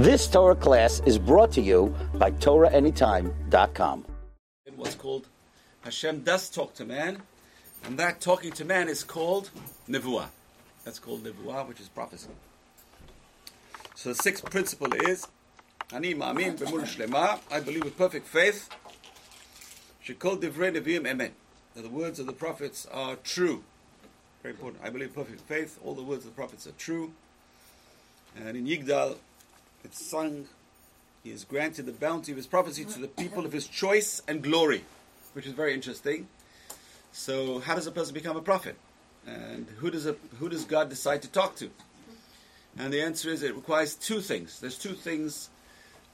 This 0.00 0.26
Torah 0.26 0.56
class 0.56 1.02
is 1.04 1.18
brought 1.18 1.52
to 1.52 1.60
you 1.60 1.94
by 2.14 2.30
TorahAnytime.com. 2.30 4.06
What's 4.74 4.94
called 4.94 5.26
Hashem 5.82 6.20
does 6.20 6.48
talk 6.48 6.72
to 6.76 6.86
man, 6.86 7.20
and 7.84 7.98
that 7.98 8.18
talking 8.18 8.50
to 8.52 8.64
man 8.64 8.88
is 8.88 9.04
called 9.04 9.50
Nevuah. 9.90 10.28
That's 10.86 10.98
called 10.98 11.24
Nevuah, 11.24 11.68
which 11.68 11.80
is 11.80 11.88
prophecy. 11.90 12.30
So 13.94 14.08
the 14.08 14.14
sixth 14.14 14.42
principle 14.46 14.90
is 14.94 15.28
Ani 15.92 16.14
Ma'amin 16.14 16.56
B'Emunah 16.56 16.86
Shlema. 16.86 17.40
I 17.50 17.60
believe 17.60 17.84
with 17.84 17.98
perfect 17.98 18.26
faith. 18.26 18.70
Shekol 20.02 20.40
Divrei 20.40 20.74
Nevi'im 20.74 21.02
Emet. 21.02 21.32
That 21.74 21.82
the 21.82 21.90
words 21.90 22.18
of 22.18 22.24
the 22.24 22.32
prophets 22.32 22.88
are 22.90 23.16
true. 23.16 23.64
Very 24.42 24.54
important. 24.54 24.82
I 24.82 24.88
believe 24.88 25.14
perfect 25.14 25.42
faith. 25.42 25.78
All 25.84 25.92
the 25.92 26.02
words 26.02 26.24
of 26.24 26.30
the 26.30 26.36
prophets 26.36 26.66
are 26.66 26.72
true. 26.78 27.12
And 28.34 28.56
in 28.56 28.66
Yigdal, 28.66 29.18
it's 29.84 30.04
sung, 30.04 30.46
he 31.22 31.30
has 31.30 31.44
granted 31.44 31.86
the 31.86 31.92
bounty 31.92 32.32
of 32.32 32.36
his 32.36 32.46
prophecy 32.46 32.84
to 32.84 32.98
the 32.98 33.08
people 33.08 33.44
of 33.44 33.52
his 33.52 33.66
choice 33.66 34.22
and 34.26 34.42
glory, 34.42 34.84
which 35.32 35.46
is 35.46 35.52
very 35.52 35.74
interesting. 35.74 36.28
So, 37.12 37.58
how 37.58 37.74
does 37.74 37.86
a 37.86 37.90
person 37.90 38.14
become 38.14 38.36
a 38.36 38.42
prophet? 38.42 38.76
And 39.26 39.66
who 39.78 39.90
does, 39.90 40.06
a, 40.06 40.16
who 40.38 40.48
does 40.48 40.64
God 40.64 40.88
decide 40.88 41.22
to 41.22 41.28
talk 41.28 41.56
to? 41.56 41.70
And 42.78 42.92
the 42.92 43.02
answer 43.02 43.28
is 43.28 43.42
it 43.42 43.54
requires 43.54 43.94
two 43.94 44.20
things. 44.20 44.60
There's 44.60 44.78
two 44.78 44.94
things 44.94 45.50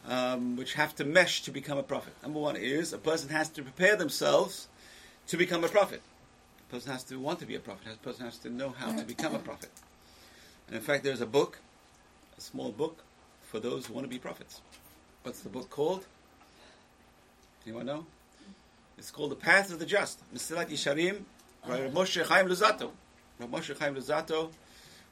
um, 0.08 0.56
which 0.56 0.74
have 0.74 0.94
to 0.96 1.04
mesh 1.04 1.42
to 1.42 1.50
become 1.50 1.78
a 1.78 1.82
prophet. 1.82 2.14
Number 2.22 2.40
one 2.40 2.56
is 2.56 2.92
a 2.92 2.98
person 2.98 3.28
has 3.30 3.48
to 3.50 3.62
prepare 3.62 3.96
themselves 3.96 4.68
to 5.28 5.36
become 5.36 5.64
a 5.64 5.68
prophet. 5.68 6.02
A 6.68 6.72
person 6.72 6.92
has 6.92 7.04
to 7.04 7.18
want 7.18 7.38
to 7.40 7.46
be 7.46 7.54
a 7.54 7.60
prophet. 7.60 7.92
A 7.94 8.04
person 8.04 8.24
has 8.24 8.38
to 8.38 8.50
know 8.50 8.70
how 8.70 8.92
to 8.92 9.04
become 9.04 9.34
a 9.34 9.38
prophet. 9.38 9.70
And 10.66 10.76
in 10.76 10.82
fact, 10.82 11.04
there's 11.04 11.20
a 11.20 11.26
book, 11.26 11.60
a 12.36 12.40
small 12.40 12.72
book, 12.72 13.02
for 13.46 13.60
those 13.60 13.86
who 13.86 13.94
want 13.94 14.04
to 14.04 14.10
be 14.10 14.18
prophets. 14.18 14.60
What's 15.22 15.40
the 15.40 15.48
book 15.48 15.70
called? 15.70 16.06
Anyone 17.66 17.86
know? 17.86 18.06
It's 18.98 19.10
called 19.10 19.30
The 19.30 19.36
Path 19.36 19.72
of 19.72 19.78
the 19.78 19.86
Just. 19.86 20.20
Mesilat 20.34 20.68
Yesharim, 20.68 21.22
Rav 21.66 21.92
Moshe 21.92 22.24
Chaim 22.24 22.48
Luzzatto. 22.48 22.90
Rav 23.38 23.50
Moshe 23.50 23.78
Chaim 23.78 23.94
Luzzatto 23.94 24.50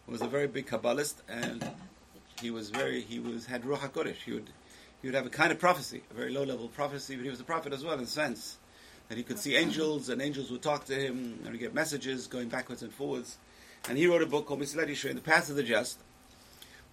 was 0.06 0.20
a 0.20 0.26
very 0.26 0.46
big 0.46 0.66
Kabbalist, 0.66 1.14
and 1.28 1.68
he 2.40 2.50
was 2.50 2.70
very, 2.70 3.00
he 3.00 3.18
was, 3.18 3.46
had 3.46 3.62
Ruach 3.62 3.90
HaKodesh. 3.90 4.16
He 4.24 4.32
would, 4.32 4.50
he 5.00 5.08
would 5.08 5.14
have 5.14 5.26
a 5.26 5.30
kind 5.30 5.52
of 5.52 5.58
prophecy, 5.58 6.02
a 6.10 6.14
very 6.14 6.32
low-level 6.32 6.68
prophecy, 6.68 7.16
but 7.16 7.24
he 7.24 7.30
was 7.30 7.40
a 7.40 7.44
prophet 7.44 7.72
as 7.72 7.84
well, 7.84 7.94
in 7.94 8.00
a 8.00 8.06
sense 8.06 8.58
that 9.08 9.18
he 9.18 9.24
could 9.24 9.38
see 9.38 9.56
angels, 9.56 10.08
and 10.08 10.22
angels 10.22 10.50
would 10.50 10.62
talk 10.62 10.84
to 10.86 10.94
him, 10.94 11.40
and 11.44 11.52
he 11.52 11.58
get 11.58 11.74
messages 11.74 12.26
going 12.26 12.48
backwards 12.48 12.82
and 12.82 12.92
forwards. 12.92 13.36
And 13.88 13.98
he 13.98 14.06
wrote 14.06 14.22
a 14.22 14.26
book 14.26 14.46
called 14.46 14.60
Mesilat 14.60 14.88
Yesharim, 14.88 15.14
The 15.14 15.20
Path 15.20 15.50
of 15.50 15.56
the 15.56 15.62
Just, 15.62 15.98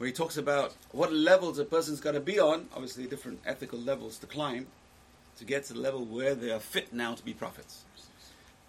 where 0.01 0.07
he 0.07 0.13
talks 0.13 0.35
about 0.35 0.73
what 0.93 1.13
levels 1.13 1.59
a 1.59 1.63
person's 1.63 1.99
got 1.99 2.13
to 2.13 2.19
be 2.19 2.39
on, 2.39 2.65
obviously 2.73 3.05
different 3.05 3.39
ethical 3.45 3.77
levels 3.77 4.17
to 4.17 4.25
climb, 4.25 4.65
to 5.37 5.45
get 5.45 5.63
to 5.63 5.73
the 5.73 5.79
level 5.79 6.03
where 6.05 6.33
they 6.33 6.49
are 6.49 6.59
fit 6.59 6.91
now 6.91 7.13
to 7.13 7.23
be 7.23 7.35
prophets. 7.35 7.83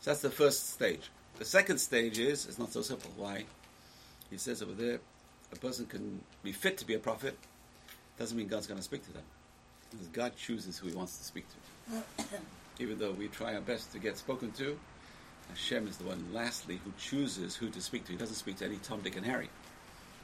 So 0.02 0.10
that's 0.10 0.20
the 0.20 0.28
first 0.28 0.68
stage. 0.74 1.10
The 1.38 1.46
second 1.46 1.78
stage 1.78 2.18
is, 2.18 2.44
it's 2.44 2.58
not 2.58 2.70
so 2.70 2.82
simple. 2.82 3.10
Why? 3.16 3.46
He 4.28 4.36
says 4.36 4.62
over 4.62 4.74
there, 4.74 5.00
a 5.50 5.56
person 5.56 5.86
can 5.86 6.20
be 6.42 6.52
fit 6.52 6.76
to 6.76 6.86
be 6.86 6.92
a 6.92 6.98
prophet, 6.98 7.38
doesn't 8.18 8.36
mean 8.36 8.48
God's 8.48 8.66
going 8.66 8.80
to 8.80 8.84
speak 8.84 9.02
to 9.06 9.12
them. 9.14 9.24
Because 9.90 10.08
God 10.08 10.36
chooses 10.36 10.76
who 10.76 10.88
he 10.88 10.94
wants 10.94 11.16
to 11.16 11.24
speak 11.24 11.46
to. 11.88 12.02
Even 12.78 12.98
though 12.98 13.12
we 13.12 13.28
try 13.28 13.54
our 13.54 13.62
best 13.62 13.90
to 13.92 13.98
get 13.98 14.18
spoken 14.18 14.52
to, 14.58 14.78
Hashem 15.48 15.88
is 15.88 15.96
the 15.96 16.04
one, 16.04 16.26
lastly, 16.30 16.78
who 16.84 16.92
chooses 16.98 17.56
who 17.56 17.70
to 17.70 17.80
speak 17.80 18.04
to. 18.04 18.12
He 18.12 18.18
doesn't 18.18 18.36
speak 18.36 18.58
to 18.58 18.66
any 18.66 18.76
Tom, 18.76 19.00
Dick, 19.00 19.16
and 19.16 19.24
Harry 19.24 19.48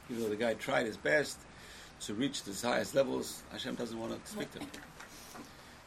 even 0.09 0.23
though 0.23 0.29
the 0.29 0.35
guy 0.35 0.53
tried 0.55 0.85
his 0.85 0.97
best 0.97 1.37
to 2.01 2.13
reach 2.13 2.43
the 2.43 2.67
highest 2.67 2.95
levels, 2.95 3.43
Hashem 3.51 3.75
doesn't 3.75 3.99
want 3.99 4.23
to 4.23 4.31
speak 4.31 4.51
to 4.53 4.59
him. 4.59 4.67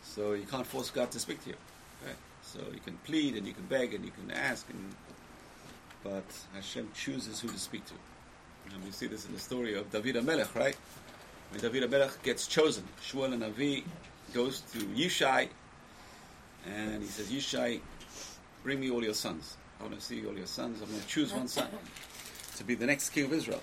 So 0.02 0.34
you 0.34 0.44
can't 0.44 0.66
force 0.66 0.90
God 0.90 1.10
to 1.12 1.18
speak 1.18 1.42
to 1.44 1.50
you. 1.50 1.56
Right? 2.04 2.16
So 2.42 2.60
you 2.72 2.80
can 2.80 2.98
plead 3.04 3.36
and 3.36 3.46
you 3.46 3.54
can 3.54 3.64
beg 3.64 3.94
and 3.94 4.04
you 4.04 4.10
can 4.10 4.30
ask, 4.30 4.68
and, 4.70 4.94
but 6.05 6.24
Hashem 6.55 6.90
chooses 6.94 7.40
who 7.40 7.48
to 7.48 7.58
speak 7.58 7.84
to. 7.86 7.94
And 8.74 8.84
we 8.84 8.90
see 8.90 9.06
this 9.06 9.27
in 9.27 9.32
the 9.32 9.40
story 9.40 9.74
of 9.74 9.90
David 9.90 10.16
HaMelech, 10.16 10.55
right? 10.55 10.77
When 11.50 11.61
David 11.61 11.90
HaMelech 11.90 12.22
gets 12.22 12.46
chosen, 12.46 12.84
Shmuel 13.02 13.36
HaNavi 13.36 13.84
goes 14.32 14.61
to 14.72 14.78
Yishai, 14.78 15.48
and 16.66 17.02
he 17.02 17.08
says, 17.08 17.30
Yishai, 17.30 17.80
bring 18.62 18.80
me 18.80 18.90
all 18.90 19.02
your 19.02 19.14
sons. 19.14 19.56
I 19.80 19.84
want 19.84 19.98
to 19.98 20.00
see 20.00 20.24
all 20.27 20.36
your 20.36 20.46
sons. 20.46 20.80
I'm 20.80 20.88
going 20.88 21.00
to 21.00 21.06
choose 21.06 21.32
one 21.32 21.48
son 21.48 21.68
to 22.56 22.64
be 22.64 22.74
the 22.74 22.86
next 22.86 23.11
king 23.11 23.24
of 23.24 23.32
Israel. 23.32 23.61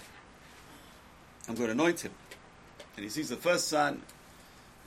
I'm 1.50 1.56
going 1.56 1.68
to 1.68 1.74
anoint 1.74 2.02
him. 2.02 2.12
And 2.96 3.04
he 3.04 3.10
sees 3.10 3.30
the 3.30 3.36
first 3.36 3.68
son. 3.68 4.04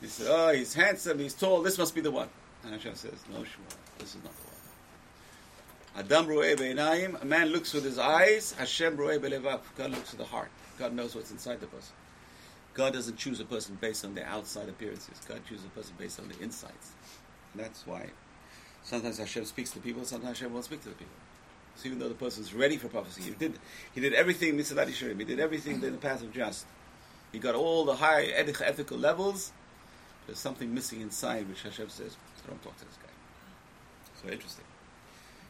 he 0.00 0.06
says, 0.06 0.28
Oh, 0.30 0.52
he's 0.52 0.74
handsome, 0.74 1.18
he's 1.18 1.34
tall, 1.34 1.60
this 1.60 1.76
must 1.76 1.92
be 1.92 2.00
the 2.00 2.10
one. 2.10 2.28
And 2.62 2.72
Hashem 2.72 2.94
says, 2.94 3.14
No, 3.32 3.40
Shmuel, 3.40 3.76
this 3.98 4.14
is 4.14 4.22
not 4.22 4.32
the 4.36 4.42
one. 4.44 6.04
Adam 6.04 6.26
ru'eh 6.26 6.56
be'inayim, 6.56 7.20
a 7.20 7.24
man 7.24 7.48
looks 7.48 7.74
with 7.74 7.84
his 7.84 7.98
eyes, 7.98 8.52
Hashem 8.52 8.96
ru'eh 8.96 9.20
be'levav, 9.20 9.58
God 9.76 9.90
looks 9.90 10.12
with 10.12 10.20
the 10.20 10.26
heart. 10.26 10.50
God 10.78 10.94
knows 10.94 11.16
what's 11.16 11.32
inside 11.32 11.60
the 11.60 11.66
person. 11.66 11.94
God 12.74 12.92
doesn't 12.92 13.16
choose 13.16 13.40
a 13.40 13.44
person 13.44 13.76
based 13.80 14.04
on 14.04 14.14
their 14.14 14.26
outside 14.26 14.68
appearances. 14.68 15.20
God 15.28 15.40
chooses 15.46 15.66
a 15.66 15.70
person 15.70 15.94
based 15.98 16.20
on 16.20 16.28
the 16.28 16.40
insides. 16.40 16.92
And 17.52 17.62
that's 17.62 17.86
why 17.86 18.08
sometimes 18.84 19.18
Hashem 19.18 19.44
speaks 19.46 19.72
to 19.72 19.80
people, 19.80 20.04
sometimes 20.04 20.38
Hashem 20.38 20.52
won't 20.52 20.64
speak 20.64 20.82
to 20.82 20.90
the 20.90 20.94
people. 20.94 21.12
So 21.76 21.86
even 21.86 21.98
though 21.98 22.08
the 22.08 22.14
person 22.14 22.42
is 22.42 22.54
ready 22.54 22.76
for 22.76 22.88
prophecy, 22.88 23.22
he 23.22 23.30
did 23.30 23.58
he 23.94 24.00
did 24.00 24.12
everything 24.14 24.56
Mesilat 24.56 24.86
Yesharim, 24.86 25.18
he 25.18 25.24
did 25.24 25.40
everything 25.40 25.82
in 25.82 25.92
the 25.92 25.98
path 25.98 26.22
of 26.22 26.32
just. 26.32 26.66
He 27.32 27.38
got 27.38 27.54
all 27.54 27.84
the 27.84 27.96
high 27.96 28.24
ethical 28.24 28.98
levels. 28.98 29.52
There's 30.26 30.38
something 30.38 30.72
missing 30.72 31.00
inside 31.00 31.48
which 31.48 31.62
Hashem 31.62 31.88
says, 31.88 32.16
don't 32.46 32.62
talk 32.62 32.76
to 32.78 32.84
this 32.84 32.96
guy. 32.96 33.08
So 34.22 34.30
interesting. 34.30 34.64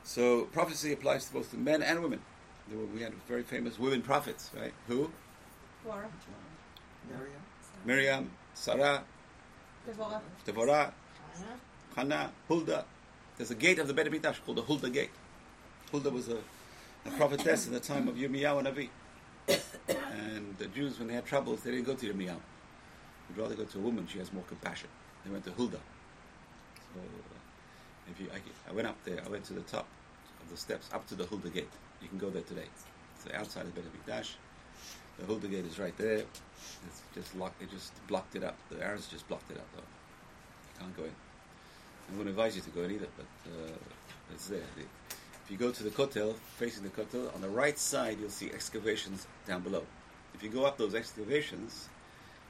So 0.04 0.44
prophecy 0.44 0.92
applies 0.92 1.26
to 1.26 1.32
both 1.32 1.50
the 1.50 1.56
men 1.58 1.82
and 1.82 2.02
women. 2.02 2.20
Were, 2.72 2.86
we 2.86 3.02
had 3.02 3.12
very 3.28 3.42
famous 3.42 3.78
women 3.78 4.02
prophets, 4.02 4.50
right? 4.58 4.72
Who? 4.88 5.10
Laura. 5.84 6.08
Miriam. 7.10 7.42
Miriam, 7.84 8.30
Sarah, 8.54 9.02
Devorah. 9.88 10.20
Devorah, 10.46 10.92
Hannah, 11.96 12.30
Huldah. 12.48 12.84
There's 13.36 13.50
a 13.50 13.56
gate 13.56 13.78
of 13.78 13.88
the 13.88 13.94
Beit 13.94 14.06
HaMikdash 14.06 14.44
called 14.44 14.58
the 14.58 14.62
Huldah 14.62 14.90
Gate. 14.90 15.10
Huldah 15.92 16.10
was 16.10 16.28
a, 16.28 16.38
a 17.06 17.10
prophetess 17.18 17.66
in 17.66 17.74
the 17.74 17.80
time 17.80 18.08
of 18.08 18.16
Yirmiyahu 18.16 18.64
HaNavi. 18.64 18.88
and 19.88 20.56
the 20.56 20.66
Jews, 20.68 20.98
when 20.98 21.06
they 21.06 21.14
had 21.14 21.26
troubles, 21.26 21.60
they 21.60 21.70
didn't 21.70 21.84
go 21.84 21.94
to 21.94 22.06
Yirmiyahu. 22.06 22.40
They'd 23.28 23.42
rather 23.42 23.54
go 23.54 23.64
to 23.64 23.78
a 23.78 23.80
woman, 23.82 24.06
she 24.10 24.18
has 24.18 24.32
more 24.32 24.42
compassion. 24.48 24.88
They 25.24 25.30
went 25.30 25.44
to 25.44 25.50
Huldah. 25.52 25.80
So, 26.94 27.00
if 28.10 28.18
you, 28.18 28.26
I, 28.34 28.70
I, 28.70 28.72
went 28.72 28.88
up 28.88 28.96
there, 29.04 29.20
I 29.24 29.28
went 29.28 29.44
to 29.44 29.52
the 29.52 29.60
top 29.60 29.86
of 30.42 30.50
the 30.50 30.56
steps, 30.56 30.88
up 30.94 31.06
to 31.08 31.14
the 31.14 31.26
Huldah 31.26 31.50
Gate. 31.50 31.68
You 32.00 32.08
can 32.08 32.18
go 32.18 32.30
there 32.30 32.42
today. 32.42 32.66
It's 33.14 33.24
the 33.24 33.36
outside 33.36 33.66
of 33.66 33.74
Beit 33.74 33.84
HaMikdash. 33.84 34.30
The 35.18 35.26
Huldah 35.26 35.48
Gate 35.48 35.66
is 35.66 35.78
right 35.78 35.96
there. 35.98 36.24
It's 36.86 37.02
just 37.14 37.36
locked, 37.36 37.60
it 37.62 37.70
just 37.70 37.92
blocked 38.08 38.34
it 38.34 38.42
up. 38.42 38.56
The 38.70 38.82
Arabs 38.82 39.08
just 39.08 39.28
blocked 39.28 39.50
it 39.50 39.58
up, 39.58 39.68
though. 39.74 39.82
You 39.82 40.80
can't 40.80 40.96
go 40.96 41.04
in. 41.04 41.10
I 41.10 42.12
wouldn't 42.12 42.30
advise 42.30 42.56
you 42.56 42.62
to 42.62 42.70
go 42.70 42.80
in 42.80 42.92
either, 42.92 43.08
but 43.14 43.52
uh, 43.52 43.76
it's 44.32 44.48
there. 44.48 44.62
If 45.44 45.50
you 45.50 45.56
go 45.56 45.70
to 45.70 45.82
the 45.82 45.90
Kotel, 45.90 46.34
facing 46.56 46.82
the 46.82 46.88
Kotel, 46.88 47.34
on 47.34 47.40
the 47.40 47.48
right 47.48 47.78
side 47.78 48.18
you'll 48.20 48.30
see 48.30 48.50
excavations 48.50 49.26
down 49.46 49.62
below. 49.62 49.84
If 50.34 50.42
you 50.42 50.48
go 50.48 50.64
up 50.64 50.78
those 50.78 50.94
excavations, 50.94 51.88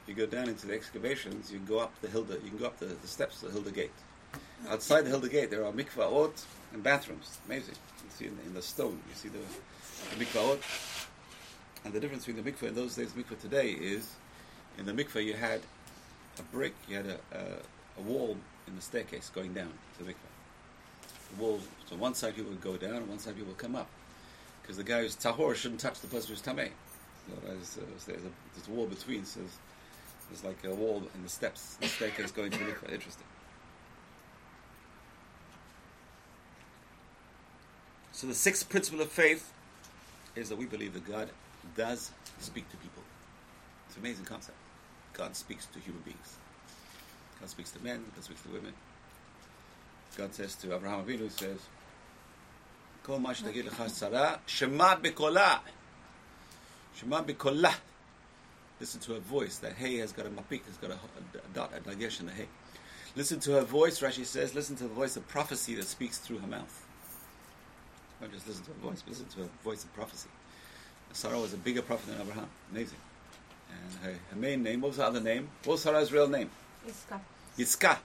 if 0.03 0.09
you 0.09 0.15
go 0.15 0.29
down 0.29 0.49
into 0.49 0.67
the 0.67 0.73
excavations, 0.73 1.51
you 1.51 1.57
can 1.57 1.67
go 1.67 1.79
up 1.79 1.93
the 2.01 2.09
Huldah, 2.09 2.35
you 2.43 2.49
can 2.49 2.57
go 2.57 2.65
up 2.65 2.77
the, 2.79 2.85
the 2.85 3.07
steps 3.07 3.39
to 3.39 3.47
the 3.47 3.51
Huldah 3.51 3.71
Gate. 3.71 3.91
Outside 4.67 5.01
the 5.01 5.09
Huldah 5.09 5.29
Gate, 5.29 5.49
there 5.49 5.65
are 5.65 5.71
mikvaot 5.71 6.43
and 6.73 6.83
bathrooms. 6.83 7.39
Amazing. 7.45 7.75
You 8.03 8.09
see 8.09 8.25
in 8.25 8.37
the, 8.37 8.43
in 8.43 8.53
the 8.53 8.61
stone, 8.61 8.99
you 9.09 9.15
see 9.15 9.29
the, 9.29 9.39
the 10.15 10.25
mikvaot. 10.25 10.59
And 11.85 11.93
the 11.93 11.99
difference 11.99 12.25
between 12.25 12.43
the 12.43 12.51
mikvah 12.51 12.69
in 12.69 12.75
those 12.75 12.95
days 12.95 13.13
and 13.13 13.25
mikvah 13.25 13.39
today 13.39 13.71
is, 13.71 14.15
in 14.77 14.85
the 14.85 14.93
mikvah 14.93 15.23
you 15.23 15.33
had 15.33 15.61
a 16.39 16.43
brick, 16.43 16.73
you 16.87 16.95
had 16.95 17.05
a, 17.05 17.19
a, 17.31 17.99
a 17.99 18.01
wall 18.01 18.37
in 18.67 18.75
the 18.75 18.81
staircase 18.81 19.29
going 19.33 19.53
down 19.53 19.71
to 19.97 20.03
the 20.03 20.11
mikvah 20.11 21.35
The 21.35 21.43
wall. 21.43 21.59
One 21.97 22.13
side 22.13 22.35
people 22.35 22.51
would 22.51 22.61
go 22.61 22.77
down, 22.77 22.95
and 22.95 23.07
one 23.07 23.19
side 23.19 23.35
people 23.35 23.49
would 23.49 23.57
come 23.57 23.75
up, 23.75 23.87
because 24.61 24.77
the 24.77 24.83
guy 24.83 25.01
who's 25.01 25.15
tahor 25.15 25.55
shouldn't 25.55 25.81
touch 25.81 25.99
the 26.01 26.07
person 26.07 26.29
who's 26.29 26.41
tameh. 26.41 26.69
Otherwise, 27.37 27.77
uh, 27.81 27.85
there's, 28.05 28.19
a, 28.19 28.21
there's 28.55 28.67
a 28.67 28.71
wall 28.71 28.85
between. 28.85 29.25
So 29.25 29.39
there's, 29.39 29.57
there's 30.29 30.43
like 30.43 30.63
a 30.65 30.73
wall 30.73 31.03
in 31.15 31.23
the 31.23 31.29
steps, 31.29 31.75
the 31.75 31.87
staircase 31.87 32.25
is 32.25 32.31
going 32.31 32.51
to 32.51 32.59
be 32.59 32.71
quite 32.71 32.93
Interesting. 32.93 33.25
So 38.11 38.27
the 38.27 38.33
sixth 38.33 38.69
principle 38.69 39.01
of 39.01 39.09
faith 39.11 39.51
is 40.35 40.49
that 40.49 40.57
we 40.57 40.65
believe 40.65 40.93
that 40.93 41.05
God 41.05 41.29
does 41.75 42.11
speak 42.39 42.69
to 42.71 42.77
people. 42.77 43.03
It's 43.87 43.97
an 43.97 44.03
amazing 44.03 44.25
concept. 44.25 44.57
God 45.13 45.35
speaks 45.35 45.65
to 45.67 45.79
human 45.79 46.01
beings. 46.03 46.37
God 47.39 47.49
speaks 47.49 47.71
to 47.71 47.83
men. 47.83 48.03
God 48.15 48.23
speaks 48.23 48.41
to 48.43 48.49
women. 48.49 48.73
God 50.17 50.33
says 50.33 50.55
to 50.55 50.75
Abraham 50.75 51.03
Avinu, 51.03 51.23
he 51.23 51.29
says, 51.29 51.59
כל 53.05 53.19
מה 53.19 53.35
שתגיד 53.35 53.65
לך 53.65 53.83
שרה, 53.99 54.35
שמע 54.47 54.95
בקולה. 54.95 55.57
שמע 56.95 57.21
בקולה. 57.21 57.73
Listen 58.81 58.99
to 58.99 59.13
her 59.13 59.19
voice. 59.19 59.59
That 59.59 59.73
hey 59.73 59.97
has 59.97 60.11
got 60.11 60.25
a 60.25 60.29
mapik, 60.29 60.65
has 60.65 60.77
got 60.81 60.91
a, 60.91 60.95
a 60.95 61.53
dot, 61.53 61.71
a 61.77 61.79
dagesh 61.79 62.17
hey. 62.29 62.47
Listen 63.15 63.39
to 63.41 63.51
her 63.51 63.61
voice, 63.61 63.99
Rashi 63.99 64.25
says. 64.25 64.55
Listen 64.55 64.75
to 64.77 64.83
the 64.83 64.95
voice 65.01 65.15
of 65.15 65.27
prophecy 65.27 65.75
that 65.75 65.85
speaks 65.85 66.17
through 66.17 66.39
her 66.39 66.47
mouth. 66.47 66.75
Not 68.19 68.31
just 68.31 68.47
listen 68.47 68.63
to 68.65 68.71
her 68.71 68.89
voice, 68.89 69.03
listen 69.07 69.27
to 69.27 69.41
her 69.41 69.49
voice 69.63 69.83
of 69.83 69.93
prophecy. 69.93 70.29
Sarah 71.13 71.39
was 71.39 71.53
a 71.53 71.57
bigger 71.57 71.83
prophet 71.83 72.07
than 72.07 72.21
Abraham. 72.21 72.49
Amazing. 72.71 72.97
And 73.71 74.03
her, 74.03 74.19
her 74.31 74.35
main 74.35 74.63
name, 74.63 74.81
what 74.81 74.89
was 74.89 74.97
her 74.97 75.03
other 75.03 75.21
name? 75.21 75.47
What 75.63 75.73
was 75.73 75.81
Sarah's 75.83 76.11
real 76.11 76.27
name? 76.27 76.49
Yiska. 76.87 77.19
Yiska. 77.57 77.97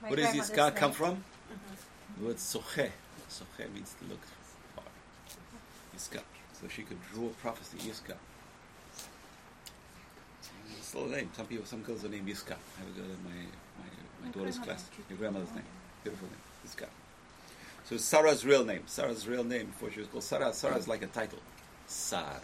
Where 0.00 0.16
does 0.16 0.34
Yiska 0.34 0.76
come 0.76 0.92
from? 0.92 1.24
The 2.18 2.26
word 2.26 2.36
soche. 2.36 2.90
Soche 3.36 3.72
means 3.74 3.94
to 4.00 4.08
look 4.08 4.20
far. 4.74 4.84
Yiska. 5.94 6.22
So 6.60 6.68
she 6.68 6.82
could 6.82 6.98
draw 7.12 7.28
prophecy, 7.42 7.78
Yiska. 7.78 8.14
It's 10.78 10.94
a 10.94 10.98
name. 10.98 11.30
Some 11.36 11.46
people, 11.46 11.66
some 11.66 11.82
girls 11.82 12.04
are 12.04 12.08
named 12.08 12.28
Yiska. 12.28 12.52
I 12.52 12.80
have 12.80 12.88
a 12.88 12.98
girl 12.98 13.10
in 13.10 13.24
my, 13.24 13.40
my, 13.78 14.26
my 14.26 14.32
daughter's 14.32 14.58
class. 14.58 14.88
Your 15.10 15.18
grandmother's 15.18 15.54
name. 15.54 15.64
Beautiful 16.02 16.28
name. 16.28 16.38
Yitzka. 16.66 16.86
So 17.84 17.96
Sarah's 17.96 18.44
real 18.44 18.64
name. 18.64 18.82
Sarah's 18.86 19.28
real 19.28 19.44
name 19.44 19.66
before 19.66 19.90
she 19.90 20.00
was 20.00 20.08
called 20.08 20.24
Sarah. 20.24 20.52
Sarah 20.52 20.76
is 20.76 20.88
like 20.88 21.02
a 21.02 21.06
title. 21.06 21.38
Sar. 21.86 22.40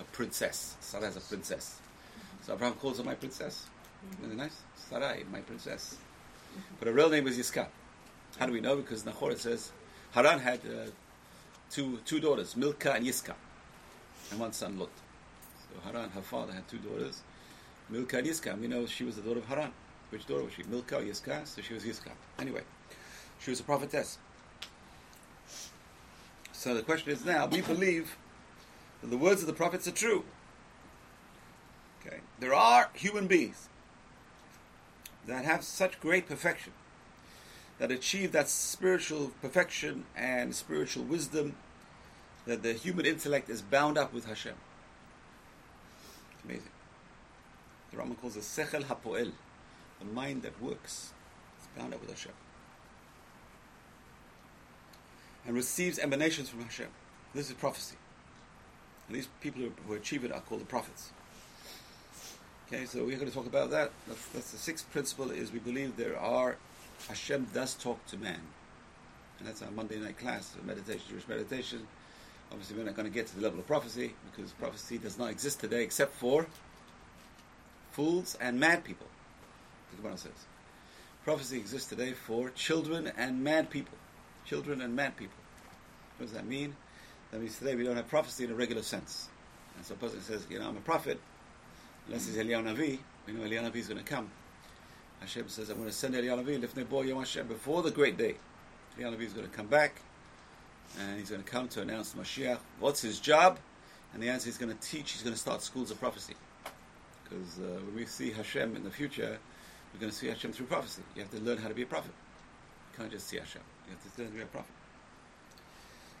A 0.00 0.04
princess. 0.04 0.76
Sarah 0.80 1.06
is 1.06 1.16
a 1.16 1.20
princess. 1.20 1.78
So 2.42 2.54
Abraham 2.54 2.74
calls 2.74 2.98
her 2.98 3.04
my 3.04 3.14
princess. 3.14 3.66
Isn't 4.18 4.32
it 4.32 4.36
nice? 4.36 4.62
Sarai, 4.74 5.24
my 5.30 5.40
princess. 5.40 5.96
But 6.78 6.88
her 6.88 6.94
real 6.94 7.08
name 7.08 7.24
was 7.24 7.38
Yiska. 7.38 7.66
How 8.38 8.46
do 8.46 8.52
we 8.52 8.60
know? 8.60 8.76
Because 8.76 9.04
Nahor 9.04 9.36
says 9.36 9.70
Haran 10.12 10.38
had 10.40 10.60
uh, 10.66 10.90
two 11.70 11.98
two 12.04 12.20
daughters, 12.20 12.56
Milka 12.56 12.92
and 12.92 13.06
Yiska, 13.06 13.34
and 14.30 14.40
one 14.40 14.52
son 14.52 14.78
Lot. 14.78 14.90
So 15.60 15.80
Haran, 15.90 16.10
her 16.10 16.22
father, 16.22 16.52
had 16.52 16.68
two 16.68 16.78
daughters, 16.78 17.22
Milka 17.88 18.18
and 18.18 18.26
Yiska. 18.26 18.58
We 18.58 18.68
know 18.68 18.86
she 18.86 19.04
was 19.04 19.16
the 19.16 19.22
daughter 19.22 19.40
of 19.40 19.46
Haran. 19.46 19.72
Which 20.10 20.26
daughter 20.26 20.44
was 20.44 20.52
she? 20.52 20.62
Milka 20.64 20.98
or 20.98 21.02
Yiska? 21.02 21.46
So 21.46 21.62
she 21.62 21.72
was 21.72 21.84
Yiska. 21.84 22.10
Anyway, 22.38 22.60
she 23.38 23.50
was 23.50 23.60
a 23.60 23.62
prophetess. 23.62 24.18
So 26.52 26.74
the 26.74 26.82
question 26.82 27.10
is 27.10 27.24
now, 27.24 27.46
we 27.46 27.62
believe 27.62 28.16
that 29.00 29.08
the 29.08 29.16
words 29.16 29.40
of 29.40 29.46
the 29.46 29.52
prophets 29.52 29.88
are 29.88 29.92
true. 29.92 30.24
Okay, 32.04 32.18
there 32.38 32.54
are 32.54 32.90
human 32.94 33.26
beings 33.26 33.68
that 35.26 35.44
have 35.44 35.64
such 35.64 35.98
great 35.98 36.28
perfection, 36.28 36.72
that 37.82 37.90
achieve 37.90 38.30
that 38.30 38.48
spiritual 38.48 39.32
perfection 39.42 40.04
and 40.14 40.54
spiritual 40.54 41.02
wisdom, 41.02 41.56
that 42.46 42.62
the 42.62 42.74
human 42.74 43.04
intellect 43.04 43.50
is 43.50 43.60
bound 43.60 43.98
up 43.98 44.12
with 44.14 44.24
Hashem. 44.24 44.54
It's 46.32 46.44
amazing. 46.44 46.70
The 47.90 47.96
Rambam 47.96 48.20
calls 48.20 48.36
it 48.36 48.44
Sechel 48.44 48.84
HaPoel, 48.84 49.32
the 49.98 50.04
mind 50.04 50.42
that 50.42 50.62
works. 50.62 51.12
It's 51.58 51.66
bound 51.76 51.92
up 51.92 52.00
with 52.00 52.10
Hashem. 52.10 52.30
And 55.44 55.56
receives 55.56 55.98
emanations 55.98 56.48
from 56.48 56.62
Hashem. 56.62 56.86
This 57.34 57.48
is 57.48 57.56
prophecy. 57.56 57.96
And 59.08 59.16
these 59.16 59.26
people 59.40 59.60
who, 59.60 59.72
who 59.88 59.94
achieve 59.94 60.24
it 60.24 60.30
are 60.30 60.40
called 60.40 60.60
the 60.60 60.66
prophets. 60.66 61.10
Okay, 62.68 62.84
so 62.84 63.00
we're 63.00 63.16
going 63.16 63.28
to 63.28 63.34
talk 63.34 63.46
about 63.46 63.70
that. 63.70 63.90
That's, 64.06 64.26
that's 64.26 64.52
the 64.52 64.58
sixth 64.58 64.88
principle 64.92 65.32
is 65.32 65.50
we 65.50 65.58
believe 65.58 65.96
there 65.96 66.16
are, 66.16 66.58
Hashem 67.08 67.48
does 67.52 67.74
talk 67.74 68.04
to 68.06 68.16
man. 68.16 68.40
And 69.38 69.48
that's 69.48 69.62
our 69.62 69.70
Monday 69.70 69.98
night 69.98 70.18
class, 70.18 70.54
of 70.54 70.64
meditation, 70.64 71.02
Jewish 71.08 71.28
meditation. 71.28 71.86
Obviously, 72.50 72.76
we're 72.76 72.84
not 72.84 72.94
going 72.94 73.08
to 73.08 73.14
get 73.14 73.26
to 73.28 73.36
the 73.36 73.42
level 73.42 73.58
of 73.58 73.66
prophecy 73.66 74.14
because 74.30 74.52
prophecy 74.52 74.98
does 74.98 75.18
not 75.18 75.30
exist 75.30 75.60
today 75.60 75.82
except 75.82 76.14
for 76.14 76.46
fools 77.90 78.36
and 78.40 78.60
mad 78.60 78.84
people. 78.84 79.06
The 79.90 79.96
Gemara 80.02 80.18
says. 80.18 80.32
Prophecy 81.24 81.58
exists 81.58 81.88
today 81.88 82.12
for 82.12 82.50
children 82.50 83.12
and 83.16 83.42
mad 83.42 83.70
people. 83.70 83.96
Children 84.44 84.80
and 84.80 84.94
mad 84.94 85.16
people. 85.16 85.36
What 86.18 86.26
does 86.26 86.34
that 86.34 86.46
mean? 86.46 86.76
That 87.30 87.40
means 87.40 87.58
today 87.58 87.74
we 87.74 87.84
don't 87.84 87.96
have 87.96 88.08
prophecy 88.08 88.44
in 88.44 88.50
a 88.50 88.54
regular 88.54 88.82
sense. 88.82 89.28
And 89.76 89.86
so 89.86 89.94
a 89.94 89.96
person 89.96 90.20
says, 90.20 90.46
you 90.50 90.58
know, 90.58 90.68
I'm 90.68 90.76
a 90.76 90.80
prophet, 90.80 91.18
unless 92.06 92.26
he's 92.26 92.36
Eliyahu 92.36 92.64
Navi, 92.64 92.98
we 93.26 93.32
know 93.32 93.40
Eliyahu 93.40 93.70
Navi 93.70 93.76
is 93.76 93.88
going 93.88 93.98
to 93.98 94.04
come. 94.04 94.30
Hashem 95.22 95.48
says, 95.48 95.70
I'm 95.70 95.76
going 95.76 95.88
to 95.88 95.94
send 95.94 96.14
Eliyahu 96.14 96.60
Lifnei 96.60 96.88
Bo 96.88 97.02
Yom 97.02 97.20
Hashem, 97.20 97.46
before 97.46 97.82
the 97.82 97.92
great 97.92 98.18
day. 98.18 98.34
Eliyahu 98.98 99.20
is 99.20 99.32
going 99.32 99.48
to 99.48 99.56
come 99.56 99.68
back, 99.68 100.00
and 100.98 101.18
he's 101.18 101.30
going 101.30 101.42
to 101.42 101.48
come 101.48 101.68
to 101.68 101.80
announce 101.80 102.14
Mashiach. 102.14 102.58
What's 102.80 103.00
his 103.00 103.20
job? 103.20 103.58
And 104.12 104.22
the 104.22 104.28
answer 104.28 104.48
is 104.48 104.58
going 104.58 104.76
to 104.76 104.80
teach, 104.80 105.12
he's 105.12 105.22
going 105.22 105.32
to 105.32 105.38
start 105.40 105.62
schools 105.62 105.92
of 105.92 106.00
prophecy. 106.00 106.34
Because 107.22 107.58
uh, 107.60 107.78
when 107.86 107.94
we 107.94 108.04
see 108.04 108.32
Hashem 108.32 108.74
in 108.74 108.82
the 108.82 108.90
future, 108.90 109.38
we're 109.94 110.00
going 110.00 110.10
to 110.10 110.16
see 110.16 110.26
Hashem 110.26 110.52
through 110.52 110.66
prophecy. 110.66 111.02
You 111.14 111.22
have 111.22 111.30
to 111.30 111.40
learn 111.40 111.58
how 111.58 111.68
to 111.68 111.74
be 111.74 111.82
a 111.82 111.86
prophet. 111.86 112.12
You 112.92 112.98
can't 112.98 113.10
just 113.12 113.28
see 113.28 113.38
Hashem. 113.38 113.62
You 113.86 113.94
have 113.94 114.16
to 114.16 114.22
learn 114.22 114.30
to 114.32 114.36
be 114.36 114.42
a 114.42 114.46
prophet. 114.46 114.74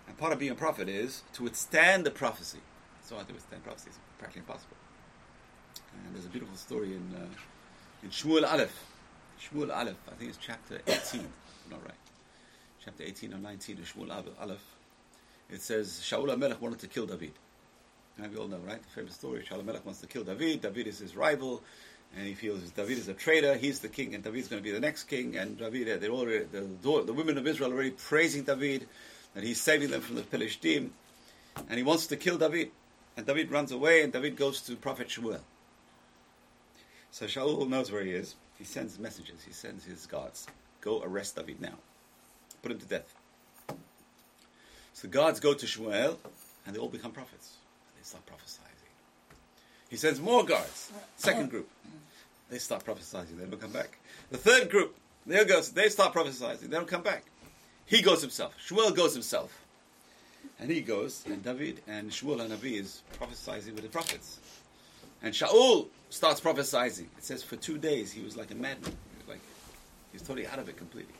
And 0.06 0.16
part 0.16 0.32
of 0.32 0.38
being 0.38 0.52
a 0.52 0.54
prophet 0.54 0.88
is 0.88 1.22
to 1.34 1.42
withstand 1.42 2.06
the 2.06 2.10
prophecy. 2.12 2.60
So 3.02 3.16
hard 3.16 3.26
to 3.26 3.34
withstand 3.34 3.64
prophecy. 3.64 3.88
It's 3.88 3.98
practically 4.18 4.42
impossible. 4.42 4.76
And 6.06 6.14
there's 6.14 6.26
a 6.26 6.28
beautiful 6.28 6.56
story 6.56 6.94
in 6.94 7.16
uh, 7.16 7.26
in 8.02 8.10
Shmuel 8.10 8.50
Aleph. 8.50 8.91
Shmuel 9.42 9.74
Aleph, 9.76 9.96
I 10.08 10.14
think 10.14 10.30
it's 10.30 10.38
chapter 10.40 10.80
18. 10.86 11.20
I'm 11.20 11.70
not 11.70 11.84
right. 11.84 11.94
Chapter 12.84 13.02
18 13.04 13.34
or 13.34 13.38
19 13.38 13.78
of 13.78 13.84
Shmuel 13.84 14.24
Aleph-. 14.40 14.76
It 15.50 15.60
says 15.62 16.00
Shaul 16.02 16.28
HaMelech 16.28 16.60
wanted 16.60 16.78
to 16.80 16.86
kill 16.86 17.06
David. 17.06 17.32
And 18.18 18.30
we 18.30 18.38
all 18.38 18.48
know, 18.48 18.58
right? 18.58 18.80
The 18.82 18.88
famous 18.88 19.14
story. 19.14 19.44
Shaul 19.48 19.62
HaMelech 19.62 19.84
wants 19.84 20.00
to 20.00 20.06
kill 20.06 20.24
David. 20.24 20.60
David 20.62 20.86
is 20.86 20.98
his 20.98 21.16
rival. 21.16 21.62
And 22.16 22.26
he 22.26 22.34
feels 22.34 22.70
David 22.70 22.98
is 22.98 23.08
a 23.08 23.14
traitor. 23.14 23.56
He's 23.56 23.80
the 23.80 23.88
king, 23.88 24.14
and 24.14 24.22
David's 24.22 24.48
going 24.48 24.62
to 24.62 24.64
be 24.64 24.70
the 24.70 24.80
next 24.80 25.04
king. 25.04 25.36
And 25.36 25.58
David, 25.58 26.00
they're 26.00 26.10
already, 26.10 26.44
the, 26.44 26.68
the 26.82 27.12
women 27.12 27.38
of 27.38 27.46
Israel 27.46 27.70
are 27.70 27.74
already 27.74 27.92
praising 27.92 28.44
David, 28.44 28.86
and 29.34 29.44
he's 29.44 29.60
saving 29.60 29.90
them 29.90 30.02
from 30.02 30.16
the 30.16 30.22
Philistine. 30.22 30.92
And 31.68 31.78
he 31.78 31.82
wants 31.82 32.06
to 32.08 32.16
kill 32.16 32.38
David. 32.38 32.70
And 33.16 33.26
David 33.26 33.50
runs 33.50 33.72
away, 33.72 34.02
and 34.02 34.12
David 34.12 34.36
goes 34.36 34.60
to 34.62 34.76
Prophet 34.76 35.08
Shmuel. 35.08 35.40
So 37.10 37.26
Shaul 37.26 37.68
knows 37.68 37.90
where 37.90 38.02
he 38.02 38.12
is. 38.12 38.34
He 38.62 38.66
sends 38.66 38.96
messengers. 38.96 39.42
He 39.44 39.52
sends 39.52 39.84
his 39.84 40.06
guards. 40.06 40.46
Go 40.82 41.02
arrest 41.02 41.34
David 41.34 41.60
now. 41.60 41.74
Put 42.62 42.70
him 42.70 42.78
to 42.78 42.86
death. 42.86 43.12
So 43.66 43.74
the 45.02 45.08
guards 45.08 45.40
go 45.40 45.52
to 45.52 45.66
Shmuel, 45.66 46.16
and 46.64 46.72
they 46.72 46.78
all 46.78 46.88
become 46.88 47.10
prophets. 47.10 47.56
They 47.96 48.04
start 48.04 48.24
prophesying. 48.24 48.68
He 49.90 49.96
sends 49.96 50.20
more 50.20 50.44
guards. 50.44 50.92
Second 51.16 51.50
group. 51.50 51.68
They 52.50 52.58
start 52.58 52.84
prophesying. 52.84 53.36
They 53.36 53.46
don't 53.46 53.60
come 53.60 53.72
back. 53.72 53.98
The 54.30 54.38
third 54.38 54.70
group. 54.70 54.94
There 55.26 55.44
goes. 55.44 55.70
They 55.72 55.88
start 55.88 56.12
prophesying. 56.12 56.58
They 56.62 56.68
don't 56.68 56.86
come 56.86 57.02
back. 57.02 57.24
He 57.84 58.00
goes 58.00 58.20
himself. 58.20 58.54
Shmuel 58.64 58.94
goes 58.94 59.12
himself. 59.12 59.60
And 60.60 60.70
he 60.70 60.82
goes, 60.82 61.24
and 61.26 61.42
David 61.42 61.80
and 61.88 62.12
Shmuel 62.12 62.40
and 62.40 62.52
Navi 62.52 62.78
is 62.78 63.02
prophesying 63.18 63.74
with 63.74 63.82
the 63.82 63.88
prophets. 63.88 64.38
And 65.22 65.32
Shaul 65.32 65.88
starts 66.10 66.40
prophesying. 66.40 67.08
It 67.16 67.24
says 67.24 67.42
for 67.42 67.56
two 67.56 67.78
days 67.78 68.12
he 68.12 68.22
was 68.22 68.36
like 68.36 68.50
a 68.50 68.54
madman. 68.54 68.92
Like 69.28 69.40
he 70.10 70.16
was 70.16 70.22
totally 70.22 70.46
out 70.46 70.58
of 70.58 70.68
it 70.68 70.76
completely. 70.76 71.14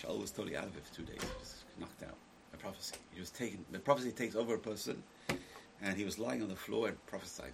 Shaul 0.00 0.20
was 0.20 0.30
totally 0.30 0.56
out 0.56 0.64
of 0.64 0.76
it 0.76 0.86
for 0.86 0.94
two 0.94 1.02
days. 1.02 1.20
He 1.20 1.38
was 1.38 1.64
knocked 1.78 2.02
out. 2.02 2.16
The 2.52 2.58
prophecy. 2.58 2.96
He 3.12 3.20
was 3.20 3.30
taken. 3.30 3.64
The 3.70 3.78
prophecy 3.78 4.12
takes 4.12 4.34
over 4.34 4.54
a 4.54 4.58
person, 4.58 5.02
and 5.82 5.96
he 5.96 6.04
was 6.04 6.18
lying 6.18 6.42
on 6.42 6.48
the 6.48 6.56
floor 6.56 6.88
and 6.88 7.06
prophesying. 7.06 7.52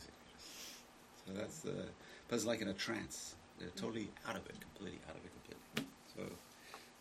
So 1.27 1.33
that's 1.35 1.61
the 1.61 1.87
person 2.29 2.49
like 2.49 2.61
in 2.61 2.69
a 2.69 2.73
trance. 2.73 3.35
They're 3.59 3.69
totally 3.71 4.09
out 4.29 4.37
of 4.37 4.47
it, 4.47 4.55
completely 4.61 5.01
out 5.09 5.17
of 5.17 5.25
it, 5.25 5.33
completely. 5.33 5.93
So 6.17 6.23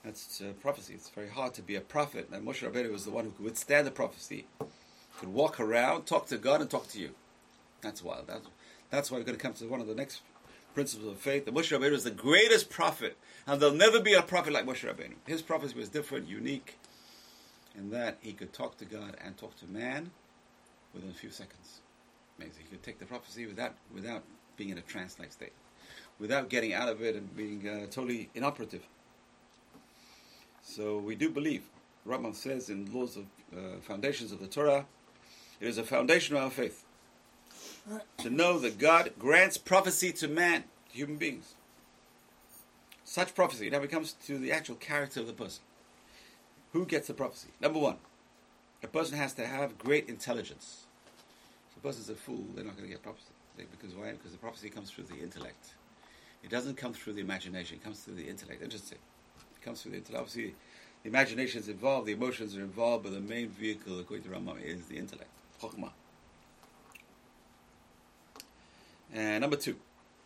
that's 0.03 0.41
uh, 0.41 0.53
prophecy. 0.59 0.95
It's 0.95 1.09
very 1.09 1.29
hard 1.29 1.53
to 1.53 1.61
be 1.61 1.75
a 1.75 1.81
prophet. 1.81 2.29
And 2.31 2.45
Moshe 2.45 2.67
Rabbeinu 2.67 2.91
was 2.91 3.05
the 3.05 3.11
one 3.11 3.25
who 3.25 3.31
could 3.31 3.45
withstand 3.45 3.85
the 3.85 3.91
prophecy, 3.91 4.47
could 5.19 5.29
walk 5.29 5.59
around, 5.59 6.05
talk 6.05 6.27
to 6.27 6.37
God, 6.37 6.61
and 6.61 6.69
talk 6.69 6.87
to 6.89 6.99
you. 6.99 7.11
That's 7.81 8.03
wild. 8.03 8.27
That's, 8.27 8.47
that's 8.89 9.11
why 9.11 9.17
we're 9.17 9.23
going 9.23 9.37
to 9.37 9.41
come 9.41 9.53
to 9.53 9.65
one 9.67 9.81
of 9.81 9.87
the 9.87 9.95
next 9.95 10.21
principles 10.73 11.11
of 11.11 11.17
faith. 11.19 11.45
That 11.45 11.53
Moshe 11.53 11.77
Rabbeinu 11.77 11.93
is 11.93 12.03
the 12.03 12.11
greatest 12.11 12.69
prophet, 12.69 13.17
and 13.45 13.61
there'll 13.61 13.75
never 13.75 13.99
be 13.99 14.13
a 14.13 14.21
prophet 14.21 14.53
like 14.53 14.65
Moshe 14.65 14.87
Rabbeinu. 14.87 15.15
His 15.25 15.41
prophecy 15.41 15.77
was 15.77 15.89
different, 15.89 16.27
unique, 16.27 16.77
in 17.75 17.89
that 17.91 18.17
he 18.21 18.33
could 18.33 18.53
talk 18.53 18.77
to 18.77 18.85
God 18.85 19.15
and 19.23 19.37
talk 19.37 19.55
to 19.57 19.65
man 19.65 20.11
within 20.93 21.09
a 21.09 21.13
few 21.13 21.29
seconds. 21.29 21.81
Amazing. 22.39 22.63
He 22.63 22.69
could 22.69 22.83
take 22.83 22.99
the 22.99 23.05
prophecy 23.05 23.45
without 23.45 23.73
without 23.93 24.23
being 24.55 24.69
in 24.71 24.77
a 24.77 24.81
trance-like 24.81 25.31
state, 25.31 25.53
without 26.19 26.49
getting 26.49 26.73
out 26.73 26.89
of 26.89 27.01
it 27.01 27.15
and 27.15 27.35
being 27.35 27.67
uh, 27.67 27.85
totally 27.85 28.29
inoperative. 28.33 28.83
So 30.61 30.97
we 30.97 31.15
do 31.15 31.29
believe. 31.29 31.63
Rambam 32.07 32.35
says 32.35 32.69
in 32.69 32.91
laws 32.93 33.17
of 33.17 33.25
uh, 33.55 33.79
foundations 33.81 34.31
of 34.31 34.39
the 34.39 34.47
Torah, 34.47 34.85
it 35.59 35.67
is 35.67 35.77
a 35.77 35.83
foundation 35.83 36.35
of 36.35 36.43
our 36.43 36.49
faith 36.49 36.85
to 38.17 38.29
know 38.29 38.59
that 38.59 38.77
God 38.77 39.11
grants 39.17 39.57
prophecy 39.57 40.11
to 40.13 40.27
man, 40.27 40.63
to 40.91 40.97
human 40.97 41.17
beings. 41.17 41.55
Such 43.03 43.33
prophecy 43.33 43.69
now 43.69 43.81
it 43.81 43.91
comes 43.91 44.13
to 44.25 44.37
the 44.37 44.51
actual 44.51 44.75
character 44.75 45.21
of 45.21 45.27
the 45.27 45.33
person. 45.33 45.63
Who 46.73 46.85
gets 46.85 47.07
the 47.07 47.13
prophecy? 47.13 47.49
Number 47.61 47.79
one, 47.79 47.97
a 48.83 48.87
person 48.87 49.17
has 49.17 49.33
to 49.33 49.47
have 49.47 49.77
great 49.77 50.09
intelligence. 50.09 50.85
If 51.71 51.77
a 51.77 51.79
person's 51.79 52.09
a 52.09 52.15
fool, 52.15 52.43
they're 52.53 52.65
not 52.65 52.75
going 52.75 52.87
to 52.87 52.93
get 52.93 53.01
prophecy. 53.01 53.31
Because 53.55 53.95
why? 53.95 54.11
Because 54.11 54.33
the 54.33 54.37
prophecy 54.37 54.69
comes 54.69 54.91
through 54.91 55.05
the 55.05 55.19
intellect. 55.19 55.73
It 56.43 56.51
doesn't 56.51 56.77
come 56.77 56.93
through 56.93 57.13
the 57.13 57.21
imagination. 57.21 57.77
It 57.77 57.83
comes 57.83 58.01
through 58.01 58.15
the 58.15 58.27
intellect. 58.27 58.61
Interesting. 58.61 58.99
It 59.59 59.65
comes 59.65 59.81
through 59.81 59.91
the 59.93 59.97
intellect. 59.97 60.21
Obviously, 60.21 60.55
the 61.03 61.09
imagination 61.09 61.61
is 61.61 61.69
involved, 61.69 62.07
the 62.07 62.13
emotions 62.13 62.55
are 62.55 62.61
involved, 62.61 63.03
but 63.03 63.13
the 63.13 63.19
main 63.19 63.49
vehicle, 63.49 63.99
according 63.99 64.25
to 64.25 64.29
Rambam, 64.29 64.61
is 64.61 64.85
the 64.85 64.97
intellect. 64.97 65.29
Chokhmah. 65.61 65.91
And 69.13 69.41
number 69.41 69.55
two, 69.55 69.75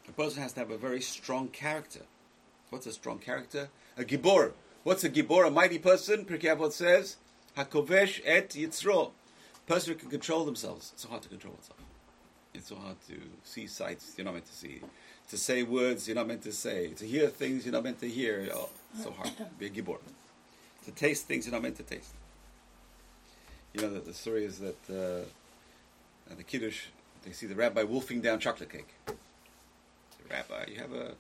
a 0.07 0.11
person 0.11 0.41
has 0.41 0.53
to 0.53 0.59
have 0.59 0.71
a 0.71 0.77
very 0.77 1.01
strong 1.01 1.47
character. 1.49 2.01
What's 2.69 2.85
a 2.85 2.91
strong 2.91 3.19
character? 3.19 3.69
A 3.97 4.03
gibor. 4.03 4.53
What's 4.83 5.03
a 5.03 5.09
gibor? 5.09 5.47
A 5.47 5.51
mighty 5.51 5.77
person. 5.77 6.25
Pirkei 6.25 6.71
says, 6.71 7.17
Hakovesh 7.57 8.21
et 8.25 8.49
yitzro. 8.49 9.11
Person 9.67 9.93
who 9.93 9.99
can 9.99 10.09
control 10.09 10.45
themselves. 10.45 10.91
It's 10.93 11.03
so 11.03 11.09
hard 11.09 11.21
to 11.21 11.29
control 11.29 11.53
oneself. 11.53 11.79
It's 12.53 12.69
so 12.69 12.75
hard 12.75 12.97
to 13.07 13.15
see 13.43 13.67
sights 13.67 14.13
you're 14.17 14.25
not 14.25 14.33
meant 14.33 14.45
to 14.47 14.53
see, 14.53 14.81
to 15.29 15.37
say 15.37 15.63
words 15.63 16.07
you're 16.07 16.15
not 16.15 16.27
meant 16.27 16.41
to 16.43 16.51
say, 16.51 16.87
to 16.89 17.05
hear 17.05 17.27
things 17.27 17.65
you're 17.65 17.71
not 17.71 17.83
meant 17.83 17.99
to 18.01 18.09
hear. 18.09 18.49
Oh, 18.53 18.69
so 19.01 19.11
hard. 19.11 19.31
Be 19.57 19.67
a 19.67 19.69
gibor. 19.69 19.99
To 20.85 20.91
taste 20.91 21.27
things 21.27 21.45
you're 21.45 21.53
not 21.53 21.61
meant 21.61 21.77
to 21.77 21.83
taste. 21.83 22.13
You 23.73 23.81
know 23.81 23.93
that 23.93 24.05
the 24.05 24.13
story 24.13 24.43
is 24.43 24.59
that 24.59 24.77
uh, 24.89 26.35
the 26.35 26.43
kiddush 26.43 26.87
they 27.23 27.31
see 27.31 27.45
the 27.45 27.55
rabbi 27.55 27.83
wolfing 27.83 28.21
down 28.21 28.39
chocolate 28.39 28.69
cake. 28.69 28.93
The 29.05 29.13
rabbi, 30.29 30.71
you 30.71 30.79
have 30.79 30.93
a, 30.93 31.13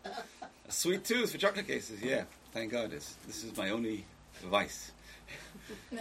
a 0.67 0.71
sweet 0.71 1.03
tooth 1.03 1.31
for 1.31 1.37
chocolate 1.37 1.67
cases. 1.67 2.01
Yeah, 2.01 2.23
thank 2.53 2.71
God. 2.71 2.93
It's, 2.93 3.15
this 3.27 3.43
is 3.43 3.55
my 3.55 3.69
only 3.69 4.05
vice. 4.43 4.91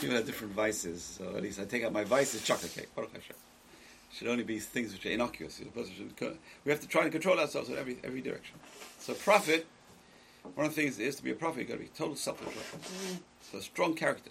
People 0.00 0.16
have 0.16 0.26
different 0.26 0.54
vices, 0.54 1.02
so 1.02 1.36
at 1.36 1.42
least 1.42 1.60
I 1.60 1.64
take 1.64 1.84
out 1.84 1.92
my 1.92 2.04
vice 2.04 2.34
is 2.34 2.42
chocolate 2.42 2.72
cake. 2.74 2.94
Baruch 2.94 3.12
Hashem. 3.12 3.36
Should 4.12 4.28
only 4.28 4.44
be 4.44 4.58
things 4.58 4.92
which 4.92 5.04
are 5.06 5.10
innocuous. 5.10 5.60
We 5.60 6.72
have 6.72 6.80
to 6.80 6.88
try 6.88 7.02
and 7.02 7.12
control 7.12 7.38
ourselves 7.38 7.68
in 7.68 7.76
every 7.76 7.98
every 8.02 8.22
direction. 8.22 8.56
So 8.98 9.14
prophet, 9.14 9.66
one 10.54 10.66
of 10.66 10.74
the 10.74 10.80
things 10.80 10.98
is 10.98 11.16
to 11.16 11.22
be 11.22 11.30
a 11.30 11.34
prophet, 11.34 11.60
you've 11.60 11.68
got 11.68 11.74
to 11.74 11.80
be 11.80 11.88
total 11.88 12.16
self-control. 12.16 12.64
So 13.52 13.60
strong 13.60 13.94
character. 13.94 14.30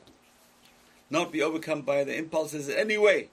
Not 1.09 1.31
be 1.31 1.41
overcome 1.41 1.83
by 1.83 2.03
the 2.03 2.17
impulses 2.17 2.67
in 2.67 2.77
any 2.77 2.97
way. 2.97 3.29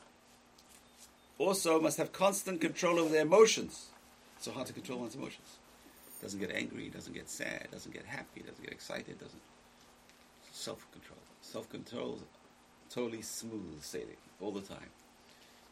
Also 1.39 1.81
must 1.81 1.99
have 1.99 2.13
constant 2.13 2.61
control 2.61 2.99
over 2.99 3.11
their 3.11 3.23
emotions. 3.23 3.87
So 4.41 4.53
hard 4.53 4.67
to 4.69 4.73
control 4.73 5.01
one's 5.01 5.15
emotions. 5.15 5.59
Doesn't 6.23 6.41
get 6.41 6.53
angry, 6.53 6.89
doesn't 6.89 7.13
get 7.13 7.29
sad, 7.29 7.69
doesn't 7.71 7.93
get 7.93 8.05
happy, 8.05 8.41
doesn't 8.41 8.63
get 8.63 8.73
excited, 8.73 9.19
doesn't 9.19 9.43
self-control. 10.53 11.19
Self-control, 11.43 12.21
totally 12.89 13.23
smooth 13.23 13.83
sailing 13.83 14.17
all 14.41 14.53
the 14.53 14.61
time. 14.61 14.91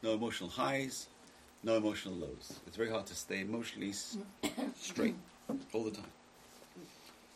No 0.03 0.15
emotional 0.15 0.51
highs, 0.51 1.07
no 1.63 1.77
emotional 1.77 2.15
lows. 2.15 2.61
It's 2.67 2.77
very 2.77 2.91
hard 2.91 3.07
to 3.07 3.15
stay 3.15 3.41
emotionally 3.41 3.93
straight 4.77 5.15
all 5.73 5.85
the 5.85 5.93
time. 5.93 6.13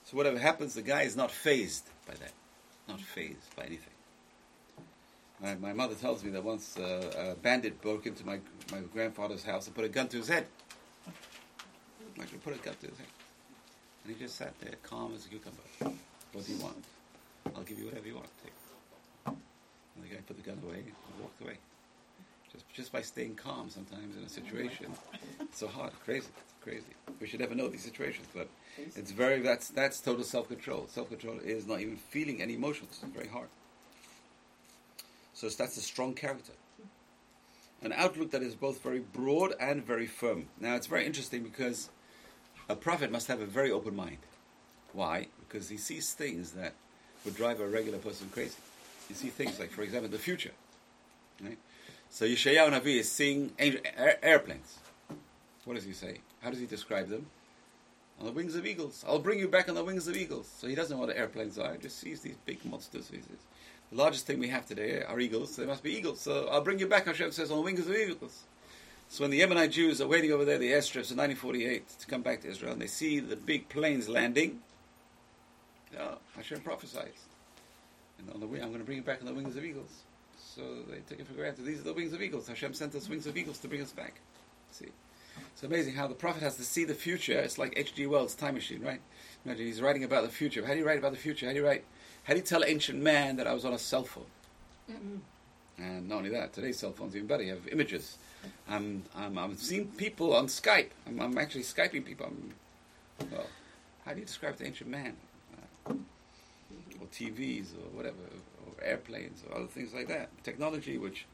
So 0.04 0.16
whatever 0.16 0.38
happens, 0.38 0.74
the 0.74 0.82
guy 0.82 1.02
is 1.02 1.16
not 1.16 1.30
phased 1.30 1.88
by 2.06 2.14
that, 2.14 2.32
not 2.88 3.00
phased 3.00 3.54
by 3.56 3.64
anything. 3.64 3.95
My, 5.42 5.54
my 5.56 5.72
mother 5.72 5.94
tells 5.94 6.24
me 6.24 6.30
that 6.30 6.42
once 6.42 6.78
uh, 6.78 7.32
a 7.32 7.34
bandit 7.40 7.80
broke 7.82 8.06
into 8.06 8.24
my 8.24 8.40
my 8.72 8.80
grandfather's 8.92 9.44
house 9.44 9.66
and 9.66 9.76
put 9.76 9.84
a 9.84 9.88
gun 9.88 10.08
to 10.08 10.16
his 10.16 10.28
head. 10.28 10.46
Put 12.42 12.54
a 12.54 12.58
gun 12.58 12.74
to 12.80 12.86
his 12.86 12.98
head, 12.98 13.06
and 14.04 14.14
he 14.14 14.18
just 14.18 14.36
sat 14.36 14.58
there, 14.60 14.74
calm 14.82 15.12
as 15.14 15.26
a 15.26 15.28
cucumber. 15.28 15.96
What 16.32 16.46
do 16.46 16.52
you 16.52 16.58
want? 16.58 16.84
I'll 17.54 17.62
give 17.62 17.78
you 17.78 17.86
whatever 17.86 18.06
you 18.06 18.14
want. 18.14 18.28
Take. 18.42 18.52
And 19.26 20.04
the 20.04 20.08
guy 20.08 20.20
put 20.26 20.36
the 20.36 20.42
gun 20.42 20.58
away 20.64 20.78
and 20.78 21.20
walked 21.20 21.40
away. 21.42 21.58
Just 22.52 22.64
just 22.72 22.92
by 22.92 23.02
staying 23.02 23.34
calm 23.34 23.68
sometimes 23.68 24.16
in 24.16 24.22
a 24.24 24.28
situation, 24.28 24.86
it's 25.40 25.58
so 25.58 25.68
hard, 25.68 25.92
crazy, 26.04 26.28
crazy. 26.62 26.94
We 27.20 27.26
should 27.26 27.40
never 27.40 27.54
know 27.54 27.68
these 27.68 27.84
situations, 27.84 28.26
but 28.34 28.48
it's 28.78 29.10
very 29.10 29.40
that's 29.40 29.68
that's 29.68 30.00
total 30.00 30.24
self 30.24 30.48
control. 30.48 30.86
Self 30.88 31.10
control 31.10 31.38
is 31.44 31.66
not 31.66 31.80
even 31.80 31.96
feeling 31.96 32.40
any 32.40 32.54
emotions. 32.54 32.98
It's 33.02 33.12
very 33.12 33.28
hard. 33.28 33.48
So 35.36 35.50
that's 35.50 35.76
a 35.76 35.82
strong 35.82 36.14
character. 36.14 36.54
An 37.82 37.92
outlook 37.92 38.30
that 38.30 38.42
is 38.42 38.54
both 38.54 38.82
very 38.82 39.00
broad 39.00 39.52
and 39.60 39.84
very 39.84 40.06
firm. 40.06 40.46
Now 40.58 40.76
it's 40.76 40.86
very 40.86 41.04
interesting 41.04 41.42
because 41.42 41.90
a 42.70 42.74
prophet 42.74 43.12
must 43.12 43.28
have 43.28 43.42
a 43.42 43.44
very 43.44 43.70
open 43.70 43.94
mind. 43.94 44.16
Why? 44.94 45.26
Because 45.40 45.68
he 45.68 45.76
sees 45.76 46.14
things 46.14 46.52
that 46.52 46.72
would 47.26 47.36
drive 47.36 47.60
a 47.60 47.68
regular 47.68 47.98
person 47.98 48.30
crazy. 48.32 48.56
You 49.10 49.14
see 49.14 49.28
things 49.28 49.60
like, 49.60 49.70
for 49.70 49.82
example, 49.82 50.08
the 50.08 50.16
future. 50.16 50.52
Right? 51.44 51.58
So 52.08 52.24
Yeshayahu 52.24 52.70
Navi 52.70 52.98
is 53.00 53.12
seeing 53.12 53.52
angel, 53.58 53.82
air, 53.94 54.18
airplanes. 54.22 54.78
What 55.66 55.74
does 55.74 55.84
he 55.84 55.92
say? 55.92 56.20
How 56.40 56.48
does 56.48 56.60
he 56.60 56.66
describe 56.66 57.10
them? 57.10 57.26
On 58.18 58.24
the 58.24 58.32
wings 58.32 58.56
of 58.56 58.64
eagles. 58.64 59.04
I'll 59.06 59.18
bring 59.18 59.38
you 59.38 59.48
back 59.48 59.68
on 59.68 59.74
the 59.74 59.84
wings 59.84 60.08
of 60.08 60.16
eagles. 60.16 60.50
So 60.58 60.66
he 60.66 60.74
doesn't 60.74 60.96
know 60.96 61.04
what 61.04 61.14
airplanes 61.14 61.58
are. 61.58 61.74
He 61.74 61.78
just 61.78 61.98
sees 61.98 62.20
these 62.20 62.36
big 62.46 62.64
monsters. 62.64 63.10
He 63.10 63.18
says, 63.18 63.36
the 63.90 63.96
largest 63.96 64.26
thing 64.26 64.38
we 64.38 64.48
have 64.48 64.66
today 64.66 65.02
are 65.02 65.18
eagles. 65.20 65.54
So 65.54 65.62
they 65.62 65.68
must 65.68 65.82
be 65.82 65.92
eagles. 65.96 66.20
So 66.20 66.48
I'll 66.48 66.62
bring 66.62 66.78
you 66.78 66.86
back, 66.86 67.06
Hashem 67.06 67.32
says, 67.32 67.50
on 67.50 67.58
the 67.58 67.62
wings 67.62 67.80
of 67.80 67.94
eagles. 67.94 68.44
So 69.08 69.22
when 69.22 69.30
the 69.30 69.40
Yemenite 69.40 69.70
Jews 69.70 70.00
are 70.00 70.08
waiting 70.08 70.32
over 70.32 70.44
there, 70.44 70.58
the 70.58 70.72
airstrips 70.72 71.12
in 71.12 71.16
1948 71.16 71.88
to 72.00 72.06
come 72.06 72.22
back 72.22 72.40
to 72.42 72.48
Israel, 72.48 72.72
and 72.72 72.82
they 72.82 72.88
see 72.88 73.20
the 73.20 73.36
big 73.36 73.68
planes 73.68 74.08
landing, 74.08 74.60
oh, 75.98 76.18
Hashem 76.34 76.60
prophesied. 76.60 77.12
And 78.18 78.30
on 78.30 78.40
the 78.40 78.46
wing, 78.46 78.62
I'm 78.62 78.68
going 78.68 78.80
to 78.80 78.84
bring 78.84 78.98
you 78.98 79.04
back 79.04 79.20
on 79.20 79.26
the 79.26 79.34
wings 79.34 79.56
of 79.56 79.64
eagles. 79.64 80.02
So 80.38 80.62
they 80.90 80.98
took 81.08 81.20
it 81.20 81.26
for 81.26 81.34
granted. 81.34 81.64
These 81.64 81.80
are 81.80 81.84
the 81.84 81.92
wings 81.92 82.12
of 82.12 82.22
eagles. 82.22 82.48
Hashem 82.48 82.74
sent 82.74 82.94
us 82.94 83.08
wings 83.08 83.26
of 83.26 83.36
eagles 83.36 83.58
to 83.58 83.68
bring 83.68 83.82
us 83.82 83.92
back. 83.92 84.20
See, 84.70 84.86
it's 85.52 85.62
amazing 85.62 85.94
how 85.94 86.08
the 86.08 86.14
prophet 86.14 86.42
has 86.42 86.56
to 86.56 86.64
see 86.64 86.84
the 86.84 86.94
future. 86.94 87.38
It's 87.38 87.58
like 87.58 87.74
H.G. 87.76 88.06
Wells' 88.06 88.34
time 88.34 88.54
machine, 88.54 88.82
right? 88.82 89.00
Imagine 89.44 89.66
he's 89.66 89.82
writing 89.82 90.02
about 90.02 90.24
the 90.24 90.30
future. 90.30 90.66
How 90.66 90.72
do 90.72 90.78
you 90.78 90.86
write 90.86 90.98
about 90.98 91.12
the 91.12 91.18
future? 91.18 91.46
How 91.46 91.52
do 91.52 91.58
you 91.58 91.66
write? 91.66 91.84
How 92.26 92.32
do 92.32 92.40
you 92.40 92.44
tell 92.44 92.62
an 92.62 92.68
ancient 92.68 93.00
man 93.00 93.36
that 93.36 93.46
I 93.46 93.54
was 93.54 93.64
on 93.64 93.72
a 93.72 93.78
cell 93.78 94.02
phone? 94.02 94.24
And 95.78 96.08
not 96.08 96.16
only 96.16 96.30
that, 96.30 96.52
today's 96.52 96.76
cell 96.76 96.90
phones 96.90 97.14
even 97.14 97.28
better. 97.28 97.44
You 97.44 97.52
have 97.52 97.68
images. 97.68 98.18
I'm, 98.68 99.04
I'm, 99.14 99.38
I'm 99.38 99.56
seeing 99.56 99.86
people 99.86 100.34
on 100.34 100.48
Skype. 100.48 100.88
I'm, 101.06 101.20
I'm 101.20 101.38
actually 101.38 101.62
Skyping 101.62 102.04
people. 102.04 102.26
I'm, 102.26 103.28
well, 103.30 103.46
how 104.04 104.12
do 104.12 104.18
you 104.18 104.26
describe 104.26 104.56
the 104.56 104.66
ancient 104.66 104.90
man? 104.90 105.14
Uh, 105.88 105.92
or 107.00 107.06
TVs 107.12 107.66
or 107.74 107.96
whatever, 107.96 108.16
or 108.66 108.84
airplanes 108.84 109.44
or 109.48 109.58
other 109.58 109.68
things 109.68 109.94
like 109.94 110.08
that. 110.08 110.28
Technology, 110.42 110.98
which, 110.98 111.26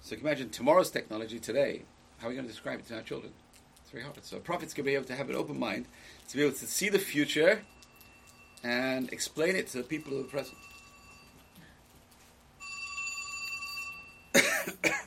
so 0.00 0.12
you 0.12 0.18
can 0.18 0.26
imagine 0.26 0.48
tomorrow's 0.48 0.90
technology 0.90 1.38
today. 1.38 1.82
How 2.18 2.28
are 2.28 2.30
we 2.30 2.36
going 2.36 2.46
to 2.46 2.52
describe 2.52 2.78
it 2.78 2.88
to 2.88 2.96
our 2.96 3.02
children? 3.02 3.34
It's 3.82 3.90
very 3.90 4.04
hard. 4.04 4.24
So 4.24 4.38
prophets 4.38 4.72
can 4.72 4.86
be 4.86 4.94
able 4.94 5.04
to 5.04 5.16
have 5.16 5.28
an 5.28 5.36
open 5.36 5.58
mind, 5.58 5.84
to 6.28 6.36
be 6.38 6.42
able 6.44 6.56
to 6.56 6.66
see 6.66 6.88
the 6.88 6.98
future 6.98 7.60
and 8.62 9.12
explain 9.12 9.56
it 9.56 9.66
to 9.68 9.78
the 9.78 9.84
people 9.84 10.16
of 10.18 10.24
the 10.24 10.28
present. 10.30 10.56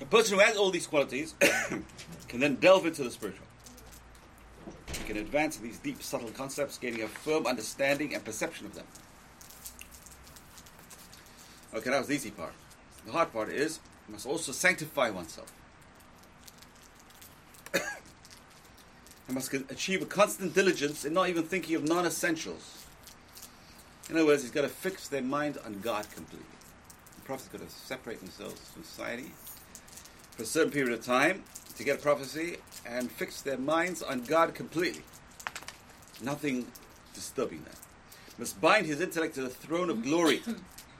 A 0.00 0.04
person 0.04 0.38
who 0.38 0.44
has 0.44 0.56
all 0.56 0.70
these 0.70 0.86
qualities 0.86 1.34
can 2.28 2.40
then 2.40 2.56
delve 2.56 2.86
into 2.86 3.02
the 3.02 3.10
spiritual. 3.10 3.46
He 4.92 5.04
can 5.04 5.16
advance 5.16 5.58
in 5.58 5.64
these 5.64 5.78
deep, 5.78 6.02
subtle 6.02 6.30
concepts, 6.30 6.78
gaining 6.78 7.02
a 7.02 7.08
firm 7.08 7.46
understanding 7.46 8.14
and 8.14 8.24
perception 8.24 8.66
of 8.66 8.74
them. 8.74 8.86
Okay, 11.74 11.90
that 11.90 11.98
was 11.98 12.08
the 12.08 12.14
easy 12.14 12.30
part. 12.30 12.52
The 13.06 13.12
hard 13.12 13.32
part 13.32 13.48
is, 13.50 13.80
you 14.06 14.12
must 14.12 14.26
also 14.26 14.52
sanctify 14.52 15.10
oneself. 15.10 15.52
I 19.28 19.32
must 19.32 19.52
achieve 19.52 20.00
a 20.00 20.06
constant 20.06 20.54
diligence 20.54 21.04
in 21.04 21.12
not 21.12 21.28
even 21.28 21.42
thinking 21.42 21.76
of 21.76 21.84
non 21.84 22.06
essentials. 22.06 22.86
In 24.08 24.16
other 24.16 24.24
words, 24.24 24.42
he's 24.42 24.50
got 24.50 24.62
to 24.62 24.68
fix 24.68 25.08
their 25.08 25.22
mind 25.22 25.58
on 25.66 25.80
God 25.80 26.06
completely. 26.14 26.46
The 27.16 27.22
prophet's 27.22 27.48
got 27.48 27.60
to 27.60 27.74
separate 27.74 28.20
themselves 28.20 28.58
from 28.70 28.84
society 28.84 29.32
for 30.30 30.44
a 30.44 30.46
certain 30.46 30.72
period 30.72 30.92
of 30.98 31.04
time 31.04 31.42
to 31.76 31.84
get 31.84 31.98
a 31.98 32.02
prophecy 32.02 32.56
and 32.86 33.10
fix 33.10 33.42
their 33.42 33.58
minds 33.58 34.02
on 34.02 34.22
God 34.22 34.54
completely. 34.54 35.02
Nothing 36.22 36.66
disturbing 37.12 37.64
that. 37.64 37.76
Must 38.38 38.58
bind 38.60 38.86
his 38.86 39.00
intellect 39.00 39.34
to 39.34 39.42
the 39.42 39.50
throne 39.50 39.90
of 39.90 40.02
glory, 40.02 40.40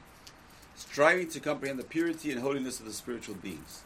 striving 0.77 1.29
to 1.31 1.41
comprehend 1.41 1.79
the 1.79 1.85
purity 1.85 2.31
and 2.31 2.41
holiness 2.41 2.79
of 2.79 2.87
the 2.87 2.93
spiritual 2.93 3.37
beings. 3.37 3.83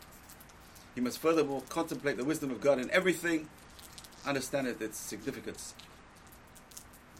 He 0.94 1.00
must 1.00 1.18
furthermore 1.18 1.62
contemplate 1.68 2.16
the 2.16 2.24
wisdom 2.24 2.50
of 2.50 2.60
God 2.60 2.78
in 2.78 2.90
everything, 2.90 3.48
understand 4.26 4.66
it, 4.66 4.80
its 4.80 4.98
significance. 4.98 5.74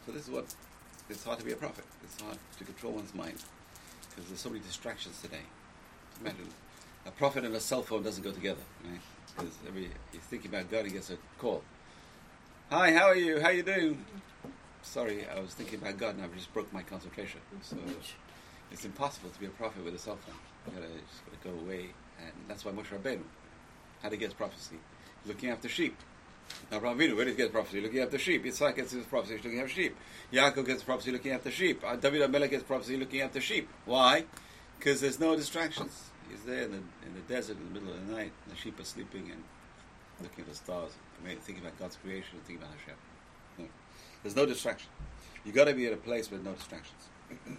So 0.05 0.11
this 0.11 0.23
is 0.23 0.29
what 0.29 0.53
it's 1.09 1.23
hard 1.23 1.39
to 1.39 1.45
be 1.45 1.51
a 1.51 1.55
prophet. 1.55 1.85
It's 2.03 2.21
hard 2.21 2.37
to 2.57 2.63
control 2.63 2.93
one's 2.93 3.13
mind 3.13 3.35
because 4.09 4.25
there's 4.29 4.39
so 4.39 4.49
many 4.49 4.61
distractions 4.61 5.21
today. 5.21 5.45
Imagine 6.21 6.47
a 7.05 7.11
prophet 7.11 7.43
and 7.43 7.55
a 7.55 7.59
cell 7.59 7.81
phone 7.81 8.03
doesn't 8.03 8.23
go 8.23 8.31
together, 8.31 8.61
right? 8.85 8.99
Because 9.35 9.53
every 9.67 9.89
he's 10.11 10.21
thinking 10.21 10.49
about 10.53 10.69
God, 10.69 10.85
he 10.85 10.91
gets 10.91 11.09
a 11.09 11.17
call. 11.37 11.63
Hi, 12.69 12.91
how 12.93 13.05
are 13.07 13.15
you? 13.15 13.39
How 13.39 13.49
you 13.49 13.63
doing? 13.63 14.05
Sorry, 14.81 15.25
I 15.27 15.39
was 15.39 15.53
thinking 15.53 15.79
about 15.79 15.97
God 15.97 16.15
and 16.15 16.23
I 16.23 16.27
just 16.35 16.53
broke 16.53 16.71
my 16.73 16.83
concentration. 16.83 17.39
So 17.61 17.77
It's 18.71 18.85
impossible 18.85 19.29
to 19.29 19.39
be 19.39 19.45
a 19.45 19.49
prophet 19.49 19.83
with 19.85 19.93
a 19.95 19.99
cell 19.99 20.17
phone. 20.17 20.35
You 20.67 20.79
gotta 20.79 20.93
just 20.93 21.25
gotta 21.25 21.55
go 21.55 21.63
away, 21.65 21.89
and 22.19 22.33
that's 22.47 22.65
why 22.65 22.71
Moshe 22.71 22.87
Rabbeinu 22.87 23.21
had 24.01 24.11
to 24.11 24.17
get 24.17 24.35
prophecy, 24.37 24.77
looking 25.25 25.49
after 25.49 25.69
sheep. 25.69 25.95
Now, 26.71 26.79
Avinu, 26.79 27.15
where 27.15 27.25
did 27.25 27.31
he 27.31 27.37
get 27.37 27.51
prophecy? 27.51 27.81
Looking 27.81 27.99
after 27.99 28.17
sheep. 28.17 28.43
Yitzhak 28.45 28.75
gets 28.75 28.91
his 28.91 29.05
prophecy 29.05 29.35
looking 29.35 29.59
after 29.59 29.73
sheep. 29.73 29.95
Yaakov 30.31 30.65
gets 30.65 30.83
prophecy 30.83 31.11
looking 31.11 31.31
after 31.31 31.51
sheep. 31.51 31.83
Uh, 31.85 31.95
David 31.95 32.21
HaMelech 32.21 32.49
gets 32.49 32.63
prophecy 32.63 32.97
looking 32.97 33.21
after 33.21 33.39
sheep. 33.39 33.69
Why? 33.85 34.25
Because 34.77 35.01
there's 35.01 35.19
no 35.19 35.35
distractions. 35.35 36.09
He's 36.29 36.43
there 36.43 36.63
in 36.63 36.71
the, 36.71 36.77
in 36.77 37.13
the 37.13 37.33
desert 37.33 37.57
in 37.57 37.65
the 37.65 37.79
middle 37.79 37.93
of 37.93 38.07
the 38.07 38.13
night, 38.13 38.31
the 38.49 38.55
sheep 38.55 38.79
are 38.79 38.85
sleeping 38.85 39.29
and 39.31 39.43
looking 40.21 40.43
at 40.43 40.49
the 40.49 40.55
stars, 40.55 40.91
thinking 41.23 41.59
about 41.59 41.77
God's 41.79 41.97
creation 41.97 42.39
thinking 42.45 42.63
about 42.63 42.75
Hashem. 42.79 42.95
No. 43.59 43.65
There's 44.23 44.35
no 44.35 44.45
distraction. 44.45 44.89
You've 45.45 45.55
got 45.55 45.65
to 45.65 45.73
be 45.73 45.85
at 45.87 45.93
a 45.93 45.97
place 45.97 46.31
with 46.31 46.43
no 46.43 46.53
distractions. 46.53 47.09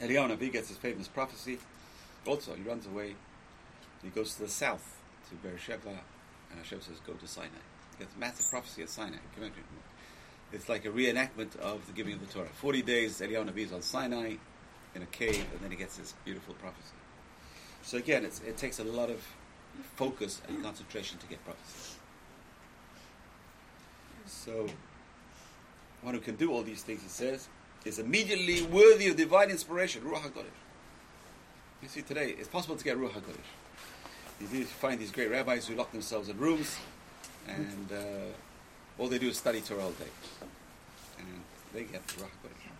Eliyahu 0.00 0.36
Navi 0.36 0.52
gets 0.52 0.68
his 0.68 0.76
famous 0.76 1.08
prophecy. 1.08 1.58
Also, 2.26 2.54
he 2.54 2.62
runs 2.62 2.86
away. 2.86 3.14
He 4.02 4.10
goes 4.10 4.34
to 4.34 4.42
the 4.42 4.48
south, 4.48 5.00
to 5.30 5.34
Beersheba, 5.36 5.88
and 6.50 6.58
Hashem 6.58 6.80
says, 6.82 7.00
go 7.06 7.14
to 7.14 7.26
Sinai. 7.26 7.48
Gets 7.98 8.16
massive 8.18 8.50
prophecy 8.50 8.82
at 8.82 8.90
Sinai. 8.90 9.16
It's 10.52 10.68
like 10.68 10.84
a 10.84 10.90
reenactment 10.90 11.56
of 11.56 11.86
the 11.86 11.92
giving 11.92 12.14
of 12.14 12.20
the 12.20 12.32
Torah. 12.32 12.48
40 12.48 12.82
days, 12.82 13.20
Eliyahu 13.20 13.50
Navi 13.50 13.64
is 13.64 13.72
on 13.72 13.82
Sinai, 13.82 14.34
in 14.94 15.02
a 15.02 15.06
cave, 15.06 15.46
and 15.52 15.60
then 15.60 15.70
he 15.70 15.76
gets 15.76 15.96
this 15.96 16.14
beautiful 16.24 16.54
prophecy. 16.54 16.94
So 17.82 17.98
again, 17.98 18.24
it 18.24 18.56
takes 18.56 18.78
a 18.80 18.84
lot 18.84 19.10
of 19.10 19.22
focus 19.94 20.40
and 20.48 20.62
concentration 20.62 21.18
to 21.18 21.26
get 21.26 21.44
prophecy. 21.44 21.98
So, 24.26 24.66
one 26.02 26.14
who 26.14 26.20
can 26.20 26.36
do 26.36 26.52
all 26.52 26.62
these 26.62 26.82
things, 26.82 27.02
he 27.02 27.08
says, 27.08 27.48
is 27.84 27.98
immediately 27.98 28.62
worthy 28.62 29.08
of 29.08 29.16
divine 29.16 29.50
inspiration, 29.50 30.02
Ruach 30.02 30.22
HaKodesh. 30.22 30.46
You 31.82 31.88
see, 31.88 32.02
today, 32.02 32.34
it's 32.38 32.48
possible 32.48 32.76
to 32.76 32.82
get 32.84 32.96
Ruach 32.98 33.12
HaKodesh. 33.12 34.50
You 34.52 34.64
find 34.64 35.00
these 35.00 35.12
great 35.12 35.30
rabbis 35.30 35.66
who 35.66 35.76
lock 35.76 35.92
themselves 35.92 36.28
in 36.28 36.36
rooms, 36.38 36.76
and 37.48 37.92
uh, 37.92 38.98
all 38.98 39.08
they 39.08 39.18
do 39.18 39.28
is 39.28 39.36
study 39.36 39.60
Torah 39.60 39.84
all 39.84 39.90
day. 39.92 40.10
And 41.18 41.28
they 41.72 41.84
get 41.84 42.06
Ruach 42.08 42.24
HaKodesh. 42.24 42.70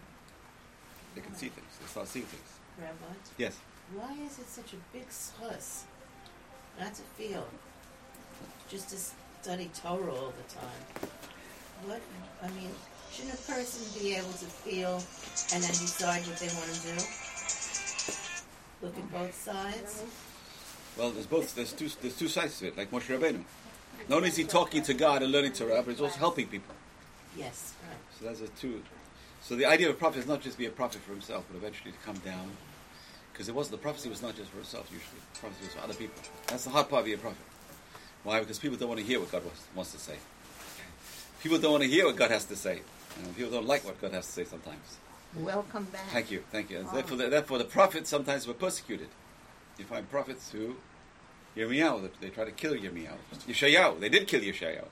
They 1.15 1.21
can 1.21 1.35
see 1.35 1.49
things. 1.49 1.79
They 1.81 1.87
start 1.87 2.09
seeing 2.09 2.27
things. 2.27 2.49
Rabbi? 2.79 3.15
Yes. 3.39 3.59
Why 3.95 4.13
is 4.25 4.39
it 4.39 4.49
such 4.49 4.73
a 4.73 4.77
big 4.93 5.07
fuss 5.07 5.85
not 6.79 6.95
to 6.95 7.03
feel, 7.17 7.47
just 8.69 8.91
to 8.91 8.97
study 9.43 9.71
Torah 9.81 10.13
all 10.13 10.33
the 10.37 10.55
time? 10.55 11.11
What, 11.87 12.01
I 12.43 12.49
mean, 12.49 12.71
shouldn't 13.13 13.35
a 13.35 13.43
person 13.51 14.03
be 14.03 14.15
able 14.15 14.33
to 14.33 14.47
feel 14.47 15.03
and 15.55 15.63
then 15.63 15.71
decide 15.71 16.27
what 16.27 16.39
they 16.39 16.49
want 16.49 16.73
to 16.75 16.81
do? 16.83 17.05
Look 18.83 18.99
at 18.99 19.13
both 19.13 19.35
sides? 19.35 20.03
Well, 20.99 21.11
there's 21.11 21.27
both. 21.27 21.55
There's 21.55 21.73
two. 21.73 21.89
There's 22.01 22.17
two 22.17 22.29
sides 22.29 22.59
to 22.59 22.69
it. 22.69 22.77
Like 22.77 22.91
Moshe 22.91 23.09
Rabbeinu. 23.09 23.43
Not 24.09 24.17
only 24.17 24.29
is 24.29 24.37
he 24.37 24.45
talking 24.45 24.83
to 24.83 24.95
God 24.95 25.23
and 25.23 25.33
learning 25.33 25.53
Torah, 25.53 25.83
but 25.83 25.91
he's 25.91 26.01
also 26.01 26.19
helping 26.19 26.47
people. 26.47 26.75
Yes, 27.37 27.75
right. 27.89 27.99
So 28.19 28.25
that's 28.27 28.41
a 28.41 28.49
two. 28.61 28.83
So 29.43 29.57
the 29.57 29.67
idea 29.67 29.89
of 29.89 29.95
a 29.95 29.99
prophet 29.99 30.19
is 30.19 30.27
not 30.27 30.41
just 30.41 30.59
be 30.59 30.67
a 30.67 30.71
prophet 30.71 31.01
for 31.03 31.13
himself, 31.13 31.45
but 31.51 31.57
eventually 31.57 31.93
to 31.93 31.99
come 31.99 32.17
down. 32.19 32.51
Because 33.33 33.49
it 33.49 33.55
was 33.55 33.69
the 33.69 33.77
prophecy 33.77 34.09
was 34.09 34.23
not 34.23 34.35
just 34.35 34.51
for 34.51 34.57
himself 34.57 34.89
usually. 34.91 35.21
The 35.35 35.41
prophecy 35.41 35.65
was 35.65 35.75
for 35.75 35.81
other 35.81 35.95
people. 35.95 36.23
That's 36.47 36.65
the 36.65 36.71
hard 36.71 36.89
part 36.89 37.01
of 37.01 37.05
being 37.05 37.19
a 37.19 37.21
prophet. 37.21 37.39
Why? 38.25 38.41
Because 38.41 38.59
people 38.59 38.77
don't 38.77 38.89
want 38.89 39.01
to 39.01 39.07
hear 39.07 39.21
what 39.21 39.31
God 39.31 39.43
wants 39.75 39.93
to 39.93 39.99
say. 39.99 40.17
People 41.43 41.59
don't 41.59 41.73
want 41.73 41.85
to 41.85 41.89
hear 41.89 42.07
what 42.07 42.17
God 42.17 42.31
has 42.31 42.45
to 42.47 42.57
say. 42.57 42.81
people 43.37 43.53
don't 43.53 43.67
like 43.67 43.85
what 43.85 44.01
God 44.01 44.13
has 44.13 44.27
to 44.27 44.33
say 44.33 44.45
sometimes. 44.45 44.99
Welcome 45.37 45.85
back. 45.93 46.09
Thank 46.13 46.31
you, 46.31 46.43
thank 46.51 46.71
you. 46.71 46.79
And 46.79 46.89
therefore, 46.91 47.19
the, 47.19 47.29
therefore, 47.29 47.59
the 47.59 47.65
prophets 47.65 48.09
sometimes 48.09 48.47
were 48.47 48.55
persecuted. 48.55 49.09
You 49.79 49.85
find 49.85 50.11
prophets 50.11 50.51
who, 50.51 50.77
Yirmiyahu, 51.57 52.11
they 52.21 52.29
tried 52.29 52.45
to 52.47 52.53
kill 52.53 52.75
Yirmiyahu. 52.75 53.17
Yeshayahu, 53.49 54.01
they 54.01 54.09
did 54.09 54.27
kill 54.29 54.41
Yeshayahu. 54.41 54.87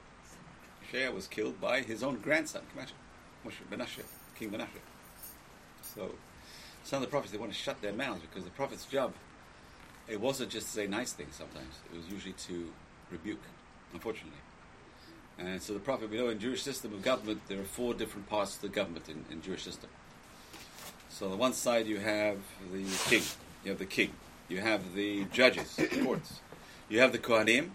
Yeshayahu 0.90 1.14
was 1.14 1.26
killed 1.26 1.60
by 1.60 1.80
his 1.80 2.02
own 2.02 2.20
grandson, 2.20 2.62
Moshe 2.76 3.52
Menashe. 3.70 4.02
King 4.38 4.50
Menashe. 4.50 4.80
So 5.82 6.14
some 6.82 7.02
of 7.02 7.08
the 7.08 7.10
prophets 7.10 7.32
they 7.32 7.38
want 7.38 7.52
to 7.52 7.58
shut 7.58 7.80
their 7.82 7.92
mouths 7.92 8.20
because 8.22 8.44
the 8.44 8.50
prophet's 8.50 8.84
job 8.84 9.12
it 10.08 10.20
wasn't 10.20 10.50
just 10.50 10.66
to 10.66 10.72
say 10.72 10.86
nice 10.86 11.12
things 11.12 11.34
sometimes. 11.36 11.78
It 11.92 11.96
was 11.96 12.06
usually 12.08 12.34
to 12.48 12.70
rebuke, 13.10 13.40
unfortunately. 13.92 14.38
And 15.38 15.60
so 15.60 15.72
the 15.72 15.80
prophet, 15.80 16.10
we 16.10 16.18
know 16.18 16.28
in 16.28 16.38
Jewish 16.38 16.62
system 16.62 16.92
of 16.92 17.02
government, 17.02 17.40
there 17.48 17.60
are 17.60 17.64
four 17.64 17.94
different 17.94 18.28
parts 18.28 18.56
of 18.56 18.62
the 18.62 18.68
government 18.68 19.08
in, 19.08 19.24
in 19.30 19.42
Jewish 19.42 19.62
system. 19.62 19.90
So 21.08 21.26
on 21.26 21.32
the 21.32 21.38
one 21.38 21.52
side 21.52 21.86
you 21.86 21.98
have 21.98 22.38
the 22.72 22.84
king, 23.08 23.22
you 23.64 23.70
have 23.70 23.78
the 23.78 23.86
king, 23.86 24.12
you 24.48 24.60
have 24.60 24.94
the 24.94 25.24
judges, 25.32 25.74
the 25.76 25.86
courts, 26.04 26.40
you 26.88 27.00
have 27.00 27.12
the 27.12 27.18
Kohanim, 27.18 27.70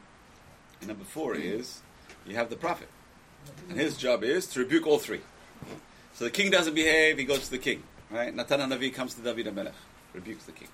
and 0.79 0.87
number 0.87 1.03
four 1.03 1.35
is 1.35 1.81
you 2.25 2.35
have 2.35 2.49
the 2.49 2.55
prophet. 2.55 2.89
And 3.69 3.79
his 3.79 3.97
job 3.97 4.23
is 4.23 4.47
to 4.47 4.59
rebuke 4.59 4.85
all 4.85 4.99
three. 4.99 5.21
So 6.13 6.25
the 6.25 6.31
king 6.31 6.51
doesn't 6.51 6.73
behave, 6.73 7.17
he 7.17 7.25
goes 7.25 7.45
to 7.45 7.51
the 7.51 7.57
king. 7.57 7.83
Right? 8.11 8.33
Natan 8.33 8.59
Navi 8.69 8.93
comes 8.93 9.13
to 9.15 9.21
David 9.21 9.45
HaMelech, 9.45 9.73
rebukes 10.13 10.45
the 10.45 10.51
king. 10.51 10.67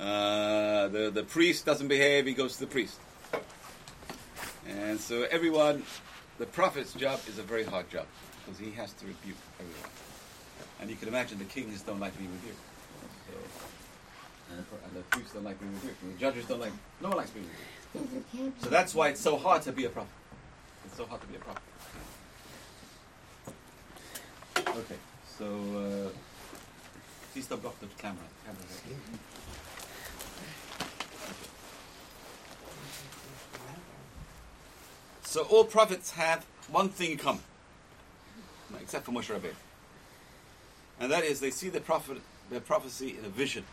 Uh, 0.00 0.88
the, 0.88 1.10
the 1.10 1.22
priest 1.22 1.64
doesn't 1.64 1.88
behave, 1.88 2.26
he 2.26 2.34
goes 2.34 2.54
to 2.54 2.60
the 2.60 2.66
priest. 2.66 2.98
And 4.68 4.98
so 5.00 5.26
everyone, 5.30 5.84
the 6.38 6.46
prophet's 6.46 6.92
job 6.94 7.20
is 7.28 7.38
a 7.38 7.42
very 7.42 7.64
hard 7.64 7.88
job 7.90 8.06
because 8.44 8.58
he 8.58 8.72
has 8.72 8.92
to 8.94 9.06
rebuke 9.06 9.36
everyone. 9.60 9.90
And 10.80 10.90
you 10.90 10.96
can 10.96 11.08
imagine 11.08 11.38
the 11.38 11.44
kings 11.44 11.80
don't 11.82 12.00
like 12.00 12.16
being 12.18 12.30
rebuked. 12.30 12.58
And, 14.52 14.66
the, 14.66 14.84
and 14.84 14.96
the 14.96 15.00
priests 15.10 15.32
don't 15.32 15.44
like 15.44 15.58
being 15.58 15.72
rebuked. 15.72 16.02
And 16.02 16.14
the 16.14 16.18
judges 16.20 16.44
don't 16.44 16.60
like, 16.60 16.72
no 17.00 17.08
one 17.08 17.16
likes 17.16 17.30
being 17.30 17.48
rebuked. 17.94 18.62
So 18.62 18.68
that's 18.68 18.94
why 18.94 19.08
it's 19.08 19.20
so 19.20 19.36
hard 19.36 19.62
to 19.62 19.72
be 19.72 19.86
a 19.86 19.88
prophet. 19.88 20.12
It's 20.84 20.96
so 20.96 21.06
hard 21.06 21.20
to 21.22 21.26
be 21.26 21.36
a 21.36 21.38
prophet. 21.38 21.62
Okay, 24.56 24.96
so 25.38 25.46
uh, 25.46 26.08
please 27.32 27.44
stop 27.44 27.64
off 27.64 27.78
the 27.80 27.86
camera. 27.98 28.22
camera 28.44 28.64
So 35.22 35.44
all 35.44 35.64
prophets 35.64 36.10
have 36.12 36.44
one 36.70 36.90
thing 36.90 37.12
in 37.12 37.18
common, 37.18 37.42
except 38.80 39.06
for 39.06 39.12
Moshe 39.12 39.34
Rabbeinu, 39.34 39.54
and 41.00 41.10
that 41.10 41.24
is 41.24 41.40
they 41.40 41.50
see 41.50 41.70
the 41.70 41.80
prophet, 41.80 42.18
their 42.50 42.60
prophecy 42.60 43.16
in 43.18 43.24
a 43.24 43.30
vision, 43.30 43.64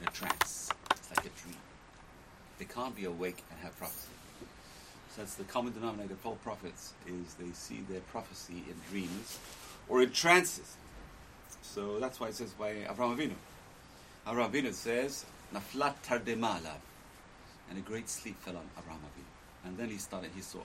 in 0.00 0.08
a 0.08 0.10
trance. 0.10 0.70
It's 0.90 1.10
like 1.10 1.26
a 1.26 1.42
dream. 1.42 1.56
They 2.58 2.64
can't 2.64 2.94
be 2.94 3.04
awake 3.04 3.42
and 3.50 3.60
have 3.60 3.76
prophecy. 3.78 4.08
So 5.10 5.22
that's 5.22 5.34
the 5.34 5.44
common 5.44 5.72
denominator 5.72 6.14
of 6.14 6.24
all 6.24 6.36
prophets 6.36 6.92
is 7.06 7.34
they 7.34 7.50
see 7.52 7.80
their 7.88 8.00
prophecy 8.00 8.62
in 8.68 8.74
dreams 8.90 9.38
or 9.88 10.02
in 10.02 10.10
trances. 10.10 10.76
So 11.62 11.98
that's 11.98 12.20
why 12.20 12.28
it 12.28 12.34
says 12.34 12.52
by 12.52 12.74
Avraham 12.74 13.16
Avinu. 13.16 13.34
Avraham 14.26 14.52
Avinu 14.52 14.72
says, 14.72 15.24
Naflat 15.54 15.94
tardemala. 16.06 16.74
And 17.68 17.78
a 17.78 17.82
great 17.82 18.08
sleep 18.08 18.36
fell 18.40 18.56
on 18.56 18.64
Avraham 18.78 18.98
Avinu. 18.98 19.66
And 19.66 19.76
then 19.76 19.88
he 19.88 19.98
started, 19.98 20.30
he 20.34 20.42
saw. 20.42 20.60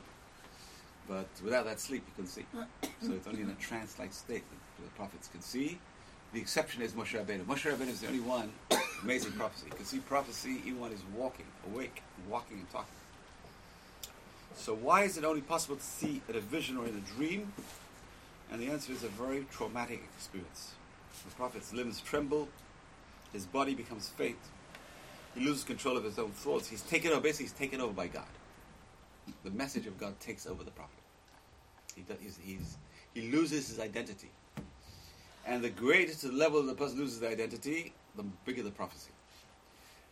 But 1.08 1.28
without 1.43 1.65
that 1.65 1.80
sleep, 1.80 2.04
he 2.06 2.12
couldn't 2.15 2.32
see. 2.32 2.45
So 3.02 3.13
it's 3.13 3.28
only 3.28 3.41
in 3.41 3.50
a 3.50 3.56
trance-like 3.56 4.13
state 4.13 4.43
that 4.50 4.84
the 4.84 4.89
prophets 4.95 5.28
can 5.28 5.41
see. 5.41 5.78
The 6.36 6.41
exception 6.41 6.82
is 6.82 6.91
Moshe 6.91 7.17
Rabbeinu. 7.17 7.45
Moshe 7.45 7.71
Rabbeinu 7.71 7.88
is 7.88 8.02
the 8.02 8.08
only 8.08 8.19
one, 8.19 8.52
amazing 9.04 9.32
prophecy. 9.32 9.67
You 9.69 9.76
can 9.78 9.86
see 9.86 10.00
prophecy 10.00 10.62
even 10.65 10.82
when 10.82 10.91
he's 10.91 11.00
walking, 11.15 11.45
awake, 11.65 12.04
walking 12.30 12.58
and 12.58 12.69
talking. 12.71 12.91
So 14.54 14.74
why 14.74 15.04
is 15.04 15.17
it 15.17 15.24
only 15.24 15.39
possible 15.39 15.78
to 15.78 15.82
see 15.82 16.21
in 16.28 16.36
a 16.36 16.41
vision 16.41 16.76
or 16.76 16.88
in 16.88 16.93
a 16.93 17.15
dream? 17.15 17.54
And 18.52 18.62
the 18.62 18.67
answer 18.67 18.91
is 18.91 19.04
a 19.04 19.08
very 19.08 19.45
traumatic 19.50 20.04
experience. 20.17 20.74
The 21.24 21.34
prophet's 21.36 21.71
limbs 21.71 22.02
tremble, 22.02 22.50
his 23.32 23.45
body 23.45 23.74
becomes 23.74 24.10
faint, 24.10 24.36
he 25.36 25.45
loses 25.45 25.63
control 25.63 25.95
of 25.95 26.04
his 26.04 26.19
own 26.19 26.32
thoughts. 26.32 26.67
He's 26.67 26.82
taken 26.82 27.13
over, 27.13 27.21
basically, 27.21 27.45
he's 27.45 27.54
taken 27.54 27.80
over 27.80 27.93
by 27.93 28.08
God. 28.08 28.28
The 29.45 29.52
message 29.52 29.88
of 29.88 29.98
God 29.98 30.19
takes 30.19 30.45
over 30.45 30.65
the 30.65 30.71
prophet. 30.71 31.00
He, 31.95 32.02
does, 32.02 32.17
he's, 32.21 32.39
he's, 32.43 32.78
he 33.13 33.32
loses 33.32 33.69
his 33.69 33.80
identity. 33.80 34.32
And 35.45 35.63
the 35.63 35.69
greater 35.69 36.13
the 36.27 36.34
level 36.34 36.62
the 36.63 36.73
person 36.73 36.97
loses 36.97 37.19
their 37.19 37.31
identity, 37.31 37.93
the 38.15 38.23
bigger 38.45 38.63
the 38.63 38.71
prophecy. 38.71 39.12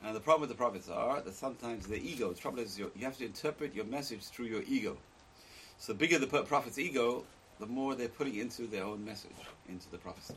And 0.03 0.15
the 0.15 0.19
problem 0.19 0.41
with 0.41 0.49
the 0.49 0.55
prophets 0.55 0.89
are 0.89 1.21
that 1.21 1.33
sometimes 1.33 1.87
the 1.87 1.97
ego, 1.97 2.29
the 2.29 2.39
trouble 2.39 2.59
is 2.59 2.77
you 2.77 2.91
have 3.01 3.17
to 3.17 3.25
interpret 3.25 3.73
your 3.73 3.85
message 3.85 4.23
through 4.23 4.47
your 4.47 4.63
ego. 4.67 4.97
So 5.77 5.93
the 5.93 5.99
bigger 5.99 6.19
the 6.19 6.27
prophet's 6.27 6.77
ego, 6.77 7.23
the 7.59 7.65
more 7.65 7.95
they're 7.95 8.09
putting 8.09 8.35
into 8.35 8.67
their 8.67 8.83
own 8.83 9.03
message, 9.05 9.31
into 9.69 9.89
the 9.89 9.97
prophecy. 9.97 10.35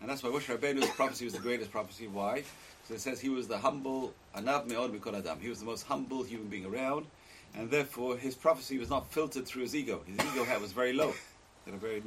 And 0.00 0.08
that's 0.08 0.22
why 0.22 0.30
Moshe 0.30 0.54
Rabbeinu's 0.54 0.90
prophecy 0.96 1.24
was 1.24 1.34
the 1.34 1.40
greatest 1.40 1.70
prophecy. 1.70 2.06
Why? 2.06 2.44
So 2.86 2.94
it 2.94 3.00
says 3.00 3.20
he 3.20 3.28
was 3.28 3.48
the 3.48 3.58
humble, 3.58 4.14
anav 4.36 4.66
me'od 4.66 4.92
mikol 4.92 5.18
adam. 5.18 5.40
He 5.40 5.48
was 5.48 5.60
the 5.60 5.66
most 5.66 5.84
humble 5.86 6.22
human 6.22 6.48
being 6.48 6.66
around, 6.66 7.06
and 7.56 7.70
therefore 7.70 8.16
his 8.16 8.34
prophecy 8.34 8.78
was 8.78 8.90
not 8.90 9.10
filtered 9.10 9.46
through 9.46 9.62
his 9.62 9.74
ego. 9.74 10.02
His 10.06 10.18
ego 10.32 10.60
was 10.60 10.72
very 10.72 10.92
low, 10.92 11.14
a 11.66 11.72
very, 11.72 12.02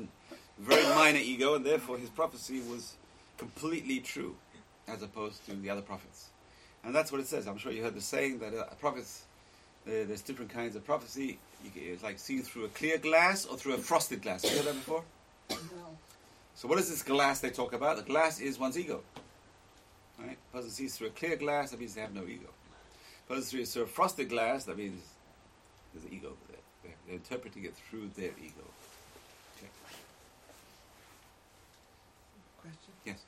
very 0.62 0.84
minor 0.96 1.20
ego, 1.20 1.56
and 1.56 1.66
therefore 1.66 1.98
his 1.98 2.10
prophecy 2.10 2.62
was 2.62 2.96
completely 3.38 4.00
true, 4.00 4.36
as 4.88 5.02
opposed 5.02 5.46
to 5.48 5.54
the 5.54 5.70
other 5.70 5.82
prophets. 5.82 6.30
And 6.84 6.96
that's 6.96 7.12
what 7.12 7.22
it 7.22 7.28
says. 7.28 7.48
I'm 7.48 7.58
sure 7.58 7.72
you 7.72 7.84
heard 7.84 7.96
the 7.96 8.02
saying 8.02 8.40
that 8.40 8.54
uh, 8.54 8.66
prophets, 8.80 9.24
uh, 9.88 10.06
there's 10.08 10.22
different 10.22 10.52
kinds 10.52 10.76
of 10.76 10.86
prophecy. 10.86 11.38
Can, 11.74 11.84
it's 11.84 12.04
like 12.04 12.20
seeing 12.20 12.42
through 12.42 12.66
a 12.66 12.70
clear 12.70 12.98
glass 12.98 13.46
or 13.46 13.58
through 13.58 13.76
a 13.76 13.78
frosted 13.78 14.22
glass. 14.22 14.44
You 14.44 14.58
heard 14.58 14.68
that 14.68 14.74
before? 14.74 15.04
No. 15.50 15.58
So 16.56 16.68
what 16.68 16.80
is 16.80 16.90
this 16.90 17.04
glass 17.04 17.40
they 17.40 17.50
talk 17.50 17.74
about? 17.74 17.98
The 17.98 18.04
glass 18.04 18.40
is 18.40 18.60
one's 18.60 18.78
ego. 18.78 19.02
Right? 20.20 20.38
Person 20.54 20.70
sees 20.70 20.96
through 20.96 21.08
a 21.08 21.12
clear 21.12 21.36
glass, 21.36 21.72
that 21.72 21.80
means 21.80 21.96
they 21.96 22.02
have 22.02 22.14
no 22.14 22.24
ego. 22.24 22.50
Person 23.28 23.44
sees 23.44 23.74
through 23.74 23.84
a 23.84 23.88
frosted 23.88 24.30
glass, 24.30 24.66
that 24.66 24.78
means 24.78 25.02
there's 25.94 26.06
an 26.06 26.14
ego 26.14 26.34
there. 26.50 26.94
They're 27.08 27.16
interpreting 27.16 27.66
it 27.66 27.76
through 27.90 28.12
their 28.16 28.32
ego. 28.40 28.66
Okay. 29.58 29.70
Question. 32.62 32.94
Yes. 33.06 33.20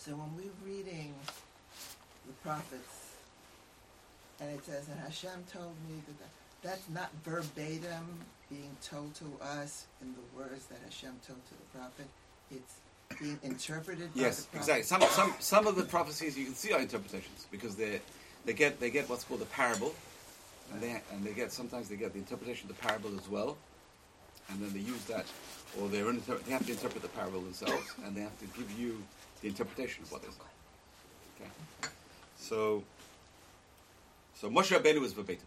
So 0.00 0.12
when 0.12 0.32
we're 0.34 0.56
reading 0.66 1.12
the 2.26 2.32
prophets, 2.42 3.12
and 4.40 4.48
it 4.56 4.64
says, 4.64 4.88
and 4.88 4.98
Hashem 4.98 5.44
told 5.52 5.74
me 5.86 6.00
that 6.06 6.18
that- 6.20 6.30
that's 6.62 6.88
not 6.88 7.10
verbatim 7.22 8.24
being 8.48 8.74
told 8.82 9.14
to 9.16 9.26
us 9.42 9.84
in 10.00 10.14
the 10.14 10.22
words 10.34 10.64
that 10.66 10.78
Hashem 10.80 11.20
told 11.26 11.44
to 11.48 11.54
the 11.54 11.78
prophet. 11.78 12.06
It's 12.50 12.76
being 13.20 13.38
interpreted 13.42 14.14
by 14.14 14.20
Yes, 14.22 14.48
exactly. 14.54 14.84
Some, 14.84 15.02
some, 15.10 15.34
some 15.38 15.66
of 15.66 15.76
the 15.76 15.84
prophecies 15.84 16.36
you 16.38 16.46
can 16.46 16.54
see 16.54 16.72
are 16.72 16.80
interpretations 16.80 17.46
because 17.50 17.76
they, 17.76 18.00
they 18.46 18.54
get 18.54 18.80
they 18.80 18.90
get 18.90 19.06
what's 19.08 19.24
called 19.24 19.42
a 19.42 19.46
parable, 19.46 19.94
and 20.72 20.80
they 20.80 21.02
and 21.12 21.24
they 21.24 21.34
get 21.34 21.52
sometimes 21.52 21.88
they 21.90 21.96
get 21.96 22.14
the 22.14 22.18
interpretation 22.20 22.70
of 22.70 22.76
the 22.76 22.82
parable 22.82 23.14
as 23.18 23.28
well, 23.28 23.58
and 24.48 24.62
then 24.62 24.72
they 24.72 24.80
use 24.80 25.04
that, 25.04 25.26
or 25.78 25.88
they're 25.88 26.08
inter- 26.08 26.38
they 26.38 26.52
have 26.52 26.64
to 26.64 26.72
interpret 26.72 27.02
the 27.02 27.08
parable 27.08 27.40
themselves, 27.42 27.92
and 28.04 28.16
they 28.16 28.22
have 28.22 28.38
to 28.38 28.46
give 28.58 28.70
you 28.78 29.02
the 29.40 29.48
interpretation 29.48 30.02
of 30.04 30.12
what 30.12 30.22
say. 30.22 30.28
Okay, 31.40 31.50
so 32.36 32.82
so 34.34 34.48
Moshe 34.48 34.76
Rabbeinu 34.76 35.00
was 35.00 35.12
verbatim. 35.12 35.46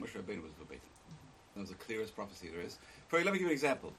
Moshe 0.00 0.12
Rabbeinu 0.12 0.42
was 0.42 0.52
verbatim. 0.58 0.80
That 1.54 1.60
was 1.60 1.70
the 1.70 1.76
clearest 1.76 2.14
prophecy 2.14 2.48
there 2.48 2.60
is. 2.60 2.78
For 3.08 3.16
let 3.22 3.32
me 3.32 3.32
give 3.32 3.42
you 3.42 3.46
an 3.48 3.52
example. 3.52 3.92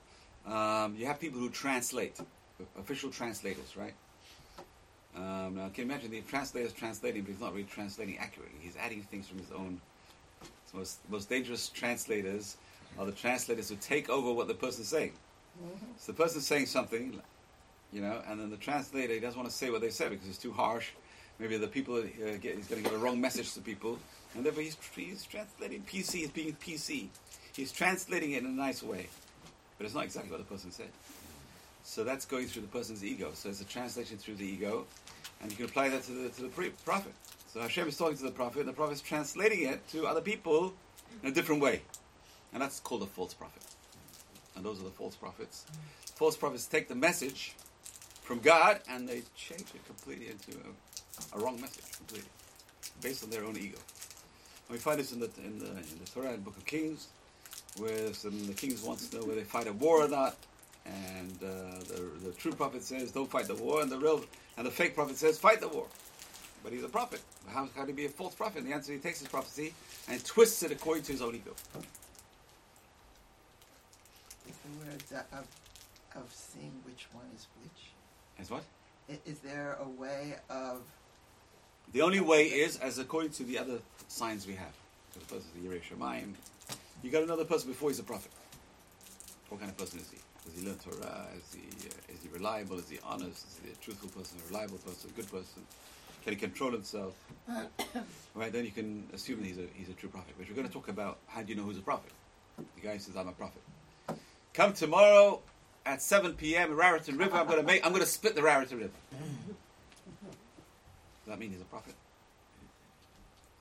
Um, 0.46 0.96
you 0.96 1.06
have 1.06 1.20
people 1.20 1.40
who 1.40 1.50
translate, 1.50 2.20
official 2.78 3.10
translators, 3.10 3.76
right? 3.76 3.94
Um, 5.16 5.56
now, 5.56 5.70
can 5.70 5.86
you 5.86 5.92
imagine 5.92 6.12
the 6.12 6.22
translator 6.22 6.68
is 6.68 6.74
translating, 6.74 7.24
but 7.24 7.32
he's 7.32 7.42
not 7.42 7.54
really 7.54 7.66
translating 7.66 8.18
accurately. 8.18 8.58
He's 8.62 8.78
adding 8.78 9.02
things 9.02 9.28
from 9.28 9.40
his 9.40 9.52
own. 9.52 9.82
The 10.72 10.78
most, 10.78 11.00
most 11.10 11.30
dangerous 11.30 11.70
translators 11.70 12.58
are 12.98 13.06
the 13.06 13.12
translators 13.12 13.70
who 13.70 13.76
take 13.76 14.10
over 14.10 14.32
what 14.32 14.48
the 14.48 14.54
person's 14.54 14.88
saying. 14.88 15.14
So 15.98 16.12
the 16.12 16.18
person's 16.18 16.48
saying 16.48 16.68
something, 16.68 17.20
you 17.92 18.02
know, 18.02 18.22
and 18.28 18.40
then 18.40 18.50
the 18.50 18.58
translator 18.58 19.14
he 19.14 19.20
doesn't 19.20 19.40
want 19.40 19.50
to 19.50 19.56
say 19.56 19.70
what 19.70 19.82
they 19.82 19.90
said 19.90 20.12
because 20.12 20.28
it's 20.28 20.38
too 20.38 20.52
harsh. 20.52 20.90
Maybe 21.40 21.58
the 21.58 21.68
people 21.68 21.96
uh, 21.96 22.38
get, 22.42 22.56
he's 22.56 22.68
going 22.68 22.84
to 22.84 22.90
give 22.90 22.94
a 22.94 23.04
wrong 23.04 23.20
message 23.20 23.54
to 23.54 23.62
people, 23.62 23.98
and 24.36 24.46
therefore 24.46 24.64
he's, 24.64 24.78
he's 24.96 25.24
translating 25.26 25.84
PC. 25.84 26.12
He's 26.12 26.32
being 26.32 26.54
PC. 26.54 27.08
He's 27.56 27.72
translating 27.72 28.32
it 28.34 28.44
in 28.44 28.46
a 28.46 28.50
nice 28.50 28.84
way, 28.84 29.08
but 29.78 29.86
it's 29.86 29.96
not 29.96 30.04
exactly 30.04 30.32
what 30.32 30.40
the 30.40 30.44
person 30.44 30.72
said. 30.72 30.90
So 31.84 32.04
that's 32.04 32.26
going 32.26 32.48
through 32.48 32.64
the 32.64 32.68
person's 32.68 33.04
ego. 33.04 33.32
So 33.34 33.50
it's 33.50 33.62
a 33.62 33.66
translation 33.66 34.18
through 34.18 34.36
the 34.36 34.46
ego, 34.46 34.86
and 35.42 35.50
you 35.50 35.58
can 35.58 35.66
apply 35.66 35.90
that 35.90 36.04
to 36.04 36.12
the 36.12 36.30
to 36.30 36.42
the 36.44 36.50
pre- 36.50 36.72
prophet. 36.86 37.14
So 37.54 37.62
Hashem 37.62 37.88
is 37.88 37.98
talking 37.98 38.18
to 38.18 38.24
the 38.24 38.32
prophet, 38.32 38.60
and 38.60 38.68
the 38.68 38.74
prophet 38.74 38.94
is 38.94 39.02
translating 39.02 39.64
it 39.64 39.88
to 39.90 40.06
other 40.06 40.22
people 40.22 40.74
in 41.24 41.30
a 41.30 41.32
different 41.32 41.62
way, 41.62 41.82
and 42.54 42.62
that's 42.62 42.80
called 42.80 43.02
a 43.02 43.08
false 43.08 43.34
prophet. 43.34 43.64
And 44.56 44.66
those 44.66 44.80
are 44.82 44.84
the 44.84 44.92
false 44.92 45.16
prophets. 45.16 45.66
False 46.16 46.36
prophets 46.36 46.66
take 46.66 46.90
the 46.90 46.96
message 46.96 47.56
from 48.30 48.40
God 48.42 48.80
and 48.88 49.10
they 49.10 49.24
change 49.36 49.66
it 49.74 49.84
completely 49.88 50.28
into 50.28 50.52
a, 50.52 51.36
a 51.36 51.44
wrong 51.44 51.60
message, 51.60 51.92
completely, 51.98 52.30
based 53.02 53.24
on 53.24 53.32
their 53.32 53.44
own 53.44 53.58
ego. 53.58 53.80
And 54.68 54.74
we 54.74 54.78
find 54.78 55.00
this 55.00 55.12
in 55.12 55.20
the 55.20 55.32
in 55.44 55.58
the, 55.58 55.66
in 55.66 55.98
the 56.00 56.06
Torah, 56.14 56.34
the 56.34 56.38
Book 56.38 56.56
of 56.56 56.64
Kings, 56.64 57.08
where 57.78 58.14
some, 58.14 58.46
the 58.46 58.54
kings 58.54 58.84
want 58.84 59.00
to 59.00 59.16
know 59.16 59.24
whether 59.24 59.40
they 59.40 59.44
fight 59.44 59.66
a 59.66 59.74
war 59.74 60.06
or 60.06 60.08
not, 60.08 60.38
and 60.86 61.40
uh, 61.42 61.80
the, 61.88 62.02
the 62.24 62.32
true 62.34 62.52
prophet 62.52 62.84
says, 62.84 63.12
"Don't 63.12 63.32
fight 63.32 63.48
the 63.48 63.56
war," 63.56 63.82
and 63.82 63.92
the 63.92 63.98
real 63.98 64.24
and 64.58 64.68
the 64.68 64.70
fake 64.70 64.94
prophet 64.94 65.18
says, 65.18 65.40
"Fight 65.40 65.60
the 65.60 65.68
war." 65.68 65.88
But 66.64 66.72
he's 66.72 66.84
a 66.84 66.90
prophet. 66.90 67.22
How 67.48 67.66
can 67.66 67.88
he 67.88 67.94
be 67.94 68.06
a 68.06 68.10
false 68.10 68.36
prophet? 68.36 68.60
And 68.60 68.68
the 68.68 68.76
answer: 68.76 68.94
he 68.94 69.00
takes 69.00 69.18
his 69.18 69.28
prophecy 69.28 69.74
and 70.08 70.24
twists 70.24 70.62
it 70.62 70.72
according 70.72 71.02
to 71.06 71.14
his 71.14 71.24
own 71.24 71.34
ego. 71.34 71.56
Is 74.48 74.56
the 74.56 74.86
words 74.86 75.12
of, 75.34 75.48
of 76.16 76.32
seeing 76.32 76.76
which 76.86 77.08
one 77.12 77.26
is 77.36 77.48
which? 77.64 77.90
Is 78.42 78.50
what? 78.50 78.64
Is 79.26 79.40
there 79.40 79.78
a 79.82 79.90
way 80.02 80.36
of 80.50 80.82
The 81.94 82.02
only 82.02 82.20
way 82.20 82.46
is 82.46 82.78
as 82.78 83.00
according 83.00 83.32
to 83.32 83.44
the 83.44 83.58
other 83.58 83.80
signs 84.08 84.48
we 84.48 84.54
have. 84.54 84.74
The 85.14 85.20
person 85.22 85.48
is 85.56 85.62
the 85.62 85.68
Yerei 85.68 85.82
Shemayim. 85.82 86.34
You 87.04 87.12
got 87.12 87.24
another 87.24 87.46
person 87.46 87.70
before 87.70 87.90
he's 87.90 88.00
a 88.00 88.04
prophet. 88.04 88.32
What 89.50 89.60
kind 89.60 89.72
of 89.72 89.78
person 89.78 90.00
is 90.00 90.10
he? 90.12 90.18
Does 90.46 90.60
he 90.60 90.68
learn 90.68 90.78
Torah? 90.78 91.26
Is 91.36 91.54
he 91.54 91.88
uh, 91.88 92.14
is 92.14 92.22
he 92.22 92.30
reliable? 92.30 92.78
Is 92.78 92.90
he 92.90 93.00
honest? 93.04 93.46
Is 93.48 93.60
he 93.64 93.72
a 93.72 93.76
truthful 93.84 94.10
person? 94.10 94.38
A 94.46 94.54
reliable 94.54 94.78
person? 94.78 95.10
A 95.10 95.14
good 95.14 95.30
person? 95.32 95.64
Can 96.24 96.34
he 96.34 96.40
control 96.40 96.72
himself? 96.72 97.16
right 98.36 98.52
then 98.54 98.66
you 98.66 98.72
can 98.72 99.08
assume 99.14 99.40
that 99.40 99.48
he's 99.48 99.58
a 99.58 99.68
he's 99.74 99.90
a 99.90 99.94
true 99.94 100.10
prophet. 100.10 100.34
But 100.38 100.48
we're 100.48 100.56
going 100.56 100.68
to 100.68 100.74
talk 100.74 100.88
about 100.88 101.18
how 101.28 101.42
do 101.42 101.50
you 101.50 101.56
know 101.56 101.64
who's 101.64 101.78
a 101.78 101.82
prophet? 101.82 102.12
The 102.58 102.82
guy 102.82 102.98
says 102.98 103.16
I'm 103.16 103.28
a 103.28 103.34
prophet. 103.34 103.62
Come 104.54 104.74
tomorrow 104.74 105.42
at 105.90 106.04
7 106.04 106.34
p.m. 106.34 106.76
Raritan 106.76 107.18
River. 107.18 107.36
I'm 107.36 107.48
going 107.48 107.60
to 107.60 107.66
make 107.66 107.84
I'm 107.86 107.92
going 107.92 108.04
to 108.04 108.10
split 108.10 108.36
the 108.36 108.44
Raritan 108.44 108.78
River. 108.78 108.92
Does 109.12 109.20
that 111.28 111.40
mean 111.40 111.52
he's 111.52 111.62
a 111.62 111.66
prophet? 111.66 111.96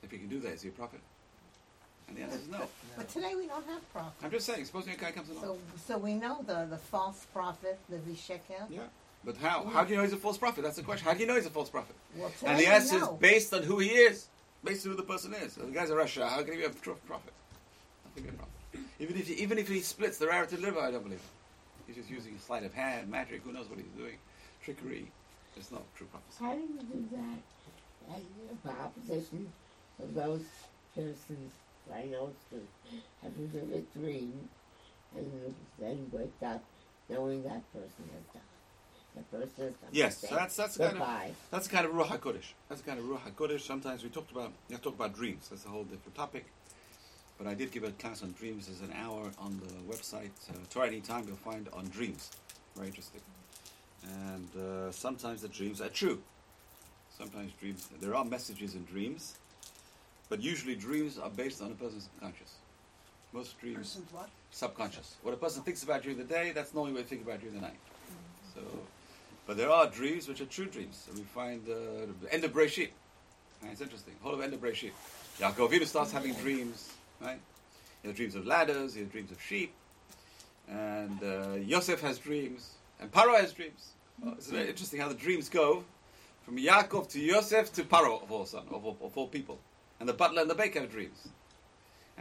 If 0.03 0.11
he 0.11 0.19
can 0.19 0.29
do 0.29 0.39
that, 0.41 0.53
is 0.53 0.63
he 0.63 0.69
a 0.69 0.73
prophet? 0.73 1.01
And 2.07 2.17
the 2.17 2.23
answer 2.23 2.39
is 2.39 2.49
no. 2.49 2.61
But 2.97 3.09
today 3.09 3.35
we 3.35 3.47
don't 3.47 3.67
have 3.67 3.93
prophets. 3.93 4.23
I'm 4.25 4.31
just 4.31 4.47
saying, 4.47 4.65
supposing 4.65 4.93
a 4.93 4.97
guy 4.97 5.11
comes 5.11 5.29
along. 5.31 5.43
So, 5.43 5.59
so 5.87 5.99
we 5.99 6.15
know 6.15 6.43
the, 6.47 6.67
the 6.71 6.79
false 6.79 7.27
prophet, 7.33 7.79
the 7.89 7.97
Vishekel. 7.97 8.71
yeah. 8.71 8.81
But 9.25 9.37
how? 9.39 9.65
How 9.65 9.85
do 9.85 9.91
you 9.91 9.97
know 9.97 10.05
he's 10.05 10.13
a 10.13 10.17
false 10.17 10.39
prophet? 10.39 10.63
That's 10.63 10.77
the 10.77 10.83
question. 10.83 11.07
How 11.07 11.13
do 11.13 11.21
you 11.21 11.27
know 11.27 11.35
he's 11.35 11.45
a 11.47 11.51
false 11.51 11.69
prophet? 11.69 11.97
Well, 12.17 12.31
And 12.47 12.59
the 12.59 12.67
answer 12.67 12.97
is 12.99 13.09
based 13.19 13.53
on 13.53 13.63
who 13.63 13.79
he 13.79 13.89
is, 13.89 14.29
based 14.65 14.87
on 14.87 14.93
who 14.93 14.97
the 14.97 15.03
person 15.03 15.35
is. 15.35 15.55
So 15.55 15.63
the 15.63 15.73
guy's 15.73 15.91
a 15.91 15.95
rasha. 15.95 16.29
How 16.29 16.43
can 16.43 16.53
he 16.55 16.61
be 16.61 16.65
a 16.65 16.71
prophet? 16.71 17.03
How 17.09 17.19
can 18.15 18.23
he 18.23 18.23
be 18.23 18.29
a 18.29 18.33
prophet? 18.33 18.53
Even 19.01 19.17
if 19.17 19.27
he, 19.27 19.35
even 19.35 19.59
if 19.59 19.69
he 19.69 19.81
splits 19.81 20.19
the 20.19 20.27
Raritan 20.29 20.63
River, 20.63 20.81
I 20.81 20.91
don't 20.93 21.03
believe 21.03 21.19
it. 21.19 21.38
He's 21.89 21.97
just 21.97 22.11
using 22.11 22.39
sleight 22.39 22.65
of 22.65 22.75
hand, 22.75 23.09
magic. 23.09 23.41
Who 23.45 23.53
knows 23.53 23.69
what 23.71 23.79
he's 23.79 23.89
doing? 23.97 24.17
Trickery. 24.63 25.07
It's 25.57 25.73
not 25.73 25.83
true 25.97 26.07
prophecy. 26.07 26.37
How 26.39 26.53
do 26.53 26.61
you 26.61 26.81
do 26.93 27.09
that? 27.17 28.21
The 28.63 28.71
opposition 28.71 29.51
of 30.03 30.15
those 30.15 30.45
persons 30.95 31.53
I 31.93 32.05
know 32.05 32.31
to 32.51 32.61
have 33.23 33.33
a 33.33 33.47
vivid 33.47 33.87
dream 33.95 34.49
and 35.17 35.55
then 35.79 36.07
wake 36.13 36.31
up 36.45 36.63
knowing 37.09 37.43
that 37.45 37.73
person 37.73 38.05
has 38.13 38.35
died. 38.35 38.43
That 39.15 39.31
person 39.31 39.65
has 39.65 39.75
come 39.81 39.89
Yes, 39.91 40.19
so 40.19 40.35
that's 40.35 40.57
that's 40.57 40.77
kind 40.77 40.93
of 40.93 40.99
goodbye. 40.99 41.31
That's 41.51 41.69
kind 41.69 41.87
of 41.87 41.93
Ruach 41.93 42.09
HaKodesh. 42.09 42.53
That's 42.69 42.83
kind 42.83 42.99
of 42.99 43.07
Ruach 43.07 43.33
HaKodesh. 43.33 43.63
Sometimes 43.63 44.05
we 44.05 44.11
talked 44.11 44.31
about, 44.31 44.53
to 44.69 44.77
talk 44.77 44.95
about 44.95 45.15
dreams. 45.15 45.49
That's 45.49 45.65
a 45.65 45.69
whole 45.69 45.85
different 45.85 46.15
topic. 46.15 46.45
But 47.39 47.47
I 47.47 47.55
did 47.55 47.71
give 47.71 47.85
a 47.85 47.93
class 47.93 48.23
on 48.23 48.33
dreams. 48.33 48.67
There's 48.67 48.81
an 48.81 48.95
hour 48.97 49.31
on 49.39 49.61
the 49.65 49.95
website. 49.95 50.31
Uh, 50.51 50.55
Torah 50.71 50.89
Anytime 50.89 51.25
you'll 51.27 51.37
find 51.37 51.69
on 51.73 51.87
dreams. 51.87 52.31
Very 52.75 52.89
interesting. 52.89 53.21
And 54.05 54.49
uh, 54.57 54.91
sometimes 54.91 55.43
the 55.43 55.49
dreams 55.49 55.81
are 55.81 55.89
true. 55.89 56.21
Sometimes 57.17 57.53
dreams, 57.61 57.89
there 58.01 58.15
are 58.15 58.25
messages 58.25 58.75
in 58.75 58.85
dreams. 58.85 59.37
But 60.29 60.43
usually 60.43 60.75
dreams 60.75 61.19
are 61.19 61.31
based 61.31 61.63
on 61.63 61.71
a 61.71 61.75
person's 61.75 62.05
subconscious. 62.05 62.55
Most 63.33 63.59
dreams, 63.61 63.79
person's 63.79 64.13
what? 64.13 64.29
subconscious. 64.51 65.17
What 65.23 65.35
a 65.35 65.37
person 65.37 65.63
thinks 65.63 65.83
about 65.83 66.03
during 66.03 66.19
the 66.19 66.25
day, 66.25 66.53
that's 66.55 66.75
normally 66.75 66.95
what 66.95 67.05
they 67.05 67.09
think 67.09 67.27
about 67.27 67.41
during 67.41 67.55
the 67.55 67.61
night. 67.61 67.79
So, 68.55 68.61
but 69.47 69.57
there 69.57 69.71
are 69.71 69.87
dreams 69.87 70.29
which 70.29 70.41
are 70.41 70.47
true 70.47 70.67
dreams. 70.67 71.07
So 71.07 71.13
we 71.15 71.23
find 71.23 71.63
uh, 71.69 72.07
the 72.23 72.33
end 72.33 72.45
of 72.45 72.53
Breshit. 72.53 72.91
It's 73.65 73.81
interesting. 73.81 74.15
Whole 74.23 74.35
of 74.35 74.41
end 74.41 74.55
of 74.55 74.61
Breshit. 74.61 74.93
Yaakov 75.41 75.71
Avinu 75.71 75.87
starts 75.87 76.13
having 76.13 76.35
dreams, 76.35 76.91
right? 77.21 77.41
He 78.03 78.09
has 78.09 78.17
dreams 78.17 78.35
of 78.35 78.47
ladders. 78.47 78.95
He 78.95 79.01
has 79.01 79.09
dreams 79.11 79.31
of 79.31 79.41
sheep. 79.43 79.73
And 80.69 81.23
uh, 81.23 81.55
Yosef 81.57 82.01
has 82.01 82.19
dreams. 82.19 82.75
And 83.01 83.11
Paro 83.11 83.39
has 83.39 83.53
dreams. 83.53 83.93
Well, 84.23 84.35
it's 84.37 84.49
very 84.51 84.69
interesting 84.69 85.01
how 85.01 85.09
the 85.09 85.15
dreams 85.15 85.49
go 85.49 85.85
from 86.45 86.57
Yaakov 86.57 87.09
to 87.11 87.21
Yosef 87.21 87.73
to 87.75 87.85
Paro 87.85 88.23
of 88.23 88.31
all 88.33 88.45
son 88.47 88.65
of, 88.71 88.85
all- 88.85 88.97
of 89.03 89.17
all 89.17 89.29
people. 89.29 89.59
And 90.01 90.09
the 90.09 90.13
butler 90.13 90.43
and 90.43 90.51
the 90.51 90.55
baker 90.55 90.81
have 90.81 90.91
dreams. 90.91 91.29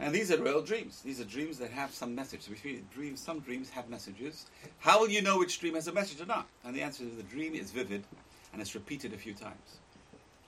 And 0.00 0.14
these 0.14 0.30
are 0.30 0.40
real 0.40 0.62
dreams. 0.62 1.02
These 1.04 1.20
are 1.20 1.24
dreams 1.24 1.58
that 1.58 1.70
have 1.72 1.92
some 1.92 2.14
message. 2.14 2.48
We 2.48 2.54
feel 2.54 2.78
dreams, 2.94 3.18
some 3.20 3.40
dreams 3.40 3.68
have 3.70 3.88
messages. 3.88 4.46
How 4.78 5.00
will 5.00 5.10
you 5.10 5.22
know 5.22 5.38
which 5.38 5.58
dream 5.58 5.74
has 5.74 5.88
a 5.88 5.92
message 5.92 6.20
or 6.20 6.26
not? 6.26 6.46
And 6.64 6.74
the 6.74 6.82
answer 6.82 7.02
is 7.02 7.10
the 7.16 7.24
dream 7.24 7.54
is 7.54 7.72
vivid 7.72 8.04
and 8.52 8.62
it's 8.62 8.74
repeated 8.76 9.12
a 9.12 9.16
few 9.16 9.34
times. 9.34 9.78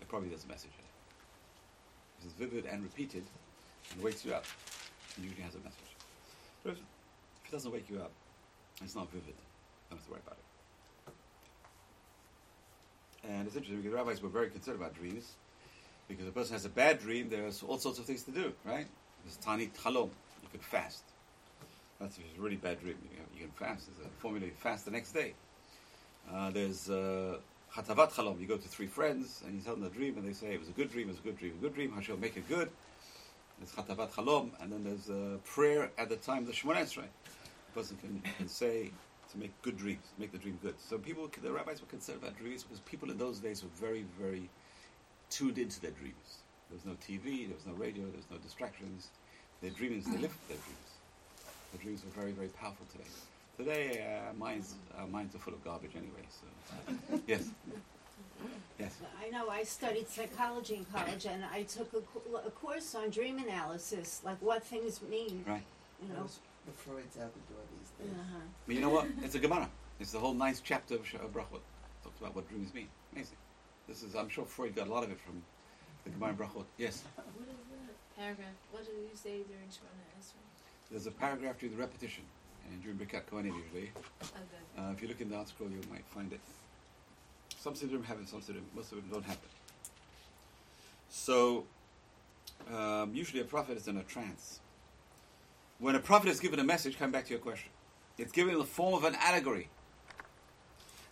It 0.00 0.08
probably 0.08 0.30
has 0.30 0.44
a 0.44 0.48
message. 0.48 0.70
it. 0.78 0.84
If 2.20 2.26
it's 2.26 2.34
vivid 2.34 2.66
and 2.70 2.82
repeated 2.84 3.24
and 3.92 4.02
wakes 4.02 4.24
you 4.24 4.34
up, 4.34 4.44
it 5.16 5.24
usually 5.24 5.42
has 5.42 5.54
a 5.54 5.58
message. 5.58 5.96
But 6.62 6.70
if, 6.72 6.78
if 6.78 7.48
it 7.48 7.52
doesn't 7.52 7.72
wake 7.72 7.88
you 7.90 7.98
up, 7.98 8.12
it's 8.82 8.94
not 8.94 9.10
vivid, 9.10 9.34
don't 9.88 9.98
have 9.98 10.06
to 10.06 10.10
worry 10.12 10.20
about 10.26 10.38
it. 10.38 10.44
And 13.28 13.46
it's 13.46 13.56
interesting 13.56 13.82
because 13.82 13.94
rabbis 13.94 14.22
were 14.22 14.28
very 14.28 14.48
concerned 14.48 14.78
about 14.80 14.94
dreams. 14.94 15.32
Because 16.08 16.24
if 16.24 16.30
a 16.30 16.34
person 16.34 16.54
has 16.54 16.64
a 16.64 16.70
bad 16.70 16.98
dream, 16.98 17.28
there's 17.28 17.62
all 17.62 17.78
sorts 17.78 17.98
of 17.98 18.04
things 18.04 18.24
to 18.24 18.32
do, 18.32 18.52
right? 18.64 18.86
There's 19.24 19.36
tani 19.36 19.70
chalom. 19.80 20.10
You 20.42 20.48
can 20.50 20.60
fast. 20.60 21.04
That's 22.00 22.18
a 22.18 22.40
really 22.40 22.56
bad 22.56 22.80
dream. 22.80 22.96
You, 23.04 23.10
you 23.34 23.40
can 23.42 23.50
fast. 23.50 23.86
There's 23.86 24.06
a 24.06 24.10
formula. 24.20 24.46
You 24.46 24.52
fast 24.52 24.86
the 24.86 24.90
next 24.90 25.12
day. 25.12 25.34
Uh, 26.32 26.50
there's 26.50 26.90
uh, 26.90 27.36
chatavat 27.74 28.12
chalom. 28.12 28.40
You 28.40 28.46
go 28.46 28.56
to 28.56 28.68
three 28.68 28.86
friends 28.86 29.42
and 29.46 29.54
you 29.54 29.60
tell 29.60 29.74
them 29.74 29.84
the 29.84 29.90
dream, 29.90 30.16
and 30.18 30.26
they 30.26 30.32
say 30.32 30.52
it 30.52 30.58
was 30.58 30.68
a 30.68 30.72
good 30.72 30.90
dream, 30.90 31.08
it 31.08 31.12
was 31.12 31.20
a 31.20 31.22
good 31.22 31.38
dream, 31.38 31.54
a 31.58 31.62
good 31.62 31.74
dream. 31.74 31.92
Hashem 31.92 32.18
make 32.20 32.36
it 32.36 32.48
good. 32.48 32.70
There's 33.60 33.72
chatavat 33.72 34.14
chalom, 34.14 34.52
and 34.60 34.72
then 34.72 34.84
there's 34.84 35.10
a 35.10 35.36
prayer 35.44 35.90
at 35.98 36.08
the 36.08 36.16
time 36.16 36.38
of 36.38 36.46
the 36.46 36.52
Shemona 36.52 36.82
Esrei. 36.82 37.04
A 37.04 37.72
person 37.74 37.98
can, 37.98 38.22
can 38.38 38.48
say 38.48 38.90
to 39.30 39.38
make 39.38 39.50
good 39.60 39.76
dreams, 39.76 40.06
make 40.18 40.32
the 40.32 40.38
dream 40.38 40.58
good. 40.62 40.74
So 40.80 40.96
people, 40.96 41.30
the 41.42 41.52
rabbis 41.52 41.82
were 41.82 41.86
concerned 41.86 42.20
about 42.22 42.38
dreams 42.38 42.62
because 42.62 42.80
people 42.80 43.10
in 43.10 43.18
those 43.18 43.38
days 43.38 43.62
were 43.62 43.68
very, 43.78 44.06
very 44.18 44.48
tuned 45.28 45.58
into 45.58 45.78
their 45.80 45.90
dreams. 45.90 46.38
There 46.70 46.78
was 46.78 46.86
no 46.86 46.92
TV, 47.06 47.46
there 47.48 47.54
was 47.54 47.66
no 47.66 47.74
radio, 47.74 48.04
there 48.04 48.16
was 48.16 48.30
no 48.30 48.38
distractions. 48.38 49.08
Their 49.60 49.72
dreams, 49.72 50.06
they 50.06 50.16
lived 50.16 50.38
their 50.48 50.56
dreams. 50.56 50.90
Their 51.72 51.82
dreams 51.82 52.02
were 52.02 52.18
very, 52.18 52.32
very 52.32 52.48
powerful 52.48 52.86
today. 52.90 53.04
Today, 53.58 54.06
uh, 54.30 54.32
minds, 54.38 54.74
our 54.98 55.06
minds 55.06 55.34
are 55.34 55.38
full 55.38 55.52
of 55.52 55.62
garbage 55.62 55.92
anyway. 55.94 56.24
So, 56.30 57.20
yes, 57.26 57.50
yes. 58.78 58.96
I 59.24 59.30
know 59.30 59.48
I 59.48 59.62
studied 59.62 60.08
psychology 60.08 60.76
in 60.76 60.84
college 60.86 61.26
and 61.26 61.44
I 61.52 61.62
took 61.62 61.92
a, 61.92 62.46
a 62.46 62.50
course 62.50 62.94
on 62.94 63.10
dream 63.10 63.38
analysis, 63.38 64.20
like 64.24 64.40
what 64.40 64.62
things 64.64 65.00
mean. 65.02 65.44
Right. 65.46 65.62
You 66.02 66.08
know. 66.14 66.26
the 66.66 66.72
Freud's 66.72 67.16
out 67.18 67.32
the 67.34 67.54
door 67.54 67.62
these 67.78 67.90
days. 67.98 68.16
Uh-huh. 68.18 68.38
But 68.66 68.74
you 68.74 68.80
know 68.80 68.90
what? 68.90 69.06
It's 69.22 69.34
a 69.34 69.38
Gemara. 69.38 69.68
It's 69.98 70.12
the 70.12 70.18
whole 70.18 70.34
ninth 70.34 70.62
chapter 70.64 70.94
of 70.94 71.06
Sh- 71.06 71.14
of 71.14 71.32
Brachot. 71.32 71.60
Talks 72.02 72.20
about 72.20 72.34
what 72.34 72.48
dreams 72.48 72.72
mean. 72.72 72.88
Amazing. 73.12 73.36
This 73.86 74.02
is, 74.02 74.14
I'm 74.14 74.28
sure 74.28 74.44
Freud 74.44 74.74
got 74.74 74.86
a 74.88 74.90
lot 74.90 75.04
of 75.04 75.10
it 75.10 75.20
from 75.20 75.42
the 76.04 76.10
Gemara 76.10 76.30
in 76.30 76.36
Brachot. 76.36 76.64
Yes. 76.78 77.02
What 77.16 77.48
is 77.48 77.54
the 77.70 78.20
paragraph? 78.20 78.56
What 78.70 78.84
do 78.86 78.92
you 78.92 79.14
say 79.14 79.42
during 79.48 79.68
Shemona 79.68 80.04
Esrei? 80.18 80.40
There's 80.90 81.06
a 81.06 81.10
paragraph 81.10 81.58
during 81.58 81.76
the 81.76 81.80
repetition, 81.80 82.24
and 82.70 82.82
during 82.82 82.98
Birkat 82.98 83.24
Kohanim 83.30 83.54
usually. 83.64 83.90
Good. 84.20 84.30
Uh, 84.78 84.92
if 84.92 85.02
you 85.02 85.08
look 85.08 85.20
in 85.20 85.28
the 85.30 85.36
ArtScroll, 85.36 85.70
you 85.70 85.80
might 85.90 86.04
find 86.06 86.32
it. 86.32 86.40
Some 87.60 87.74
Siddurim 87.74 88.06
have 88.06 88.18
it, 88.18 88.28
some 88.28 88.40
Siddurim, 88.40 88.62
most 88.74 88.90
of 88.90 88.96
them 88.96 89.08
don't 89.12 89.24
have 89.24 89.36
it. 89.36 89.50
So, 91.10 91.66
um, 92.72 93.14
usually 93.14 93.42
a 93.42 93.44
prophet 93.44 93.76
is 93.76 93.86
in 93.86 93.98
a 93.98 94.02
trance. 94.02 94.60
When 95.78 95.94
a 95.94 95.98
prophet 95.98 96.30
is 96.30 96.40
given 96.40 96.58
a 96.58 96.64
message, 96.64 96.98
come 96.98 97.10
back 97.10 97.26
to 97.26 97.30
your 97.30 97.38
question. 97.38 97.70
It's 98.16 98.32
given 98.32 98.54
in 98.54 98.58
the 98.58 98.64
form 98.64 98.94
of 98.94 99.04
an 99.04 99.14
allegory. 99.20 99.68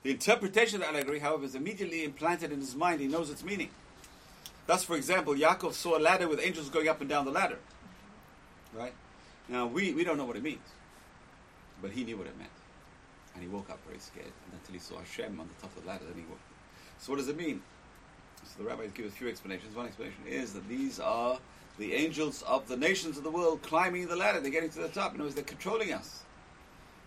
The 0.05 0.11
interpretation 0.11 0.77
of 0.77 0.89
the 0.89 0.89
allegory, 0.89 1.19
however, 1.19 1.45
is 1.45 1.55
immediately 1.55 2.05
implanted 2.05 2.51
in 2.51 2.61
his 2.61 2.75
mind. 2.75 3.03
He 3.03 3.09
knows 3.09 3.29
its 3.29 3.45
meaning. 3.45 3.69
Thus, 4.67 4.85
for 4.85 4.97
example, 4.97 5.35
Yaakov 5.35 5.75
saw 5.75 5.99
a 5.99 6.01
ladder 6.01 6.29
with 6.29 6.41
angels 6.41 6.71
going 6.71 6.89
up 6.89 7.03
and 7.03 7.11
down 7.11 7.27
the 7.27 7.31
ladder. 7.31 7.59
Right? 8.73 8.95
Now, 9.51 9.67
we, 9.67 9.93
we 9.93 10.03
don't 10.03 10.17
know 10.17 10.25
what 10.25 10.37
it 10.37 10.43
means. 10.43 10.67
But 11.83 11.91
he 11.91 12.05
knew 12.05 12.17
what 12.17 12.27
it 12.27 12.39
meant. 12.39 12.51
And 13.39 13.49
he 13.49 13.55
woke 13.55 13.71
up 13.71 13.79
very 13.87 14.01
scared 14.01 14.27
and 14.27 14.61
until 14.61 14.73
he 14.73 14.81
saw 14.81 14.99
Hashem 14.99 15.39
on 15.39 15.47
the 15.47 15.55
top 15.63 15.77
of 15.77 15.85
the 15.85 15.89
ladder. 15.89 16.05
Then 16.07 16.17
he 16.17 16.29
woke. 16.29 16.41
So, 16.99 17.13
what 17.13 17.19
does 17.19 17.29
it 17.29 17.37
mean? 17.37 17.63
So, 18.43 18.65
the 18.65 18.69
rabbis 18.69 18.91
give 18.91 19.07
a 19.07 19.11
few 19.11 19.29
explanations. 19.29 19.77
One 19.77 19.87
explanation 19.87 20.23
is 20.27 20.53
that 20.55 20.69
these 20.69 20.99
are 20.99 21.39
the 21.79 21.95
angels 21.95 22.43
of 22.49 22.67
the 22.67 22.77
nations 22.77 23.17
of 23.17 23.23
the 23.23 23.31
world 23.31 23.63
climbing 23.63 24.09
the 24.09 24.17
ladder. 24.17 24.41
They're 24.41 24.51
getting 24.51 24.71
to 24.71 24.81
the 24.81 24.89
top. 24.89 25.15
In 25.15 25.21
other 25.21 25.27
words, 25.27 25.37
they're 25.37 25.45
controlling 25.45 25.93
us. 25.93 26.25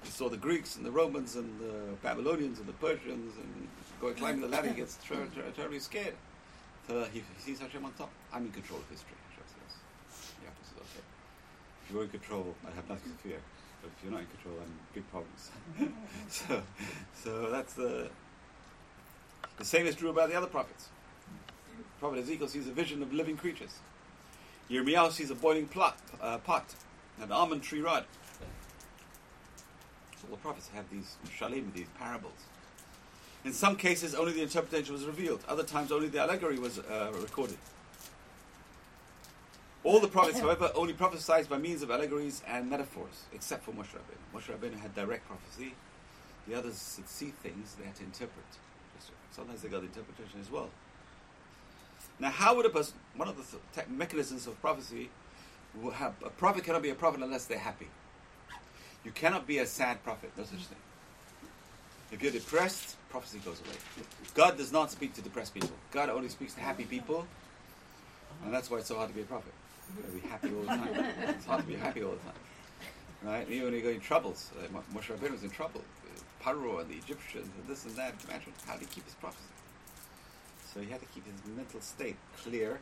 He 0.03 0.09
saw 0.09 0.29
the 0.29 0.37
Greeks 0.37 0.77
and 0.77 0.85
the 0.85 0.91
Romans 0.91 1.35
and 1.35 1.59
the 1.59 1.97
Babylonians 2.01 2.59
and 2.59 2.67
the 2.67 2.79
Persians 2.79 3.35
and 3.35 3.67
going 3.99 4.15
climbing 4.15 4.39
the 4.39 4.47
ladder. 4.47 4.69
He 4.69 4.75
gets 4.75 4.97
ter- 5.05 5.27
ter- 5.35 5.51
terribly 5.53 5.79
scared. 5.79 6.15
So 6.87 7.05
he, 7.11 7.23
sees 7.39 7.59
Hashem 7.59 7.83
on 7.83 7.91
top. 7.93 8.09
I'm 8.31 8.45
in 8.45 8.53
control 8.53 8.79
of 8.79 8.89
history. 8.89 9.17
Hashem 9.31 9.43
says. 9.47 9.77
Yaakov 10.45 10.63
says, 10.63 10.77
okay. 10.77 11.03
If 11.85 11.91
you're 11.91 12.03
in 12.03 12.09
control, 12.09 12.55
I 12.65 12.73
have 12.73 12.87
nothing 12.87 13.11
to 13.11 13.17
fear. 13.17 13.39
If 13.83 14.03
you're 14.03 14.11
not 14.11 14.21
in 14.21 14.27
control, 14.27 14.55
I'm 14.61 14.73
big 14.93 15.09
problems. 15.09 15.51
so, 16.29 16.61
so 17.23 17.49
that's 17.51 17.73
the. 17.73 18.09
The 19.57 19.65
same 19.65 19.85
is 19.85 19.95
true 19.95 20.09
about 20.09 20.29
the 20.29 20.35
other 20.35 20.47
prophets. 20.47 20.89
Prophet 21.99 22.19
Ezekiel 22.19 22.47
sees 22.47 22.67
a 22.67 22.71
vision 22.71 23.03
of 23.03 23.13
living 23.13 23.37
creatures. 23.37 23.79
Yirmiyahu 24.69 25.11
sees 25.11 25.29
a 25.29 25.35
boiling 25.35 25.67
plot, 25.67 25.97
uh, 26.19 26.37
pot, 26.39 26.73
an 27.21 27.31
almond 27.31 27.61
tree 27.61 27.81
rod. 27.81 28.05
So 30.19 30.27
all 30.29 30.35
the 30.35 30.41
prophets 30.41 30.69
have 30.73 30.89
these 30.89 31.17
shalim, 31.37 31.73
these 31.73 31.87
parables. 31.99 32.45
In 33.43 33.53
some 33.53 33.75
cases, 33.75 34.15
only 34.15 34.33
the 34.33 34.41
interpretation 34.41 34.93
was 34.93 35.05
revealed. 35.05 35.43
Other 35.47 35.63
times, 35.63 35.91
only 35.91 36.07
the 36.07 36.21
allegory 36.21 36.59
was 36.59 36.79
uh, 36.79 37.11
recorded. 37.19 37.57
All 39.83 39.99
the 39.99 40.07
prophets, 40.07 40.39
however, 40.39 40.71
only 40.75 40.93
prophesied 40.93 41.49
by 41.49 41.57
means 41.57 41.81
of 41.81 41.89
allegories 41.89 42.43
and 42.47 42.69
metaphors, 42.69 43.23
except 43.33 43.63
for 43.63 43.71
Moshe 43.71 43.93
Rabbeinu. 43.95 44.35
Moshe 44.35 44.55
Rabbeinu 44.55 44.79
had 44.79 44.93
direct 44.93 45.27
prophecy. 45.27 45.73
The 46.47 46.55
others 46.55 46.93
could 46.95 47.09
see 47.09 47.33
things, 47.41 47.75
they 47.79 47.85
had 47.85 47.95
to 47.95 48.03
interpret. 48.03 48.45
Sometimes 49.31 49.61
they 49.61 49.69
got 49.69 49.81
the 49.81 49.87
interpretation 49.87 50.39
as 50.39 50.51
well. 50.51 50.69
Now, 52.19 52.29
how 52.29 52.55
would 52.55 52.65
a 52.65 52.69
person, 52.69 52.95
one 53.15 53.27
of 53.27 53.37
the 53.37 53.57
th- 53.73 53.87
mechanisms 53.87 54.45
of 54.45 54.59
prophecy, 54.61 55.09
have, 55.93 56.13
a 56.23 56.29
prophet 56.29 56.63
cannot 56.63 56.83
be 56.83 56.89
a 56.89 56.95
prophet 56.95 57.21
unless 57.21 57.45
they're 57.45 57.57
happy. 57.57 57.87
You 59.03 59.11
cannot 59.11 59.47
be 59.47 59.59
a 59.59 59.65
sad 59.65 60.03
prophet, 60.03 60.31
no 60.37 60.43
such 60.43 60.59
thing. 60.59 60.77
If 62.11 62.21
you're 62.21 62.31
depressed, 62.31 62.97
prophecy 63.09 63.39
goes 63.39 63.61
away. 63.61 64.05
God 64.35 64.57
does 64.57 64.71
not 64.71 64.91
speak 64.91 65.13
to 65.15 65.21
depressed 65.21 65.53
people. 65.53 65.71
God 65.91 66.09
only 66.09 66.29
speaks 66.29 66.53
to 66.55 66.59
happy 66.59 66.83
people, 66.83 67.25
and 68.43 68.53
that's 68.53 68.69
why 68.69 68.79
it's 68.79 68.87
so 68.87 68.95
hard 68.95 69.09
to 69.09 69.15
be 69.15 69.21
a 69.21 69.25
prophet. 69.25 69.53
You've 69.95 70.05
got 70.05 70.11
to 70.13 70.21
be 70.21 70.27
happy 70.27 70.49
all 70.55 70.61
the 70.61 70.67
time. 70.67 71.05
It's 71.29 71.45
hard 71.45 71.61
to 71.61 71.67
be 71.67 71.75
happy 71.75 72.03
all 72.03 72.11
the 72.11 72.17
time. 72.17 72.33
Right? 73.23 73.49
Even 73.49 73.65
when 73.65 73.73
you 73.73 73.81
go 73.81 73.89
in 73.89 73.99
troubles, 73.99 74.51
uh, 74.59 74.67
Moshe 74.95 75.15
Rabbeinu 75.15 75.31
was 75.31 75.43
in 75.43 75.49
trouble. 75.49 75.81
Uh, 76.05 76.43
Paro 76.43 76.81
and 76.81 76.89
the 76.89 76.95
Egyptians 76.95 77.49
and 77.59 77.67
this 77.67 77.85
and 77.85 77.95
that. 77.95 78.15
Imagine 78.27 78.53
how 78.65 78.73
did 78.73 78.81
he 78.81 78.85
keep 78.87 79.05
his 79.05 79.13
prophecy? 79.15 79.43
So 80.73 80.79
he 80.79 80.89
had 80.89 80.99
to 81.01 81.05
keep 81.07 81.25
his 81.25 81.35
mental 81.55 81.81
state 81.81 82.15
clear 82.43 82.79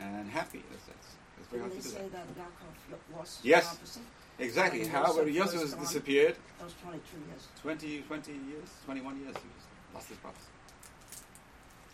and 0.00 0.30
happy 0.30 0.58
in 0.58 0.74
a 0.76 0.80
sense. 0.80 1.16
It's 1.38 1.48
very 1.48 1.60
hard 1.62 1.72
to 1.72 1.78
they 1.78 1.82
do 1.82 1.88
say 1.90 2.08
that. 2.08 2.12
that 2.12 2.26
Yaakov 2.38 3.16
lost 3.18 3.44
Yes. 3.44 3.64
prophecy? 3.66 4.00
Exactly. 4.38 4.86
How 4.86 5.14
when 5.16 5.26
Yosef 5.26 5.34
Yosef 5.34 5.52
was 5.54 5.62
was 5.62 5.74
gone. 5.74 5.82
disappeared, 5.84 6.36
That 6.58 6.64
was 6.64 6.74
22 6.82 7.16
years. 7.28 7.48
20, 7.62 8.02
20 8.06 8.32
years, 8.32 8.68
21 8.84 9.20
years, 9.20 9.36
he 9.36 9.94
lost 9.94 10.08
his 10.08 10.18
prophecy. 10.18 10.46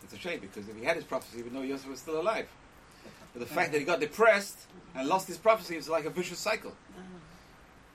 It's 0.05 0.13
a 0.13 0.19
shame 0.19 0.41
because 0.41 0.69
if 0.69 0.77
he 0.77 0.85
had 0.85 0.97
his 0.97 1.05
prophecy, 1.05 1.39
he 1.39 1.43
would 1.43 1.53
know 1.55 1.63
Yosef 1.63 1.89
was 1.89 2.01
still 2.01 2.21
alive. 2.21 2.47
But 3.35 3.41
the 3.41 3.55
fact 3.55 3.73
that 3.73 3.79
he 3.81 3.85
got 3.85 4.01
depressed 4.01 4.57
and 4.95 5.09
lost 5.09 5.27
his 5.27 5.37
prophecy 5.37 5.77
is 5.77 5.89
like 5.89 6.07
a 6.07 6.11
vicious 6.11 6.39
cycle. 6.39 6.73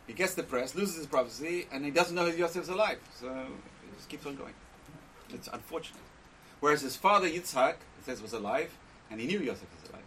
He 0.06 0.14
gets 0.14 0.36
depressed, 0.36 0.76
loses 0.76 0.98
his 0.98 1.06
prophecy, 1.08 1.68
and 1.72 1.86
he 1.86 1.92
doesn't 1.92 2.16
know 2.16 2.26
Yosef's 2.26 2.68
alive. 2.68 3.00
So 3.20 3.28
it 3.30 3.96
just 3.96 4.10
keeps 4.10 4.26
on 4.26 4.36
going. 4.36 4.54
It's 5.34 5.48
unfortunate. 5.48 6.02
Whereas 6.60 6.82
his 6.82 6.98
father 6.98 7.30
Yitzhak, 7.30 7.74
it 7.74 8.06
says, 8.06 8.22
was 8.22 8.34
alive, 8.34 8.76
and 9.10 9.22
he 9.22 9.28
knew 9.28 9.40
Yosef 9.40 9.68
was 9.82 9.90
alive. 9.90 10.04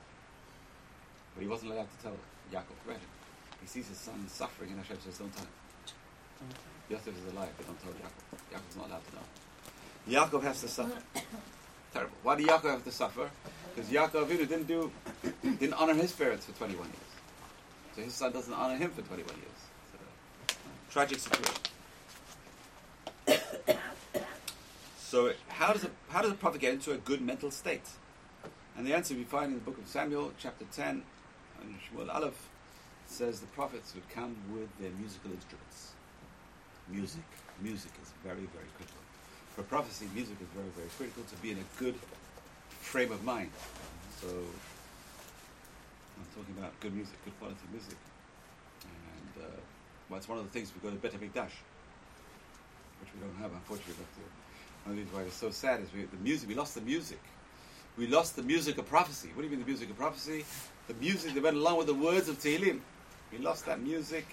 But 1.34 1.42
he 1.42 1.48
wasn't 1.48 1.72
allowed 1.72 1.88
to 1.96 2.02
tell 2.02 2.16
Yaakov. 2.52 2.76
Imagine. 2.86 3.06
He 3.62 3.66
sees 3.66 3.88
his 3.88 3.96
son 3.96 4.26
suffering, 4.28 4.70
and 4.70 4.78
Hashem 4.80 4.98
says, 5.02 5.18
don't 5.18 5.32
tell 5.34 5.44
him. 5.44 5.50
Yosef 6.90 7.16
is 7.16 7.32
alive, 7.32 7.48
but 7.56 7.66
don't 7.66 7.80
tell 7.80 7.92
Yaakov. 7.92 8.52
Yaakov's 8.52 8.76
not 8.76 8.88
allowed 8.88 9.06
to 9.06 9.14
know. 9.14 10.20
Yaakov 10.20 10.42
has 10.42 10.60
to 10.60 10.68
suffer. 10.68 11.00
Terrible. 11.92 12.16
Why 12.22 12.36
did 12.36 12.46
Yaakov 12.46 12.70
have 12.70 12.84
to 12.84 12.92
suffer? 12.92 13.30
Because 13.74 13.90
Yaakov 13.90 14.26
Avinu 14.26 14.48
didn't 14.48 14.66
do, 14.66 14.90
didn't 15.42 15.74
honor 15.74 15.94
his 15.94 16.12
parents 16.12 16.46
for 16.46 16.52
21 16.52 16.86
years. 16.86 16.96
So 17.94 18.02
his 18.02 18.14
son 18.14 18.32
doesn't 18.32 18.52
honor 18.52 18.76
him 18.76 18.90
for 18.90 19.02
21 19.02 19.34
years. 19.36 19.48
So, 19.92 20.56
tragic 20.90 21.18
situation. 21.18 21.54
so 24.98 25.32
how 25.48 25.72
does 25.72 25.84
a 25.84 25.90
how 26.08 26.22
does 26.22 26.32
a 26.32 26.34
prophet 26.34 26.60
get 26.60 26.72
into 26.72 26.92
a 26.92 26.96
good 26.96 27.20
mental 27.20 27.50
state? 27.50 27.88
And 28.76 28.86
the 28.86 28.94
answer 28.94 29.14
we 29.14 29.24
find 29.24 29.52
in 29.52 29.54
the 29.54 29.64
book 29.64 29.76
of 29.78 29.86
Samuel, 29.86 30.32
chapter 30.38 30.64
10, 30.72 31.02
and 31.60 31.74
Shmuel 31.80 32.14
Aleph, 32.14 32.48
says 33.06 33.40
the 33.40 33.46
prophets 33.48 33.94
would 33.94 34.08
come 34.08 34.34
with 34.54 34.68
their 34.80 34.90
musical 34.98 35.30
instruments. 35.30 35.92
Music. 36.88 37.22
Music 37.60 37.90
is 38.02 38.12
very, 38.24 38.46
very 38.56 38.68
critical. 38.76 39.01
For 39.54 39.62
prophecy, 39.62 40.06
music 40.14 40.36
is 40.40 40.48
very, 40.56 40.68
very 40.74 40.88
critical 40.96 41.24
to 41.24 41.36
be 41.42 41.50
in 41.50 41.58
a 41.58 41.78
good 41.78 41.94
frame 42.80 43.12
of 43.12 43.22
mind. 43.22 43.50
So, 44.20 44.28
I'm 44.28 46.24
talking 46.34 46.54
about 46.56 46.72
good 46.80 46.94
music, 46.94 47.22
good 47.24 47.38
quality 47.38 47.60
music. 47.70 47.96
And 48.84 49.44
uh, 49.44 49.48
well, 50.08 50.16
it's 50.16 50.28
one 50.28 50.38
of 50.38 50.44
the 50.44 50.50
things 50.50 50.72
we've 50.72 50.82
go 50.82 50.88
to 50.88 50.96
Bet 50.96 51.12
HaMikdash, 51.12 51.52
which 53.00 53.10
we 53.12 53.20
don't 53.20 53.36
have, 53.42 53.52
unfortunately. 53.52 53.94
But 53.98 54.22
uh, 54.22 54.24
one 54.84 54.92
of 54.92 54.96
the 54.96 55.02
reasons 55.02 55.14
why 55.14 55.22
it's 55.24 55.36
so 55.36 55.50
sad 55.50 55.80
is 55.80 55.92
we, 55.92 56.04
the 56.04 56.16
music, 56.22 56.48
we 56.48 56.54
lost 56.54 56.74
the 56.74 56.80
music. 56.80 57.20
We 57.98 58.06
lost 58.06 58.36
the 58.36 58.42
music 58.42 58.78
of 58.78 58.88
prophecy. 58.88 59.28
What 59.34 59.42
do 59.42 59.48
you 59.48 59.50
mean 59.50 59.60
the 59.60 59.66
music 59.66 59.90
of 59.90 59.98
prophecy? 59.98 60.46
The 60.88 60.94
music 60.94 61.34
that 61.34 61.42
went 61.42 61.56
along 61.56 61.76
with 61.76 61.88
the 61.88 61.94
words 61.94 62.30
of 62.30 62.38
Tehillim. 62.38 62.80
We 63.30 63.36
lost 63.38 63.66
that 63.66 63.82
music, 63.82 64.24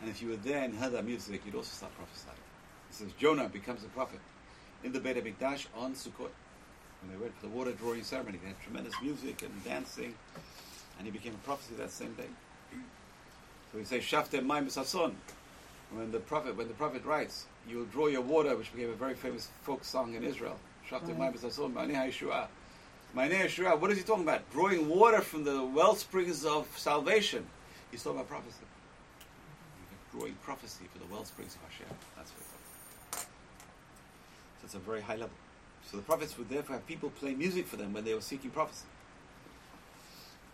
and 0.00 0.10
if 0.10 0.20
you 0.20 0.30
were 0.30 0.36
there 0.36 0.64
and 0.64 0.74
heard 0.74 0.92
that 0.92 1.04
music, 1.04 1.42
you'd 1.46 1.54
also 1.54 1.72
start 1.72 1.94
prophesying. 1.96 2.34
It 2.90 2.96
says 2.96 3.12
Jonah 3.18 3.48
becomes 3.48 3.84
a 3.84 3.88
prophet 3.88 4.18
in 4.86 4.92
the 4.92 5.00
Beit 5.00 5.16
HaMikdash 5.16 5.66
on 5.76 5.94
Sukkot. 5.94 6.30
when 7.02 7.10
they 7.10 7.16
went 7.20 7.34
for 7.34 7.46
the 7.46 7.52
water 7.52 7.72
drawing 7.72 8.04
ceremony. 8.04 8.38
They 8.40 8.48
had 8.48 8.60
tremendous 8.62 8.94
music 9.02 9.42
and 9.42 9.64
dancing, 9.64 10.14
and 10.96 11.06
he 11.06 11.10
became 11.10 11.34
a 11.34 11.44
prophecy 11.44 11.74
that 11.76 11.90
same 11.90 12.14
day. 12.14 12.28
So 13.72 13.78
we 13.78 13.84
say 13.84 13.98
Shafte 13.98 14.40
Maim 14.44 14.66
Sason. 14.68 15.14
When 15.92 16.12
the 16.12 16.20
prophet 16.20 16.56
when 16.56 16.68
the 16.68 16.74
prophet 16.74 17.04
writes, 17.04 17.46
you 17.68 17.78
will 17.78 17.84
draw 17.86 18.06
your 18.06 18.20
water, 18.20 18.56
which 18.56 18.72
became 18.72 18.90
a 18.90 18.94
very 18.94 19.14
famous 19.14 19.48
folk 19.62 19.84
song 19.84 20.14
in 20.14 20.22
Israel. 20.22 20.56
Shafte 20.88 21.16
Maim 21.18 21.32
Sason, 21.32 21.74
Ma'aneh 21.74 22.08
Yeshua. 22.08 22.46
Ma'aneh 23.16 23.46
Yeshua, 23.46 23.80
what 23.80 23.90
is 23.90 23.98
he 23.98 24.04
talking 24.04 24.22
about? 24.22 24.48
Drawing 24.52 24.88
water 24.88 25.20
from 25.20 25.42
the 25.42 25.64
well 25.64 25.96
springs 25.96 26.44
of 26.44 26.66
salvation. 26.78 27.44
He's 27.90 28.04
talking 28.04 28.20
about 28.20 28.28
prophecy. 28.28 28.64
Drawing 30.12 30.34
prophecy 30.44 30.84
for 30.92 30.98
the 31.00 31.12
well 31.12 31.24
springs 31.24 31.56
of 31.56 31.62
Hashem. 31.68 31.86
That's 32.16 32.30
what 32.30 32.38
he's 32.38 32.46
talking 32.46 32.60
about. 32.60 32.65
It's 34.66 34.74
a 34.74 34.80
very 34.80 35.00
high 35.00 35.14
level. 35.14 35.36
So 35.88 35.96
the 35.96 36.02
prophets 36.02 36.36
would 36.36 36.48
therefore 36.48 36.74
have 36.74 36.86
people 36.88 37.10
play 37.10 37.34
music 37.34 37.68
for 37.68 37.76
them 37.76 37.92
when 37.92 38.04
they 38.04 38.14
were 38.14 38.20
seeking 38.20 38.50
prophecy. 38.50 38.86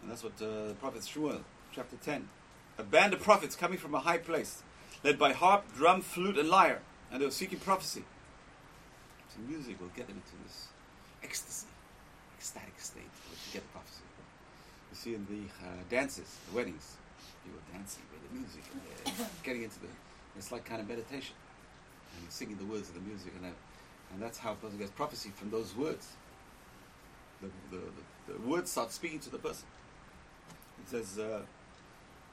And 0.03 0.11
that's 0.11 0.23
what 0.23 0.35
uh, 0.35 0.69
the 0.69 0.75
prophet 0.79 1.01
Shmuel, 1.01 1.41
chapter 1.75 1.97
10. 1.97 2.29
A 2.77 2.83
band 2.83 3.15
of 3.15 3.23
prophets 3.23 3.57
coming 3.57 3.79
from 3.79 3.95
a 3.95 4.01
high 4.01 4.19
place, 4.19 4.63
led 5.03 5.19
by 5.19 5.33
harp, 5.33 5.65
drum, 5.75 6.03
flute, 6.03 6.37
and 6.37 6.51
lyre, 6.51 6.83
and 7.11 7.23
they 7.23 7.25
were 7.25 7.33
seeking 7.33 7.59
prophecy. 7.59 8.05
So 9.31 9.41
music 9.49 9.81
will 9.81 9.91
get 9.97 10.09
them 10.09 10.17
into 10.17 10.45
this 10.45 10.69
ecstasy, 11.25 11.69
ecstatic 12.37 12.79
state 12.79 13.01
to 13.01 13.53
get 13.55 13.73
prophecy. 13.73 14.03
You 14.91 14.97
see 14.97 15.15
in 15.15 15.25
the 15.25 15.67
uh, 15.67 15.71
dances, 15.89 16.37
the 16.51 16.57
weddings, 16.57 16.97
people 17.47 17.61
dancing 17.73 18.03
with 18.13 18.29
the 18.29 18.37
music, 18.37 18.63
and 19.07 19.27
getting 19.43 19.63
into 19.63 19.81
the, 19.81 19.89
it's 20.37 20.53
like 20.53 20.67
kind 20.67 20.83
of 20.83 20.89
meditation. 20.89 21.35
And 22.21 22.31
singing 22.31 22.59
the 22.59 22.67
words 22.67 22.91
of 22.91 22.95
the 22.95 23.01
music, 23.01 23.33
and, 23.43 23.55
and 24.13 24.23
that's 24.23 24.39
how 24.39 24.53
a 24.53 24.55
person 24.55 24.79
gets 24.79 24.91
prophecy 24.91 25.31
from 25.35 25.51
those 25.51 25.75
words. 25.77 26.13
The, 27.41 27.49
the, 27.71 27.83
the, 28.29 28.39
the 28.39 28.49
words 28.49 28.71
start 28.71 28.93
speaking 28.93 29.19
to 29.21 29.31
the 29.31 29.39
person. 29.39 29.67
It 30.85 30.91
says, 30.91 31.19
uh, 31.19 31.41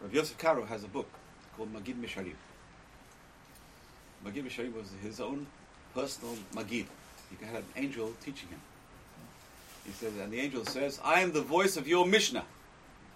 Rav 0.01 0.13
Yosef 0.13 0.37
Karo 0.37 0.65
has 0.65 0.83
a 0.83 0.87
book 0.87 1.09
called 1.55 1.73
Magid 1.73 1.95
Misharim. 1.95 2.35
Magid 4.25 4.43
Misharim 4.43 4.73
was 4.73 4.91
his 5.01 5.19
own 5.19 5.47
personal 5.93 6.35
Magid. 6.53 6.85
He 7.29 7.45
had 7.45 7.57
an 7.57 7.65
angel 7.75 8.13
teaching 8.23 8.49
him. 8.49 8.61
He 9.85 9.91
says, 9.91 10.13
and 10.17 10.31
the 10.31 10.39
angel 10.39 10.65
says, 10.65 10.99
I 11.03 11.21
am 11.21 11.31
the 11.31 11.41
voice 11.41 11.77
of 11.77 11.87
your 11.87 12.05
Mishnah. 12.05 12.43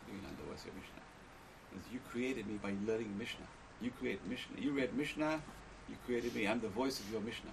You 0.08 0.14
know, 0.14 0.30
the 0.38 0.50
voice 0.50 0.62
of 0.62 0.68
your 0.68 0.76
Mishnah. 0.76 1.92
You 1.92 2.00
created 2.10 2.48
me 2.48 2.60
by 2.62 2.74
learning 2.88 3.14
Mishnah. 3.18 3.46
You 3.82 3.92
create 4.00 4.20
Mishnah. 4.28 4.60
You 4.60 4.72
read 4.72 4.96
Mishnah, 4.96 5.42
you 5.90 5.96
created 6.06 6.34
me. 6.36 6.48
I'm 6.48 6.60
the 6.60 6.70
voice 6.70 7.00
of 7.00 7.12
your 7.12 7.22
Mishnah. 7.22 7.52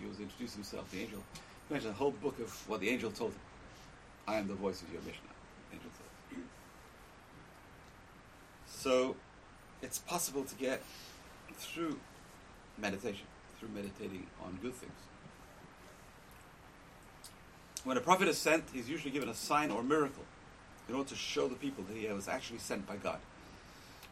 He 0.00 0.06
was 0.06 0.20
introducing 0.20 0.56
himself, 0.56 0.90
the 0.90 1.00
angel. 1.00 1.22
Imagine 1.70 1.90
a 1.90 1.94
whole 1.94 2.10
book 2.10 2.38
of 2.40 2.68
what 2.68 2.80
the 2.80 2.88
angel 2.88 3.10
told 3.10 3.32
him. 3.32 3.40
I 4.26 4.36
am 4.36 4.48
the 4.48 4.54
voice 4.54 4.82
of 4.82 4.92
your 4.92 5.02
Mishnah. 5.02 5.28
The 5.70 5.76
angel 5.76 5.90
told 5.90 6.38
him. 6.38 6.48
So, 8.66 9.16
it's 9.82 9.98
possible 9.98 10.44
to 10.44 10.54
get 10.54 10.82
through 11.56 11.98
meditation, 12.78 13.26
through 13.58 13.70
meditating 13.74 14.26
on 14.44 14.58
good 14.62 14.74
things. 14.74 14.92
When 17.84 17.96
a 17.96 18.00
prophet 18.00 18.28
is 18.28 18.38
sent, 18.38 18.64
he's 18.72 18.88
usually 18.88 19.10
given 19.10 19.28
a 19.28 19.34
sign 19.34 19.70
or 19.70 19.82
miracle 19.82 20.24
in 20.88 20.94
order 20.94 21.08
to 21.08 21.16
show 21.16 21.48
the 21.48 21.56
people 21.56 21.84
that 21.84 21.96
he 21.96 22.06
was 22.08 22.28
actually 22.28 22.58
sent 22.58 22.86
by 22.86 22.96
God. 22.96 23.18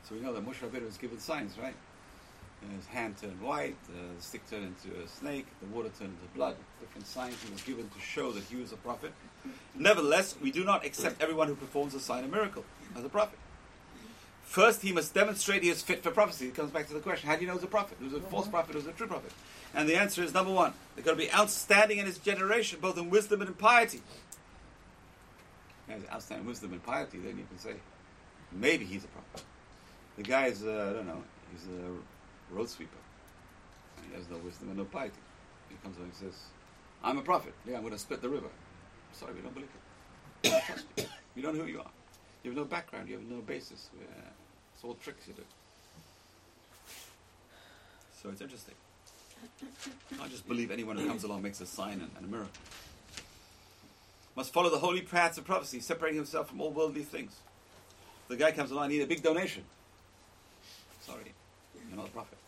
So 0.09 0.15
we 0.15 0.21
know 0.21 0.33
that 0.33 0.45
Moshe 0.45 0.59
Rabbeinu 0.59 0.87
was 0.87 0.97
given 0.97 1.21
signs, 1.21 1.57
right? 1.59 1.75
His 2.77 2.87
hand 2.87 3.17
turned 3.21 3.41
white, 3.41 3.77
uh, 3.89 4.15
the 4.17 4.23
stick 4.23 4.49
turned 4.49 4.65
into 4.65 5.01
a 5.01 5.09
snake, 5.09 5.47
the 5.63 5.69
water 5.75 5.89
turned 5.99 6.11
into 6.11 6.35
blood. 6.35 6.57
Different 6.79 7.07
signs 7.07 7.43
he 7.43 7.51
was 7.51 7.63
given 7.63 7.89
to 7.89 8.01
show 8.01 8.33
that 8.33 8.45
he 8.45 8.57
was 8.57 8.73
a 8.73 8.77
prophet. 8.77 9.13
Nevertheless, 9.75 10.37
we 10.43 10.51
do 10.51 10.63
not 10.63 10.85
accept 10.85 11.23
everyone 11.23 11.49
who 11.49 11.55
performs 11.55 11.95
a 11.95 12.01
sign 12.01 12.25
or 12.25 12.29
miracle 12.29 12.65
as 12.97 13.05
a 13.05 13.09
prophet. 13.09 13.39
First, 14.43 14.83
he 14.83 14.93
must 14.93 15.15
demonstrate 15.15 15.63
he 15.63 15.71
is 15.71 15.81
fit 15.81 16.03
for 16.03 16.11
prophecy. 16.11 16.49
It 16.49 16.55
comes 16.55 16.71
back 16.71 16.89
to 16.89 16.95
the 16.95 17.01
question: 17.01 17.29
How 17.29 17.37
do 17.37 17.43
you 17.43 17.47
know 17.47 17.55
he's 17.55 17.63
a 17.63 17.69
prophet? 17.69 17.97
Who's 18.01 18.13
a 18.13 18.21
false 18.21 18.49
prophet? 18.49 18.75
Who's 18.75 18.87
a 18.87 18.93
true 18.93 19.07
prophet? 19.07 19.33
And 19.75 19.89
the 19.89 19.97
answer 19.97 20.23
is 20.23 20.35
number 20.35 20.53
one: 20.53 20.75
they're 20.95 21.05
got 21.05 21.13
to 21.13 21.17
be 21.17 21.33
outstanding 21.33 21.99
in 21.99 22.07
his 22.07 22.19
generation, 22.19 22.79
both 22.81 22.99
in 22.99 23.11
wisdom 23.11 23.41
and 23.41 23.49
in 23.49 23.55
piety. 23.55 24.03
And 25.89 26.05
outstanding 26.13 26.47
wisdom 26.47 26.73
and 26.73 26.83
piety, 26.83 27.19
then 27.19 27.39
you 27.39 27.45
can 27.49 27.59
say 27.59 27.75
maybe 28.53 28.85
he's 28.85 29.05
a 29.05 29.09
prophet. 29.09 29.45
The 30.17 30.25
guy 30.25 30.47
is, 30.47 30.65
uh, 30.65 30.89
I 30.91 30.93
don't 30.95 31.07
know, 31.07 31.23
he's 31.53 31.67
a 31.67 31.93
road 32.53 32.69
sweeper. 32.69 32.97
He 34.09 34.17
has 34.17 34.29
no 34.31 34.39
wisdom 34.39 34.69
and 34.69 34.79
no 34.79 34.85
piety. 34.85 35.21
He 35.69 35.77
comes 35.83 35.97
along 35.97 36.11
and 36.11 36.33
says, 36.33 36.41
I'm 37.03 37.19
a 37.19 37.23
prophet. 37.23 37.55
Yeah, 37.67 37.77
I'm 37.77 37.83
going 37.83 37.93
to 37.93 37.99
split 37.99 38.23
the 38.23 38.29
river. 38.29 38.49
Sorry, 39.13 39.33
we 39.35 39.41
don't 39.41 39.55
believe 39.55 39.69
it. 40.43 40.51
Don't 40.51 40.65
trust 40.65 40.87
you. 40.97 41.05
We 41.37 41.43
don't 41.43 41.57
know 41.57 41.63
who 41.65 41.71
you 41.71 41.81
are. 41.81 41.91
You 42.43 42.51
have 42.51 42.59
no 42.59 42.65
background. 42.65 43.09
You 43.09 43.17
have 43.17 43.27
no 43.29 43.41
basis. 43.41 43.91
It's 44.75 44.85
all 44.85 44.95
tricks 44.95 45.29
you 45.29 45.35
do. 45.35 45.43
So 48.23 48.29
it's 48.31 48.41
interesting. 48.41 48.75
Not 50.19 50.31
just 50.31 50.47
believe 50.47 50.71
anyone 50.71 50.97
who 50.97 51.07
comes 51.07 51.25
along 51.25 51.43
makes 51.43 51.61
a 51.61 51.67
sign 51.67 52.01
and, 52.01 52.11
and 52.17 52.27
a 52.27 52.29
miracle. 52.29 52.53
Must 54.37 54.53
follow 54.53 54.71
the 54.71 54.79
holy 54.79 55.03
paths 55.03 55.39
of 55.39 55.45
prophecy, 55.45 55.81
separating 55.81 56.17
himself 56.17 56.49
from 56.49 56.61
all 56.61 56.71
worldly 56.71 57.03
things. 57.03 57.33
The 58.29 58.37
guy 58.37 58.53
comes 58.53 58.71
along, 58.71 58.85
I 58.85 58.89
need 58.89 59.03
a 59.03 59.07
big 59.07 59.23
donation. 59.23 59.65
Sorry, 61.01 61.33
not 62.01 62.09
a 62.09 62.13
prophet. 62.13 62.39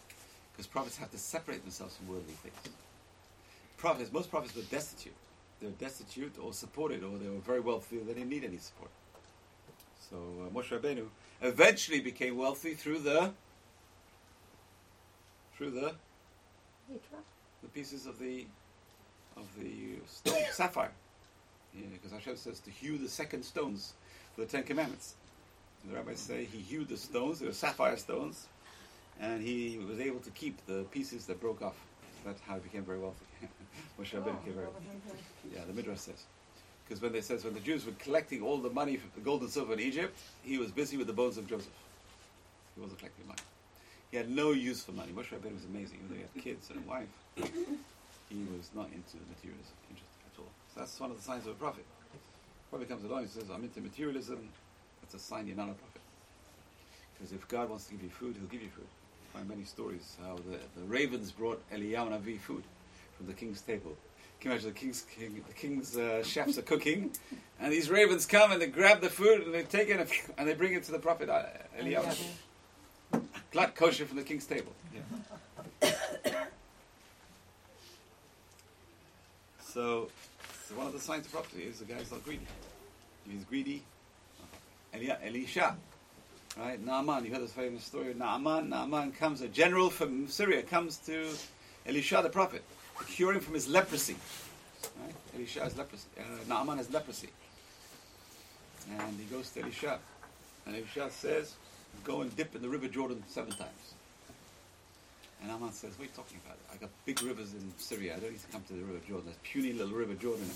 Because 0.53 0.67
prophets 0.67 0.97
have 0.99 1.11
to 1.11 1.19
separate 1.19 1.62
themselves 1.62 1.97
from 1.97 2.09
worldly 2.09 2.35
things. 2.43 2.75
Prophets, 3.77 4.12
most 4.12 4.31
prophets 4.31 4.55
were 4.55 4.62
destitute. 4.62 5.15
They 5.61 5.67
were 5.67 5.73
destitute 5.73 6.35
or 6.43 6.53
supported, 6.53 7.03
or 7.03 7.19
they 7.19 7.29
were 7.29 7.38
very 7.38 7.61
wealthy, 7.61 7.99
they 7.99 8.15
didn't 8.15 8.29
need 8.31 8.45
any 8.45 8.59
support. 8.59 8.91
So 10.11 10.17
uh, 10.17 10.51
Moshe 10.55 10.69
Rabbeinu 10.79 11.07
eventually 11.41 12.01
became 12.01 12.37
wealthy 12.37 12.75
through 12.75 13.01
the 13.01 13.33
through 15.57 15.71
the 15.71 15.95
the 17.62 17.69
pieces 17.69 18.07
of 18.07 18.19
the 18.19 18.47
of 19.37 19.47
the 19.59 19.97
stone, 20.07 20.43
sapphire. 20.53 20.93
Yeah, 21.75 21.87
because 21.93 22.12
Hashem 22.12 22.37
says 22.37 22.61
to 22.61 22.71
hew 22.71 22.99
the 22.99 23.09
second 23.09 23.45
stones 23.45 23.95
for 24.35 24.43
the 24.43 24.47
Ten 24.47 24.62
Commandments. 24.65 25.15
And 25.83 25.93
the 25.93 25.97
rabbis 25.97 26.21
say 26.21 26.45
he 26.45 26.59
hewed 26.59 26.88
the 26.88 26.97
stones; 26.97 27.41
they 27.41 27.47
were 27.47 27.53
sapphire 27.53 27.97
stones, 27.97 28.47
and 29.20 29.42
he 29.42 29.79
was 29.88 30.01
able 30.01 30.20
to 30.20 30.31
keep 30.31 30.64
the 30.66 30.85
pieces 30.90 31.27
that 31.27 31.40
broke 31.40 31.62
off. 31.62 31.77
That's 32.25 32.40
how 32.42 32.55
he 32.55 32.61
became 32.61 32.85
very 32.85 32.98
wealthy. 32.98 33.25
Moshe 34.01 34.11
Rabbeinu 34.11 34.38
became 34.40 34.55
very 34.55 34.66
wealthy. 34.66 34.87
Yeah, 35.53 35.61
the 35.66 35.72
Midrash 35.72 35.98
says. 35.98 36.25
Because 36.85 37.03
when 37.03 37.12
they 37.12 37.20
says 37.20 37.44
when 37.44 37.55
the 37.55 37.61
Jews 37.61 37.87
were 37.87 37.92
collecting 37.98 38.42
all 38.42 38.59
the 38.59 38.70
money, 38.70 39.01
the 39.14 39.20
gold 39.20 39.42
and 39.42 39.51
silver 39.51 39.72
in 39.72 39.81
Egypt, 39.81 40.18
he 40.42 40.59
was 40.59 40.70
busy 40.70 40.96
with 40.96 41.07
the 41.07 41.12
bones 41.12 41.38
of 41.38 41.46
Joseph. 41.48 41.72
He 42.75 42.81
wasn't 42.81 42.98
collecting 42.98 43.27
money. 43.27 43.40
He 44.11 44.16
had 44.16 44.31
no 44.31 44.53
use 44.53 44.85
for 44.85 44.92
money. 44.92 45.12
Moshe 45.12 45.31
Rabbeinu 45.31 45.55
was 45.55 45.64
amazing. 45.64 45.98
Even 46.05 46.09
though 46.09 46.14
he 46.16 46.22
had 46.22 46.44
kids 46.44 46.70
and 46.70 46.85
a 46.85 46.88
wife, 46.88 47.09
he 48.29 48.37
was 48.57 48.70
not 48.75 48.87
into 48.87 49.16
materialism 49.29 49.75
interest 49.88 50.12
at 50.27 50.38
all. 50.38 50.51
So 50.75 50.81
that's 50.81 51.01
one 51.01 51.11
of 51.11 51.16
the 51.16 51.22
signs 51.22 51.46
of 51.46 51.53
a 51.53 51.55
prophet. 51.55 51.85
Prophet 52.70 52.88
comes 52.88 53.05
along 53.05 53.20
and 53.20 53.31
says, 53.31 53.51
"I'm 53.51 53.62
into 53.64 53.81
materialism." 53.81 54.48
That's 55.01 55.14
a 55.14 55.18
sign 55.18 55.46
you're 55.46 55.57
not 55.57 55.68
a 55.68 55.75
prophet. 55.75 56.01
Because 57.14 57.33
if 57.33 57.46
God 57.48 57.68
wants 57.68 57.87
to 57.87 57.92
give 57.92 58.03
you 58.03 58.11
food, 58.11 58.37
He'll 58.37 58.48
give 58.48 58.62
you 58.62 58.70
food. 58.70 58.87
Find 59.33 59.49
many 59.49 59.64
stories 59.64 60.16
how 60.23 60.37
the, 60.37 60.59
the 60.79 60.87
ravens 60.87 61.33
brought 61.33 61.62
Eliyahu 61.71 62.11
Navi 62.11 62.38
food 62.38 62.64
from 63.16 63.27
the 63.27 63.33
king's 63.33 63.61
table. 63.62 63.97
Can 64.40 64.51
you 64.51 64.57
imagine 64.57 64.73
the 64.73 64.79
king's 64.79 65.03
king, 65.03 65.45
the 65.47 65.55
king's 65.55 65.97
uh, 65.97 66.23
chefs 66.25 66.59
are 66.59 66.62
cooking, 66.62 67.12
and 67.61 67.73
these 67.73 67.88
ravens 67.88 68.27
come 68.27 68.53
and 68.53 68.61
they 68.61 68.66
grab 68.66 69.01
the 69.01 69.09
food 69.09 69.42
and 69.42 69.55
they 69.55 69.62
take 69.62 69.88
it 69.88 70.11
and, 70.37 70.49
they 70.49 70.55
bring 70.55 70.75
it 70.75 70.83
to 70.85 70.92
the 70.92 70.99
prophet 70.99 71.29
uh, 71.31 71.45
Eliyahu. 71.81 72.16
Glatt 73.53 73.75
kosher 73.75 74.05
from 74.05 74.16
the 74.16 74.25
king's 74.25 74.47
table. 74.47 74.73
So, 79.72 80.11
so 80.68 80.74
one 80.74 80.87
of 80.87 80.93
the 80.93 81.01
signs 81.01 81.24
of 81.24 81.33
prophecy 81.33 81.62
is 81.62 81.78
the 81.78 81.87
guy's 81.87 82.11
not 82.11 82.22
greedy. 82.24 82.47
He's 83.26 83.43
greedy, 83.45 83.83
Eli- 84.95 85.16
Elisha, 85.24 85.76
right? 86.59 86.84
Naaman, 86.84 87.24
you 87.24 87.32
heard 87.32 87.42
this 87.42 87.53
famous 87.53 87.84
story 87.84 88.11
of 88.11 88.16
Naaman. 88.16 88.68
Naaman 88.68 89.12
comes, 89.12 89.40
a 89.40 89.48
general 89.48 89.90
from 89.90 90.28
Syria 90.28 90.62
comes 90.62 90.98
to 90.98 91.26
Elisha 91.86 92.20
the 92.22 92.28
prophet 92.28 92.62
to 92.98 93.05
cure 93.05 93.32
him 93.32 93.40
from 93.40 93.55
his 93.55 93.68
leprosy. 93.68 94.16
Right? 95.00 95.14
Elisha 95.34 95.61
has 95.61 95.76
leprosy. 95.76 96.07
Uh, 96.18 96.22
Naaman 96.48 96.78
has 96.78 96.90
leprosy. 96.90 97.28
And 98.90 99.18
he 99.18 99.24
goes 99.24 99.50
to 99.50 99.62
Elisha. 99.62 99.98
And 100.66 100.76
Elisha 100.76 101.11
says, 101.11 101.55
go 102.05 102.20
and 102.22 102.34
dip 102.36 102.55
in 102.55 102.62
the 102.62 102.68
river 102.68 102.88
Jordan 102.88 103.22
seven 103.28 103.53
times. 103.53 103.94
And 105.40 105.50
Naaman 105.50 105.72
says, 105.72 105.90
what 105.98 106.00
are 106.00 106.05
you 106.05 106.11
talking 106.14 106.38
about? 106.44 106.57
I 106.72 106.76
got 106.76 106.90
big 107.05 107.20
rivers 107.22 107.53
in 107.53 107.72
Syria. 107.78 108.14
I 108.16 108.20
don't 108.20 108.30
need 108.30 108.40
to 108.40 108.46
come 108.48 108.62
to 108.68 108.72
the 108.74 108.80
river 108.80 109.00
Jordan. 109.09 109.26
This 109.26 109.38
puny 109.42 109.72
little 109.72 109.94
river 109.94 110.14
Jordan. 110.14 110.48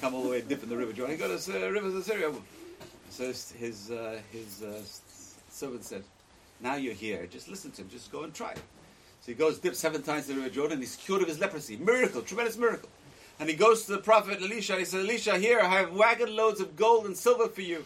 come 0.00 0.14
all 0.14 0.22
the 0.22 0.28
way 0.28 0.40
and 0.40 0.48
dip 0.48 0.62
in 0.62 0.68
the 0.68 0.76
river 0.76 0.92
Jordan. 0.92 1.16
He 1.16 1.20
got 1.20 1.30
us 1.30 1.48
uh, 1.48 1.70
rivers 1.70 1.94
in 1.94 2.02
Syria. 2.02 2.32
So 3.10 3.26
his, 3.26 3.52
his, 3.52 3.90
uh, 3.90 4.20
his 4.30 4.62
uh, 4.62 4.80
servant 5.58 5.84
said, 5.84 6.04
now 6.60 6.76
you're 6.76 6.94
here. 6.94 7.26
Just 7.26 7.48
listen 7.48 7.70
to 7.72 7.82
him. 7.82 7.88
Just 7.90 8.10
go 8.10 8.22
and 8.22 8.32
try. 8.32 8.52
it. 8.52 8.62
So 9.20 9.32
he 9.32 9.34
goes, 9.34 9.58
dips 9.58 9.78
seven 9.78 10.02
times 10.02 10.28
in 10.28 10.36
the 10.36 10.42
river 10.42 10.54
Jordan. 10.54 10.78
He's 10.78 10.96
cured 10.96 11.22
of 11.22 11.28
his 11.28 11.38
leprosy. 11.38 11.76
Miracle. 11.76 12.22
Tremendous 12.22 12.56
miracle. 12.56 12.88
And 13.40 13.48
he 13.48 13.54
goes 13.54 13.84
to 13.86 13.92
the 13.92 13.98
prophet 13.98 14.40
Elisha 14.42 14.72
and 14.72 14.80
he 14.80 14.84
says, 14.84 15.04
Elisha, 15.04 15.38
here, 15.38 15.60
I 15.60 15.68
have 15.68 15.92
wagon 15.92 16.34
loads 16.34 16.60
of 16.60 16.76
gold 16.76 17.06
and 17.06 17.16
silver 17.16 17.48
for 17.48 17.62
you. 17.62 17.84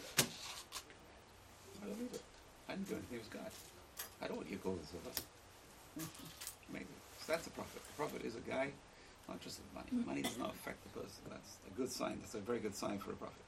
I 1.82 1.86
don't 1.86 2.00
need 2.00 2.14
it. 2.14 2.22
I 2.68 2.72
didn't 2.72 2.88
do 2.88 2.94
anything 2.94 3.18
with 3.18 3.30
God. 3.30 3.50
I 4.22 4.28
don't 4.28 4.36
want 4.36 4.48
your 4.50 4.60
gold 4.60 4.78
and 4.78 4.86
silver. 4.88 6.08
Maybe. 6.72 6.86
So 7.20 7.32
that's 7.32 7.46
a 7.46 7.50
prophet. 7.50 7.82
A 7.94 7.96
prophet 7.98 8.22
is 8.24 8.34
a 8.36 8.40
guy, 8.40 8.68
not 9.28 9.40
just 9.40 9.60
with 9.60 9.74
money. 9.74 10.06
Money 10.06 10.22
does 10.22 10.38
not 10.38 10.54
affect 10.54 10.82
the 10.84 11.00
person. 11.00 11.20
That's 11.28 11.56
a 11.70 11.76
good 11.76 11.90
sign. 11.90 12.18
That's 12.20 12.34
a 12.34 12.40
very 12.40 12.58
good 12.58 12.74
sign 12.74 12.98
for 12.98 13.10
a 13.10 13.16
prophet. 13.16 13.42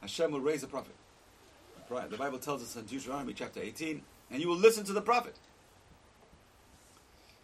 Hashem 0.00 0.30
will 0.30 0.40
raise 0.40 0.62
a 0.62 0.68
prophet. 0.68 0.94
Right. 1.92 2.08
The 2.08 2.16
Bible 2.16 2.38
tells 2.38 2.62
us 2.62 2.74
in 2.74 2.86
Deuteronomy 2.86 3.34
chapter 3.34 3.60
18, 3.60 4.00
and 4.30 4.40
you 4.40 4.48
will 4.48 4.56
listen 4.56 4.82
to 4.84 4.94
the 4.94 5.02
prophet. 5.02 5.34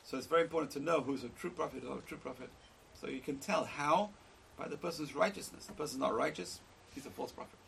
So 0.05 0.17
it's 0.17 0.27
very 0.27 0.41
important 0.41 0.71
to 0.73 0.81
know 0.81 1.03
who's 1.03 1.23
a 1.23 1.29
true 1.29 1.51
prophet 1.51 1.83
or 1.87 1.99
a 1.99 2.01
true 2.01 2.17
prophet. 2.17 2.49
So 2.99 3.09
you 3.09 3.21
can 3.21 3.37
tell 3.37 3.65
how 3.65 4.09
by 4.59 4.67
the 4.67 4.79
person's 4.79 5.15
righteousness. 5.15 5.67
The 5.67 5.75
person's 5.75 6.01
not 6.01 6.17
righteous, 6.17 6.61
he's 6.95 7.05
a 7.05 7.11
false 7.11 7.31
prophet. 7.31 7.59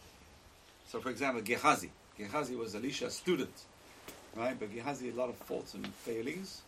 So 0.88 1.00
for 1.00 1.10
example, 1.10 1.42
Gehazi. 1.42 1.90
Gehazi 2.16 2.56
was 2.56 2.74
Elisha's 2.74 3.12
student. 3.12 3.52
Right? 4.34 4.58
But 4.58 4.72
Gehazi 4.72 5.04
had 5.04 5.16
a 5.16 5.18
lot 5.18 5.28
of 5.28 5.36
faults 5.36 5.74
and 5.74 5.86
failings. 5.86 6.62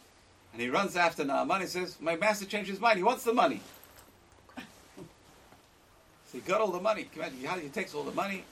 And 0.53 0.61
he 0.61 0.69
runs 0.69 0.95
after 0.95 1.25
Naaman. 1.25 1.63
He 1.63 1.69
says, 1.69 1.97
My 2.03 2.17
master 2.17 2.45
changed 2.45 2.69
his 2.69 2.81
mind. 2.81 2.99
He 2.99 3.03
wants 3.03 3.25
the 3.25 3.33
money. 3.33 3.63
so 4.59 4.63
he 6.35 6.41
got 6.41 6.61
all 6.61 6.71
the 6.71 6.81
money. 6.81 7.09
On, 7.23 7.31
Gehazi 7.41 7.71
takes 7.71 7.95
all 7.95 8.05
the 8.05 8.13
money. 8.13 8.45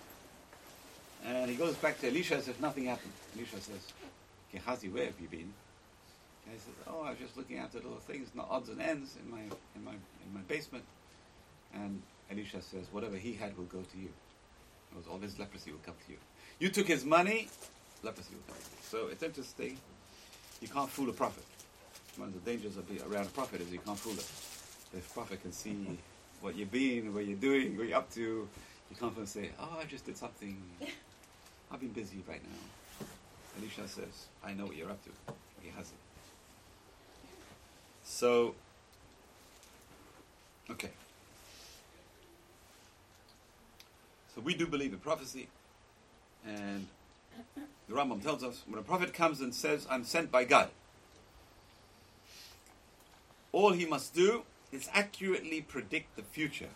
And 1.27 1.51
he 1.51 1.57
goes 1.57 1.75
back 1.77 2.01
to 2.01 2.09
Elisha 2.09 2.37
as 2.37 2.49
if 2.49 2.61
nothing 2.61 2.87
happened. 2.87 3.13
Elisha 3.37 3.61
says, 3.61 3.87
Gehazi, 4.53 4.89
where 4.89 5.07
have 5.07 5.21
you 5.21 5.29
been? 5.29 5.53
And 6.47 6.55
he 6.55 6.59
says, 6.59 6.75
Oh, 6.87 7.03
I 7.03 7.11
was 7.11 7.19
just 7.19 7.37
looking 7.37 7.57
the 7.57 7.79
little 7.79 7.99
things, 7.99 8.29
not 8.35 8.49
odds 8.51 8.69
and 8.69 8.81
ends 8.81 9.17
in 9.23 9.31
my 9.31 9.41
in 9.41 9.85
my 9.85 9.93
in 9.93 10.35
my 10.35 10.41
basement. 10.49 10.85
And 11.75 12.03
Elisha 12.31 12.63
says, 12.63 12.87
Whatever 12.91 13.17
he 13.17 13.35
had 13.35 13.57
will 13.57 13.65
go 13.65 13.81
to 13.81 13.99
you. 13.99 14.09
Was 14.97 15.07
all 15.07 15.19
his 15.19 15.39
leprosy 15.39 15.71
will 15.71 15.79
come 15.87 15.95
to 16.07 16.13
you. 16.13 16.19
You 16.59 16.69
took 16.69 16.89
his 16.89 17.05
money, 17.05 17.49
leprosy 18.03 18.35
will 18.35 18.43
come 18.53 18.57
to 18.57 18.71
you. 18.71 18.79
So 18.83 19.09
it's 19.13 19.23
interesting. 19.23 19.79
You 20.61 20.69
can't 20.69 20.91
fool 20.91 21.09
a 21.11 21.13
prophet. 21.13 21.45
One 22.17 22.29
of 22.29 22.45
the 22.45 22.51
dangers 22.51 22.77
of 22.77 22.89
being 22.89 23.01
around 23.03 23.27
a 23.27 23.31
prophet 23.31 23.61
is 23.61 23.73
you 23.73 23.79
can't 23.79 23.99
fool 23.99 24.15
them. 24.15 24.25
If 24.99 25.09
a 25.11 25.15
prophet 25.15 25.43
can 25.43 25.53
see 25.53 25.97
what 26.41 26.57
you're 26.57 26.67
being, 26.67 27.15
what 27.15 27.25
you're 27.25 27.37
doing, 27.37 27.79
what 27.79 27.87
you're 27.87 27.99
up 27.99 28.13
to, 28.15 28.21
you 28.91 28.97
can't 28.99 29.29
say, 29.29 29.51
Oh, 29.61 29.79
I 29.81 29.85
just 29.85 30.07
did 30.07 30.17
something. 30.19 30.61
I've 31.73 31.81
been 31.81 31.91
busy 31.91 32.23
right 32.29 32.43
now. 32.43 33.07
Elisha 33.59 33.87
says, 33.89 34.27
I 34.45 34.53
know 34.53 34.67
what 34.67 34.77
you're 34.77 34.91
up 34.91 35.03
to. 35.05 35.11
He 35.63 35.71
has 35.71 35.87
it. 35.87 35.99
So, 38.03 38.55
okay. 40.71 40.91
So 44.35 44.41
we 44.41 44.55
do 44.55 44.67
believe 44.67 44.93
in 44.93 44.99
prophecy, 44.99 45.49
and 46.47 46.87
the 47.89 47.95
Rambam 47.95 48.23
tells 48.23 48.43
us 48.43 48.63
when 48.67 48.79
a 48.79 48.83
prophet 48.83 49.13
comes 49.13 49.41
and 49.41 49.55
says, 49.55 49.87
I'm 49.91 50.05
sent 50.05 50.31
by 50.31 50.45
God, 50.45 50.71
all 53.53 53.73
he 53.73 53.87
must 53.87 54.15
do 54.15 54.43
is 54.73 54.89
accurately 54.93 55.61
predict 55.61 56.17
the 56.17 56.23
future 56.23 56.69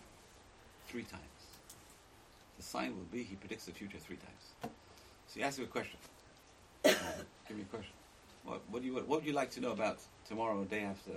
three 0.87 1.03
times. 1.03 1.23
The 2.57 2.63
sign 2.63 2.95
will 2.95 3.05
be 3.11 3.23
he 3.23 3.35
predicts 3.35 3.65
the 3.65 3.71
future 3.71 3.97
three 3.97 4.17
times. 4.17 4.73
So 5.35 5.41
he 5.41 5.43
asks 5.43 5.59
you 5.59 5.65
a 5.65 5.67
question. 5.67 5.97
Give 6.83 7.57
me 7.57 7.63
a 7.63 7.65
question. 7.65 7.91
What, 8.45 8.61
what, 8.69 8.81
do 8.81 8.87
you, 8.87 8.95
what 8.95 9.09
would 9.09 9.25
you 9.25 9.33
like 9.33 9.51
to 9.51 9.59
know 9.59 9.73
about 9.73 9.99
tomorrow 10.29 10.61
or 10.61 10.63
day 10.63 10.83
after? 10.83 11.11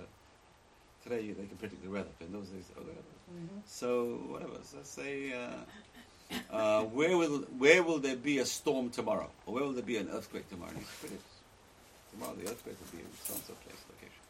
Today 1.04 1.20
you, 1.20 1.34
they 1.34 1.46
can 1.46 1.56
predict 1.56 1.84
the 1.84 1.90
weather, 1.90 2.08
but 2.18 2.26
in 2.26 2.32
those 2.32 2.48
days, 2.48 2.64
oh, 2.76 2.80
whatever. 2.80 3.62
So 3.64 4.04
whatever. 4.26 4.54
So 4.64 4.78
let's 4.78 4.90
say, 4.90 5.32
uh, 5.32 6.52
uh, 6.52 6.82
where 6.86 7.16
will 7.16 7.42
where 7.58 7.84
will 7.84 8.00
there 8.00 8.16
be 8.16 8.38
a 8.38 8.44
storm 8.44 8.90
tomorrow, 8.90 9.30
or 9.46 9.54
where 9.54 9.62
will 9.62 9.72
there 9.72 9.84
be 9.84 9.98
an 9.98 10.08
earthquake 10.12 10.50
tomorrow? 10.50 10.70
And 10.70 10.80
he 10.80 10.84
predicts. 10.98 11.30
Tomorrow 12.10 12.34
the 12.42 12.50
earthquake 12.50 12.76
will 12.80 12.98
be 12.98 13.04
in 13.04 13.10
so 13.22 13.34
and 13.34 13.42
so 13.44 13.52
place 13.52 13.84
location. 13.88 14.22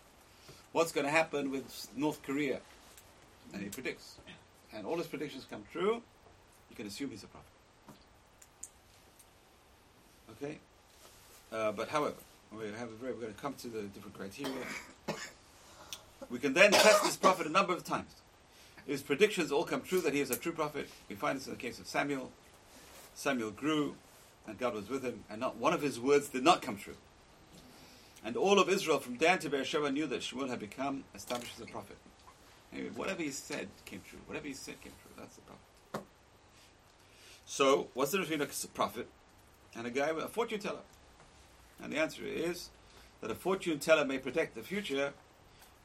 What's 0.73 0.93
going 0.93 1.07
to 1.07 1.11
happen 1.11 1.51
with 1.51 1.89
North 1.97 2.23
Korea? 2.23 2.61
And 3.55 3.63
he 3.63 3.71
predicts, 3.71 4.17
and 4.75 4.85
all 4.85 4.99
his 4.99 5.07
predictions 5.07 5.47
come 5.49 5.65
true. 5.73 6.03
You 6.69 6.77
can 6.77 6.87
assume 6.87 7.09
he's 7.11 7.25
a 7.25 7.29
prophet. 7.29 7.58
Okay, 10.41 10.59
uh, 11.53 11.73
but 11.73 11.89
however, 11.89 12.15
we 12.57 12.67
have 12.67 12.91
a 12.91 12.95
very, 12.95 13.13
we're 13.13 13.23
going 13.23 13.35
to 13.35 13.41
come 13.41 13.55
to 13.55 13.69
the 13.69 13.83
different 13.83 14.17
criteria. 14.17 14.55
We 16.31 16.39
can 16.39 16.53
then 16.53 16.71
test 16.71 17.03
this 17.03 17.17
prophet 17.17 17.47
a 17.47 17.51
number 17.51 17.73
of 17.73 17.85
times. 17.85 18.11
His 18.87 19.03
predictions 19.03 19.51
all 19.51 19.65
come 19.65 19.83
true 19.83 20.01
that 20.01 20.15
he 20.15 20.21
is 20.21 20.31
a 20.31 20.37
true 20.37 20.53
prophet, 20.53 20.89
we 21.09 21.17
find 21.17 21.39
this 21.39 21.47
in 21.47 21.55
the 21.55 21.59
case 21.59 21.79
of 21.79 21.87
Samuel. 21.87 22.31
Samuel 23.15 23.51
grew, 23.51 23.97
and 24.47 24.59
God 24.59 24.75
was 24.75 24.89
with 24.89 25.03
him, 25.03 25.25
and 25.29 25.41
not 25.41 25.57
one 25.57 25.73
of 25.73 25.83
his 25.83 25.99
words 25.99 26.29
did 26.29 26.45
not 26.45 26.63
come 26.63 26.77
true. 26.77 26.97
And 28.25 28.37
all 28.37 28.59
of 28.59 28.69
Israel, 28.69 28.99
from 28.99 29.17
Dan 29.17 29.39
to 29.41 29.51
Beersheba, 29.51 29.91
knew 29.91 30.07
that 30.07 30.21
Shmuel 30.21 30.49
had 30.49 30.61
become 30.61 31.05
established 31.15 31.55
as 31.57 31.63
a 31.63 31.67
prophet. 31.67 31.97
Anyway, 32.73 32.91
whatever 32.95 33.23
he 33.23 33.31
said 33.31 33.69
came 33.85 34.03
true. 34.09 34.19
Whatever 34.27 34.47
he 34.47 34.55
said 34.55 34.81
came 34.81 34.93
true. 35.03 35.13
That's 35.17 35.37
the 35.37 35.43
prophet. 35.43 36.07
So, 37.47 37.89
what's 37.95 38.13
the 38.13 38.19
difference 38.19 38.67
between 38.67 38.71
a 38.71 38.75
prophet 38.75 39.09
and 39.75 39.87
a 39.87 39.91
guy, 39.91 40.13
with 40.13 40.25
a 40.25 40.29
fortune 40.29 40.61
teller? 40.61 40.81
And 41.83 41.93
the 41.93 41.99
answer 41.99 42.23
is 42.25 42.71
that 43.21 43.31
a 43.31 43.35
fortune 43.35 43.79
teller 43.79 44.05
may 44.05 44.19
predict 44.19 44.55
the 44.55 44.63
future, 44.63 45.13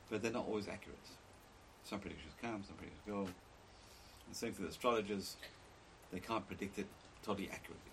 but 0.09 0.21
they're 0.21 0.31
not 0.31 0.47
always 0.47 0.67
accurate. 0.67 0.97
Some 1.83 1.99
predictions 1.99 2.33
come, 2.41 2.63
some 2.65 2.75
predictions 2.75 3.01
go. 3.07 3.19
And 4.27 4.35
same 4.35 4.53
thing 4.53 4.65
with 4.65 4.73
astrologers, 4.73 5.35
they 6.11 6.19
can't 6.19 6.47
predict 6.47 6.79
it 6.79 6.87
totally 7.23 7.49
accurately. 7.51 7.91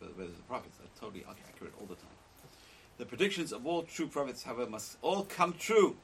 But 0.00 0.16
whereas 0.16 0.34
the 0.34 0.42
prophets 0.42 0.78
are 0.80 1.00
totally 1.00 1.24
accurate 1.28 1.72
all 1.80 1.86
the 1.86 1.94
time. 1.94 2.06
The 2.98 3.06
predictions 3.06 3.52
of 3.52 3.66
all 3.66 3.82
true 3.82 4.08
prophets, 4.08 4.42
however, 4.42 4.68
must 4.68 4.96
all 5.02 5.24
come 5.24 5.54
true. 5.58 5.96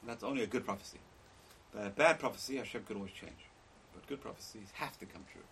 And 0.00 0.10
that's 0.10 0.22
only 0.22 0.42
a 0.42 0.46
good 0.46 0.64
prophecy. 0.64 0.98
But 1.72 1.86
a 1.86 1.90
bad 1.90 2.18
prophecy, 2.18 2.56
Hashem 2.56 2.84
could 2.84 2.96
always 2.96 3.12
change. 3.12 3.48
But 3.94 4.06
good 4.06 4.20
prophecies 4.20 4.68
have 4.74 4.98
to 4.98 5.06
come 5.06 5.24
true. 5.32 5.42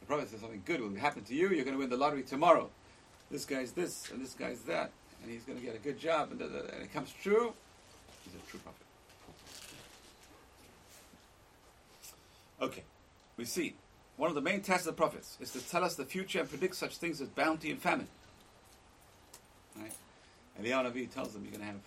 The 0.00 0.06
prophet 0.06 0.30
says 0.30 0.40
something 0.40 0.62
good 0.64 0.80
will 0.80 0.94
happen 0.96 1.24
to 1.24 1.34
you, 1.34 1.50
you're 1.50 1.64
going 1.64 1.76
to 1.76 1.78
win 1.78 1.90
the 1.90 1.96
lottery 1.96 2.22
tomorrow. 2.22 2.70
This 3.30 3.44
guy's 3.44 3.72
this, 3.72 4.10
and 4.10 4.22
this 4.22 4.34
guy's 4.34 4.60
that, 4.62 4.90
and 5.22 5.30
he's 5.30 5.42
going 5.42 5.58
to 5.58 5.64
get 5.64 5.74
a 5.74 5.78
good 5.78 5.98
job, 5.98 6.30
and, 6.30 6.40
da, 6.40 6.46
da, 6.46 6.62
da, 6.62 6.74
and 6.74 6.82
it 6.82 6.92
comes 6.92 7.12
true, 7.22 7.52
he's 8.24 8.34
a 8.34 8.50
true 8.50 8.60
prophet. 8.60 8.86
Okay, 12.60 12.82
we 13.36 13.44
see. 13.44 13.74
One 14.16 14.28
of 14.28 14.34
the 14.34 14.40
main 14.40 14.62
tasks 14.62 14.86
of 14.86 14.96
the 14.96 15.00
prophets 15.00 15.36
is 15.40 15.52
to 15.52 15.60
tell 15.60 15.84
us 15.84 15.94
the 15.94 16.04
future 16.04 16.40
and 16.40 16.48
predict 16.48 16.74
such 16.74 16.96
things 16.96 17.20
as 17.20 17.28
bounty 17.28 17.70
and 17.70 17.80
famine. 17.80 18.08
Right? 19.80 19.92
And 20.56 20.66
the 20.66 20.70
Navi 20.70 21.08
tells 21.08 21.34
them 21.34 21.44
you're 21.44 21.52
going 21.52 21.60
to 21.60 21.66
have 21.66 21.80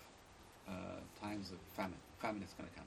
uh, 0.66 1.26
times 1.26 1.50
of 1.50 1.58
famine. 1.76 1.98
Famine 2.20 2.42
is 2.42 2.54
going 2.56 2.70
to 2.70 2.74
come. 2.74 2.86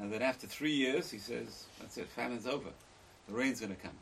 And 0.00 0.10
then 0.10 0.22
after 0.22 0.46
three 0.46 0.72
years, 0.72 1.10
he 1.10 1.18
says, 1.18 1.64
that's 1.78 1.98
it, 1.98 2.08
famine's 2.08 2.46
over. 2.46 2.70
The 3.28 3.34
rain's 3.34 3.60
going 3.60 3.74
to 3.74 3.80
come. 3.80 3.96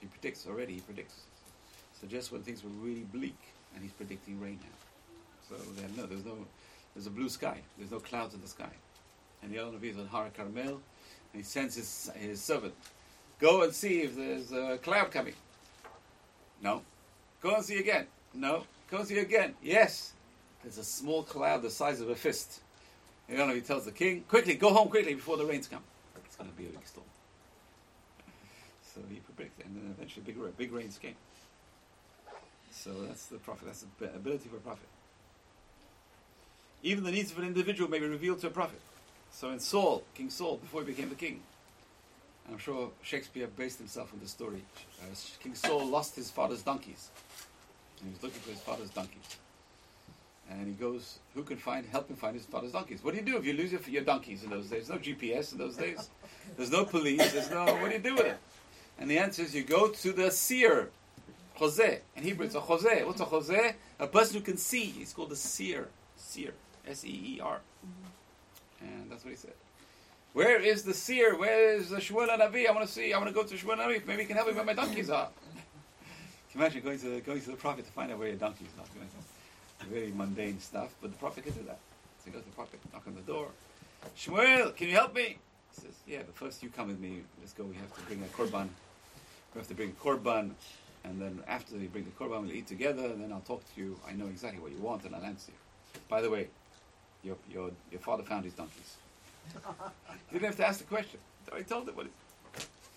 He 0.00 0.06
predicts 0.06 0.46
already, 0.46 0.74
he 0.74 0.80
predicts. 0.80 1.14
So 2.00 2.06
just 2.06 2.32
when 2.32 2.42
things 2.42 2.64
were 2.64 2.70
really 2.80 3.06
bleak, 3.12 3.38
and 3.74 3.82
he's 3.82 3.92
predicting 3.92 4.40
rain 4.40 4.58
now. 4.62 5.56
So 5.56 5.62
then, 5.76 5.90
no, 5.96 6.06
there's 6.06 6.24
no, 6.24 6.36
there's 6.94 7.06
a 7.06 7.10
blue 7.10 7.28
sky. 7.28 7.58
There's 7.78 7.90
no 7.90 8.00
clouds 8.00 8.34
in 8.34 8.40
the 8.40 8.48
sky. 8.48 8.70
And 9.42 9.52
the 9.52 9.58
Navi 9.58 9.90
is 9.90 9.98
on 9.98 10.06
Har 10.06 10.30
Carmel, 10.36 10.68
and 10.68 10.80
he 11.34 11.42
sends 11.42 11.74
his, 11.74 12.10
his 12.16 12.40
servant, 12.40 12.74
go 13.40 13.62
and 13.62 13.74
see 13.74 14.02
if 14.02 14.16
there's 14.16 14.52
a 14.52 14.78
cloud 14.78 15.10
coming. 15.10 15.34
No. 16.62 16.82
Go 17.40 17.54
and 17.54 17.64
see 17.64 17.78
again. 17.78 18.06
No. 18.34 18.64
Go 18.90 18.98
and 18.98 19.08
see 19.08 19.18
again. 19.18 19.54
Yes. 19.62 20.12
There's 20.62 20.78
a 20.78 20.84
small 20.84 21.22
cloud 21.22 21.62
the 21.62 21.70
size 21.70 22.00
of 22.00 22.08
a 22.08 22.14
fist. 22.14 22.60
And 23.28 23.38
the 23.38 23.42
Navi 23.42 23.66
tells 23.66 23.84
the 23.84 23.92
king, 23.92 24.24
quickly, 24.28 24.54
go 24.54 24.72
home 24.72 24.88
quickly 24.88 25.14
before 25.14 25.36
the 25.36 25.44
rains 25.46 25.66
come. 25.66 25.82
It's 26.24 26.36
going 26.36 26.50
to 26.50 26.56
be 26.56 26.66
a 26.66 26.70
big 26.70 26.86
storm. 26.86 27.06
So 28.94 29.00
he 29.08 29.16
predicted, 29.16 29.66
and 29.66 29.76
then 29.76 29.94
eventually 29.96 30.22
big, 30.26 30.56
big 30.56 30.72
rains 30.72 30.98
came. 30.98 31.16
So 32.70 32.90
that's 33.06 33.26
the 33.26 33.36
prophet. 33.36 33.66
That's 33.66 33.84
the 33.98 34.06
ability 34.14 34.48
for 34.48 34.56
a 34.56 34.60
prophet. 34.60 34.88
Even 36.82 37.04
the 37.04 37.12
needs 37.12 37.30
of 37.30 37.38
an 37.38 37.44
individual 37.44 37.88
may 37.88 38.00
be 38.00 38.06
revealed 38.06 38.40
to 38.40 38.48
a 38.48 38.50
prophet. 38.50 38.80
So 39.30 39.50
in 39.50 39.60
Saul, 39.60 40.02
King 40.14 40.30
Saul, 40.30 40.56
before 40.56 40.82
he 40.82 40.86
became 40.88 41.08
the 41.08 41.14
king, 41.14 41.40
I'm 42.50 42.58
sure 42.58 42.90
Shakespeare 43.02 43.46
based 43.46 43.78
himself 43.78 44.12
on 44.12 44.20
this 44.20 44.30
story. 44.30 44.62
Uh, 45.00 45.14
king 45.42 45.54
Saul 45.54 45.86
lost 45.86 46.16
his 46.16 46.30
father's 46.30 46.62
donkeys. 46.62 47.08
And 48.00 48.08
he 48.08 48.14
was 48.14 48.22
looking 48.22 48.40
for 48.40 48.50
his 48.50 48.60
father's 48.60 48.90
donkeys. 48.90 49.36
And 50.50 50.66
he 50.66 50.72
goes, 50.72 51.18
who 51.34 51.44
can 51.44 51.56
find, 51.56 51.86
help 51.86 52.10
him 52.10 52.16
find 52.16 52.34
his 52.34 52.44
father's 52.44 52.72
donkeys? 52.72 53.02
What 53.02 53.14
do 53.14 53.20
you 53.20 53.26
do 53.26 53.38
if 53.38 53.46
you 53.46 53.54
lose 53.54 53.72
your, 53.72 53.80
your 53.88 54.02
donkeys 54.02 54.42
in 54.42 54.50
those 54.50 54.68
days? 54.68 54.88
No 54.88 54.96
GPS 54.96 55.52
in 55.52 55.58
those 55.58 55.76
days. 55.76 56.10
There's 56.56 56.70
no 56.70 56.84
police. 56.84 57.32
There's 57.32 57.50
no, 57.50 57.64
what 57.64 57.88
do 57.88 57.96
you 57.96 58.02
do 58.02 58.14
with 58.14 58.26
it? 58.26 58.38
And 58.98 59.10
the 59.10 59.18
answer 59.18 59.42
is 59.42 59.54
you 59.54 59.64
go 59.64 59.88
to 59.88 60.12
the 60.12 60.30
seer, 60.30 60.90
Chozeh. 61.58 62.00
In 62.16 62.22
Hebrew, 62.22 62.46
it's 62.46 62.54
a 62.54 62.60
Chozeh. 62.60 63.06
What's 63.06 63.20
a 63.20 63.26
Chozeh? 63.26 63.74
A 63.98 64.06
person 64.06 64.38
who 64.38 64.42
can 64.42 64.56
see. 64.56 64.84
He's 64.84 65.12
called 65.12 65.32
a 65.32 65.36
seer. 65.36 65.88
Seer. 66.16 66.54
S 66.86 67.04
E 67.04 67.36
E 67.36 67.40
R. 67.40 67.60
And 68.80 69.10
that's 69.10 69.24
what 69.24 69.30
he 69.30 69.36
said. 69.36 69.54
Where 70.32 70.58
is 70.58 70.82
the 70.82 70.94
seer? 70.94 71.36
Where 71.36 71.74
is 71.74 71.90
the 71.90 71.96
Shmuel 71.96 72.28
Navi? 72.28 72.66
I 72.66 72.72
want 72.72 72.86
to 72.86 72.92
see. 72.92 73.12
I 73.12 73.18
want 73.18 73.28
to 73.28 73.34
go 73.34 73.42
to 73.42 73.54
Shmuel 73.54 73.76
Navi. 73.76 74.06
Maybe 74.06 74.22
he 74.22 74.26
can 74.26 74.36
help 74.36 74.48
me 74.48 74.54
where 74.54 74.64
my 74.64 74.72
donkeys 74.72 75.10
are. 75.10 75.28
Can 76.50 76.54
you 76.54 76.60
imagine 76.60 76.82
going 76.82 76.98
to 77.00 77.20
going 77.20 77.40
to 77.40 77.50
the 77.50 77.56
prophet 77.56 77.84
to 77.84 77.92
find 77.92 78.10
out 78.10 78.18
where 78.18 78.28
your 78.28 78.38
donkeys 78.38 78.68
know, 78.76 78.84
Very 79.90 80.10
mundane 80.12 80.58
stuff, 80.58 80.94
but 81.02 81.10
the 81.10 81.18
prophet 81.18 81.44
can 81.44 81.52
do 81.52 81.62
that. 81.64 81.78
So 82.18 82.26
he 82.26 82.30
goes 82.30 82.42
to 82.42 82.48
the 82.48 82.54
prophet, 82.54 82.80
knock 82.92 83.02
on 83.06 83.14
the 83.14 83.20
door. 83.20 83.48
Shmuel, 84.16 84.74
can 84.74 84.88
you 84.88 84.94
help 84.94 85.14
me? 85.14 85.38
He 85.74 85.80
says, 85.82 85.94
Yeah, 86.06 86.18
but 86.26 86.34
first 86.34 86.62
you 86.62 86.68
come 86.68 86.88
with 86.88 87.00
me. 87.00 87.22
Let's 87.40 87.52
go. 87.52 87.64
We 87.64 87.76
have 87.76 87.94
to 87.94 88.02
bring 88.02 88.22
a 88.22 88.26
korban. 88.36 88.68
We 89.54 89.58
have 89.58 89.68
to 89.68 89.74
bring 89.74 89.90
a 89.90 90.04
korban, 90.04 90.52
and 91.04 91.20
then 91.20 91.42
after 91.46 91.76
we 91.76 91.86
bring 91.86 92.04
the 92.04 92.10
korban, 92.10 92.42
we'll 92.42 92.52
eat 92.52 92.66
together, 92.66 93.04
and 93.04 93.22
then 93.22 93.32
I'll 93.32 93.40
talk 93.40 93.62
to 93.74 93.80
you. 93.80 93.98
I 94.08 94.12
know 94.12 94.26
exactly 94.26 94.60
what 94.60 94.72
you 94.72 94.78
want, 94.78 95.04
and 95.04 95.14
I'll 95.14 95.24
answer 95.24 95.52
you. 95.52 96.00
By 96.08 96.22
the 96.22 96.30
way, 96.30 96.48
your 97.22 97.36
your 97.50 97.70
your 97.90 98.00
father 98.00 98.22
found 98.22 98.44
his 98.44 98.54
donkeys. 98.54 98.96
You 99.54 99.60
didn't 100.32 100.46
have 100.46 100.56
to 100.56 100.66
ask 100.66 100.78
the 100.78 100.86
question. 100.86 101.20
I 101.52 101.62
told 101.62 101.88
him 101.88 101.96
what 101.96 102.06
it 102.06 102.12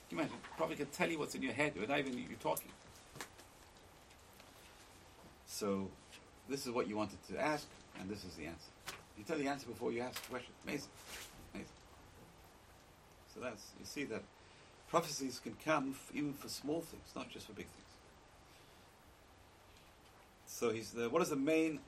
you 0.09 0.17
imagine? 0.17 0.37
Probably 0.57 0.75
can 0.75 0.85
tell 0.87 1.09
you 1.09 1.19
what's 1.19 1.35
in 1.35 1.41
your 1.41 1.53
head 1.53 1.73
without 1.79 1.99
even 1.99 2.17
you 2.17 2.25
talking. 2.39 2.71
So, 5.47 5.89
this 6.49 6.65
is 6.65 6.71
what 6.71 6.87
you 6.87 6.95
wanted 6.95 7.17
to 7.29 7.39
ask, 7.39 7.65
and 7.99 8.09
this 8.09 8.23
is 8.23 8.33
the 8.35 8.45
answer. 8.45 8.69
You 9.17 9.23
tell 9.23 9.37
the 9.37 9.47
answer 9.47 9.67
before 9.67 9.91
you 9.91 10.01
ask 10.01 10.21
the 10.23 10.29
question. 10.29 10.53
Amazing. 10.65 10.89
So 13.35 13.41
that's, 13.43 13.71
you 13.77 13.85
see 13.85 14.05
that 14.05 14.23
prophecies 14.87 15.39
can 15.43 15.55
come 15.63 15.95
f- 15.95 16.15
even 16.15 16.33
for 16.33 16.47
small 16.47 16.81
things, 16.81 17.11
not 17.15 17.29
just 17.29 17.47
for 17.47 17.53
big 17.53 17.67
things. 17.67 17.85
So 20.47 20.71
he's 20.71 20.91
the, 20.91 21.09
what 21.09 21.21
is 21.21 21.29
the 21.29 21.35
main 21.35 21.79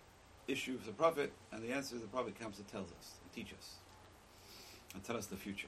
issue 0.48 0.74
of 0.74 0.86
the 0.86 0.92
prophet? 0.92 1.32
And 1.52 1.64
the 1.64 1.72
answer 1.72 1.96
is 1.96 2.02
the 2.02 2.08
prophet 2.08 2.38
comes 2.38 2.58
and 2.58 2.68
tells 2.68 2.88
us, 2.88 3.14
and 3.24 3.32
teach 3.34 3.54
us, 3.58 3.76
and 4.94 5.04
tell 5.04 5.16
us 5.16 5.28
the 5.28 5.38
future. 5.38 5.68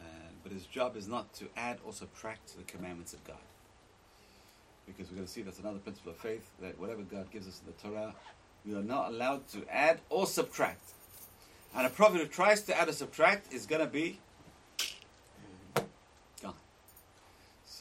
And, 0.00 0.36
but 0.42 0.52
his 0.52 0.64
job 0.64 0.96
is 0.96 1.06
not 1.06 1.34
to 1.34 1.46
add 1.56 1.78
or 1.84 1.92
subtract 1.92 2.48
to 2.52 2.58
the 2.58 2.64
commandments 2.64 3.12
of 3.12 3.22
God. 3.24 3.36
Because 4.86 5.10
we're 5.10 5.16
going 5.16 5.26
to 5.26 5.32
see 5.32 5.42
that's 5.42 5.58
another 5.58 5.78
principle 5.78 6.12
of 6.12 6.18
faith, 6.18 6.48
that 6.60 6.78
whatever 6.80 7.02
God 7.02 7.30
gives 7.30 7.46
us 7.46 7.60
in 7.64 7.72
the 7.72 7.88
Torah, 7.88 8.14
we 8.64 8.74
are 8.74 8.82
not 8.82 9.10
allowed 9.10 9.46
to 9.48 9.64
add 9.70 10.00
or 10.08 10.26
subtract. 10.26 10.92
And 11.74 11.86
a 11.86 11.90
prophet 11.90 12.20
who 12.20 12.26
tries 12.26 12.62
to 12.62 12.78
add 12.78 12.88
or 12.88 12.92
subtract 12.92 13.52
is 13.52 13.66
going 13.66 13.80
to 13.80 13.86
be 13.86 14.18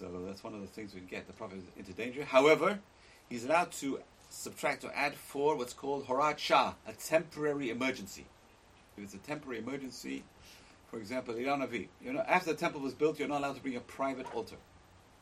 So 0.02 0.08
that's 0.26 0.44
one 0.44 0.56
of 0.56 0.62
the 0.62 0.68
things 0.68 0.96
we 0.96 1.02
get. 1.02 1.28
The 1.28 1.34
prophet 1.34 1.60
is 1.60 1.64
into 1.78 1.94
danger. 1.94 2.24
However, 2.26 2.80
he's 3.30 3.46
allowed 3.46 3.72
to 3.74 4.00
subtract 4.32 4.84
or 4.84 4.92
add 4.96 5.14
for 5.14 5.56
what's 5.56 5.74
called 5.74 6.08
hora'at 6.08 6.38
sha'ah, 6.38 6.74
a 6.88 6.94
temporary 6.94 7.70
emergency. 7.70 8.26
If 8.98 9.04
it's 9.04 9.14
a 9.14 9.20
temporary 9.20 9.60
emergency, 9.60 10.24
for 10.90 10.98
example, 10.98 11.36
the 11.36 11.44
Navi, 11.44 11.88
you 12.04 12.14
know, 12.14 12.22
after 12.22 12.52
the 12.52 12.58
temple 12.58 12.82
was 12.82 12.96
built, 12.96 13.20
you're 13.20 13.28
not 13.28 13.42
allowed 13.42 13.58
to 13.58 13.62
bring 13.62 13.76
a 13.76 13.80
private 13.82 14.26
altar. 14.34 14.56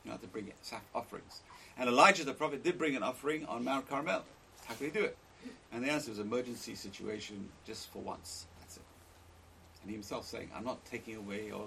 You're 0.02 0.14
not 0.14 0.22
allowed 0.22 0.22
to 0.22 0.28
bring 0.28 0.52
offerings. 0.94 1.42
And 1.76 1.86
Elijah 1.86 2.24
the 2.24 2.32
prophet 2.32 2.64
did 2.64 2.78
bring 2.78 2.96
an 2.96 3.02
offering 3.02 3.44
on 3.44 3.62
Mount 3.62 3.86
Carmel. 3.86 4.24
How 4.64 4.74
could 4.74 4.86
he 4.86 4.98
do 4.98 5.04
it? 5.04 5.16
And 5.72 5.84
the 5.84 5.90
answer 5.90 6.10
is 6.10 6.18
emergency 6.18 6.74
situation 6.74 7.50
just 7.66 7.92
for 7.92 7.98
once. 7.98 8.46
That's 8.60 8.78
it. 8.78 8.82
And 9.82 9.90
he 9.90 9.94
himself 9.94 10.26
saying, 10.26 10.50
I'm 10.56 10.64
not 10.64 10.82
taking 10.86 11.16
away 11.16 11.50
or 11.50 11.66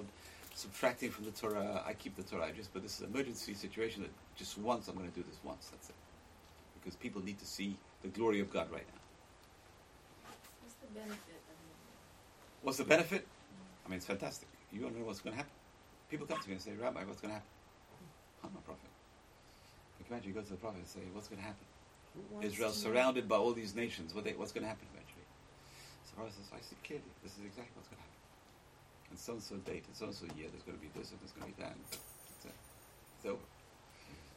subtracting 0.53 1.09
from 1.09 1.25
the 1.25 1.31
Torah. 1.31 1.83
I 1.85 1.93
keep 1.93 2.15
the 2.15 2.23
Torah. 2.23 2.45
I 2.45 2.51
Just, 2.51 2.73
but 2.73 2.81
this 2.81 2.95
is 2.95 3.01
an 3.01 3.13
emergency 3.13 3.53
situation 3.53 4.03
that 4.03 4.11
just 4.35 4.57
once 4.57 4.87
I'm 4.87 4.95
going 4.95 5.09
to 5.09 5.15
do 5.15 5.23
this 5.27 5.39
once. 5.43 5.69
That's 5.71 5.89
it. 5.89 5.95
Because 6.79 6.95
people 6.95 7.23
need 7.23 7.39
to 7.39 7.45
see 7.45 7.75
the 8.01 8.09
glory 8.09 8.39
of 8.39 8.51
God 8.51 8.71
right 8.71 8.85
now. 8.85 9.01
What's 10.61 10.75
the 10.75 10.87
benefit 10.87 11.35
of? 11.35 11.53
What's 12.63 12.77
the 12.77 12.85
benefit? 12.85 13.27
I 13.85 13.89
mean, 13.89 13.97
it's 13.97 14.05
fantastic. 14.05 14.47
You 14.71 14.81
don't 14.81 14.97
know 14.97 15.05
what's 15.05 15.19
going 15.19 15.33
to 15.33 15.37
happen. 15.37 15.53
People 16.09 16.25
come 16.27 16.39
to 16.39 16.47
me 16.47 16.53
and 16.53 16.61
say, 16.61 16.71
Rabbi, 16.79 17.03
what's 17.03 17.21
going 17.21 17.31
to 17.31 17.35
happen? 17.35 17.49
I'm 18.43 18.51
a 18.55 18.61
prophet. 18.61 18.89
You 19.99 20.05
can 20.05 20.15
imagine 20.15 20.29
you 20.29 20.35
go 20.35 20.41
to 20.41 20.51
the 20.51 20.57
prophet 20.57 20.79
and 20.79 20.87
say, 20.87 21.01
what's 21.13 21.27
going 21.27 21.41
to 21.41 21.47
happen? 21.47 21.65
Israel 22.41 22.71
surrounded 22.71 23.27
by 23.27 23.37
all 23.37 23.53
these 23.53 23.75
nations. 23.75 24.13
What 24.13 24.23
they, 24.23 24.33
what's 24.33 24.51
going 24.51 24.63
to 24.63 24.67
happen 24.67 24.87
eventually? 24.93 25.25
So 26.05 26.11
the 26.11 26.15
prophet 26.17 26.35
says, 26.35 26.51
I 26.53 26.61
see 26.61 26.75
clearly. 26.85 27.09
This 27.23 27.33
is 27.33 27.45
exactly 27.45 27.73
what's 27.75 27.89
going 27.89 27.97
to 27.97 28.05
happen. 28.05 28.12
And 29.13 29.19
so 29.21 29.37
and 29.37 29.43
so 29.43 29.55
date, 29.61 29.85
and 29.85 29.93
so 29.93 30.09
and 30.09 30.15
so 30.17 30.25
year, 30.33 30.49
there's 30.49 30.65
going 30.65 30.73
to 30.73 30.81
be 30.81 30.89
this, 30.97 31.13
and 31.13 31.21
there's 31.21 31.37
going 31.37 31.45
to 31.45 31.53
be 31.53 31.61
that. 31.61 31.77
And 31.77 31.85
that's 31.85 32.49
it. 32.49 32.57
It's 33.21 33.29
over. 33.29 33.45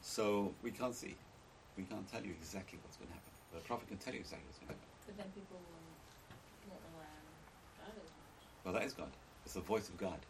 So 0.05 0.53
we 0.61 0.69
can't 0.69 0.93
see. 0.93 1.17
We 1.81 1.89
can't 1.89 2.05
tell 2.13 2.21
you 2.21 2.37
exactly 2.37 2.77
what's 2.85 3.01
going 3.01 3.09
to 3.09 3.17
happen. 3.17 3.33
But 3.49 3.65
the 3.65 3.67
prophet 3.73 3.89
can 3.89 3.97
tell 3.97 4.13
you 4.13 4.21
exactly 4.21 4.45
what's 4.45 4.61
going 4.61 4.69
to 4.69 4.77
happen. 4.77 4.93
But 5.09 5.17
then 5.17 5.33
people 5.33 5.57
will, 5.65 5.81
won't 6.69 6.85
rely 6.93 7.09
on 7.09 7.25
God 7.81 7.97
as 7.97 8.13
much. 8.21 8.41
Well, 8.69 8.75
that 8.77 8.85
is 8.85 8.93
God. 8.93 9.09
It's 9.49 9.57
the 9.57 9.65
voice 9.65 9.89
of 9.89 9.97
God. 9.97 10.21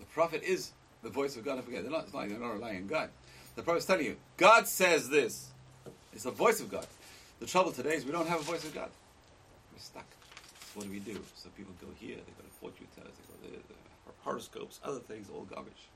The 0.00 0.08
prophet 0.08 0.40
is 0.40 0.72
the 1.04 1.12
voice 1.12 1.36
of 1.36 1.44
God. 1.44 1.60
Don't 1.60 1.68
forget, 1.68 1.84
they're 1.84 1.92
not, 1.92 2.04
it's 2.08 2.16
not 2.16 2.20
like 2.20 2.30
they're 2.32 2.40
not 2.40 2.54
relying 2.54 2.78
on 2.78 2.88
God. 2.88 3.12
The 3.56 3.62
prophet's 3.62 3.84
telling 3.84 4.06
you, 4.06 4.16
God 4.40 4.66
says 4.66 5.12
this. 5.12 5.52
It's 6.16 6.24
the 6.24 6.32
voice 6.32 6.60
of 6.60 6.70
God. 6.70 6.86
The 7.40 7.46
trouble 7.46 7.72
today 7.72 7.96
is 8.00 8.06
we 8.08 8.12
don't 8.12 8.28
have 8.28 8.40
a 8.40 8.48
voice 8.48 8.64
of 8.64 8.72
God. 8.72 8.88
We're 9.68 9.84
stuck. 9.84 10.08
So 10.72 10.80
what 10.80 10.86
do 10.86 10.92
we 10.92 11.00
do? 11.00 11.20
So 11.36 11.50
people 11.56 11.74
go 11.80 11.88
here, 12.00 12.16
they 12.16 12.32
go 12.40 12.44
to 12.48 12.54
fortune 12.56 12.88
tellers, 12.96 13.12
they 13.12 13.28
go 13.28 13.36
there, 13.52 13.60
the 13.68 13.81
horoscopes, 14.24 14.80
other 14.84 15.00
things, 15.00 15.28
all 15.32 15.42
garbage. 15.42 15.88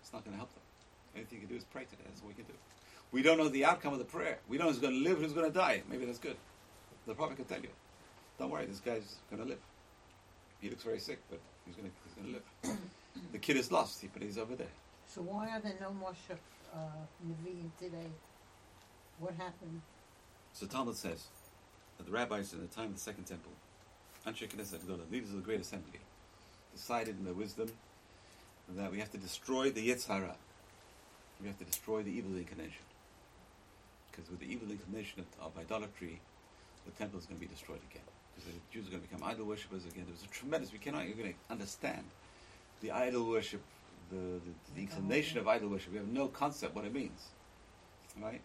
It's 0.00 0.12
not 0.12 0.24
going 0.24 0.32
to 0.32 0.38
help 0.38 0.52
them. 0.52 0.62
Anything 1.14 1.40
you 1.40 1.46
can 1.46 1.54
do 1.54 1.58
is 1.58 1.64
pray 1.64 1.84
today. 1.84 2.02
That's 2.06 2.20
all 2.22 2.28
we 2.28 2.34
can 2.34 2.44
do. 2.44 2.52
We 3.12 3.22
don't 3.22 3.38
know 3.38 3.48
the 3.48 3.64
outcome 3.64 3.92
of 3.92 3.98
the 3.98 4.04
prayer. 4.04 4.38
We 4.48 4.58
don't 4.58 4.66
know 4.66 4.72
who's 4.72 4.80
going 4.80 4.94
to 4.94 5.08
live, 5.08 5.18
who's 5.18 5.32
going 5.32 5.50
to 5.50 5.56
die. 5.56 5.82
Maybe 5.88 6.04
that's 6.04 6.18
good. 6.18 6.36
The 7.06 7.14
prophet 7.14 7.36
can 7.36 7.44
tell 7.44 7.60
you. 7.60 7.68
Don't 8.38 8.50
worry, 8.50 8.66
this 8.66 8.80
guy's 8.80 9.16
going 9.30 9.42
to 9.42 9.48
live. 9.48 9.60
He 10.60 10.68
looks 10.68 10.82
very 10.82 10.98
sick, 10.98 11.18
but 11.30 11.40
he's 11.64 11.74
going 11.76 11.88
to 11.88 11.94
he's 12.04 12.14
going 12.14 12.26
to 12.26 12.70
live. 12.70 12.78
the 13.32 13.38
kid 13.38 13.56
is 13.56 13.70
lost, 13.70 14.04
but 14.12 14.22
he's 14.22 14.38
over 14.38 14.54
there. 14.54 14.74
So 15.06 15.22
why 15.22 15.50
are 15.50 15.60
there 15.60 15.76
no 15.80 15.92
more 15.92 16.12
Shef, 16.28 16.36
uh, 16.74 16.78
Nevi'im 17.26 17.70
today? 17.78 18.10
What 19.18 19.34
happened? 19.34 19.80
So 20.52 20.66
Talmud 20.66 20.96
says 20.96 21.26
that 21.96 22.04
the 22.04 22.12
rabbis 22.12 22.52
in 22.52 22.60
the 22.60 22.66
time 22.66 22.86
of 22.86 22.94
the 22.94 23.00
Second 23.00 23.24
Temple, 23.24 23.52
Anshe 24.26 24.48
Knesset, 24.48 24.86
the 24.86 24.98
leaders 25.10 25.30
of 25.30 25.36
the 25.36 25.42
Great 25.42 25.60
Assembly, 25.60 26.00
decided 26.76 27.18
in 27.18 27.24
their 27.24 27.34
wisdom 27.34 27.68
that 28.76 28.92
we 28.92 28.98
have 28.98 29.10
to 29.10 29.18
destroy 29.18 29.70
the 29.70 29.88
Yetzer 29.88 30.08
Hara. 30.08 30.36
We 31.40 31.48
have 31.48 31.58
to 31.58 31.64
destroy 31.64 32.02
the 32.02 32.10
evil 32.10 32.36
inclination. 32.36 32.84
Because 34.10 34.30
with 34.30 34.40
the 34.40 34.46
evil 34.46 34.70
inclination 34.70 35.20
of, 35.20 35.46
of 35.46 35.58
idolatry, 35.58 36.20
the 36.84 36.92
temple 36.92 37.18
is 37.18 37.26
going 37.26 37.40
to 37.40 37.46
be 37.46 37.52
destroyed 37.52 37.80
again. 37.90 38.04
Because 38.34 38.52
the 38.52 38.58
Jews 38.72 38.86
are 38.86 38.90
going 38.90 39.02
to 39.02 39.08
become 39.08 39.26
idol 39.26 39.46
worshippers 39.46 39.84
again. 39.84 40.04
There 40.06 40.12
was 40.12 40.22
a 40.22 40.28
tremendous, 40.28 40.72
we 40.72 40.78
cannot 40.78 41.06
even 41.06 41.34
understand 41.50 42.04
the 42.82 42.90
idol 42.90 43.28
worship, 43.28 43.62
the, 44.10 44.16
the, 44.16 44.74
the 44.74 44.80
inclination 44.80 45.38
of 45.38 45.48
idol 45.48 45.68
worship. 45.68 45.92
We 45.92 45.98
have 45.98 46.08
no 46.08 46.28
concept 46.28 46.74
what 46.74 46.84
it 46.84 46.92
means. 46.92 47.28
Right? 48.20 48.40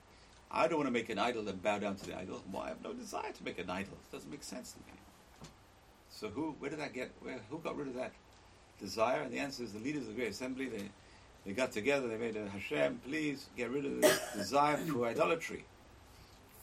I 0.49 0.67
don't 0.67 0.77
want 0.77 0.87
to 0.87 0.93
make 0.93 1.09
an 1.09 1.19
idol 1.19 1.47
and 1.47 1.61
bow 1.61 1.79
down 1.79 1.95
to 1.95 2.05
the 2.05 2.17
idol. 2.17 2.41
Well, 2.51 2.63
I 2.63 2.69
have 2.69 2.83
no 2.83 2.93
desire 2.93 3.31
to 3.31 3.43
make 3.43 3.59
an 3.59 3.69
idol. 3.69 3.93
It 3.93 4.11
doesn't 4.11 4.29
make 4.29 4.43
sense 4.43 4.73
to 4.73 4.79
me. 4.79 4.99
So 6.21 6.29
who, 6.29 6.55
where 6.59 6.69
did 6.69 6.79
that 6.79 6.93
get, 6.93 7.09
where, 7.21 7.39
who 7.49 7.57
got 7.57 7.75
rid 7.75 7.87
of 7.87 7.95
that 7.95 8.11
desire? 8.79 9.21
And 9.21 9.33
the 9.33 9.39
answer 9.39 9.63
is 9.63 9.73
the 9.73 9.79
leaders 9.79 10.03
of 10.03 10.09
the 10.09 10.13
Great 10.13 10.29
Assembly. 10.29 10.67
They, 10.67 10.83
they 11.47 11.53
got 11.53 11.71
together, 11.71 12.07
they 12.07 12.17
made 12.17 12.35
a 12.35 12.47
Hashem, 12.47 13.01
please 13.07 13.47
get 13.57 13.71
rid 13.71 13.85
of 13.85 13.99
this 13.99 14.19
desire 14.35 14.77
for 14.77 15.07
idolatry. 15.07 15.65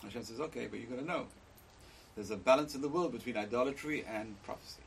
Hashem 0.05 0.23
says, 0.23 0.39
okay, 0.39 0.69
but 0.71 0.79
you've 0.79 0.89
got 0.89 1.01
to 1.01 1.05
know. 1.05 1.27
There's 2.15 2.31
a 2.31 2.37
balance 2.37 2.77
in 2.77 2.83
the 2.83 2.89
world 2.89 3.11
between 3.11 3.37
idolatry 3.37 4.05
and 4.09 4.41
prophecy. 4.45 4.83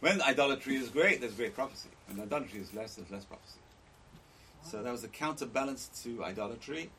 When 0.00 0.20
idolatry 0.20 0.76
is 0.76 0.90
great, 0.90 1.22
there's 1.22 1.32
great 1.32 1.54
prophecy. 1.54 1.88
When 2.08 2.20
idolatry 2.20 2.60
is 2.60 2.74
less, 2.74 2.96
there's 2.96 3.10
less 3.10 3.24
prophecy. 3.24 3.60
So 4.64 4.82
that 4.82 4.92
was 4.92 5.00
the 5.00 5.08
counterbalance 5.08 5.88
to 6.02 6.22
idolatry. 6.24 6.90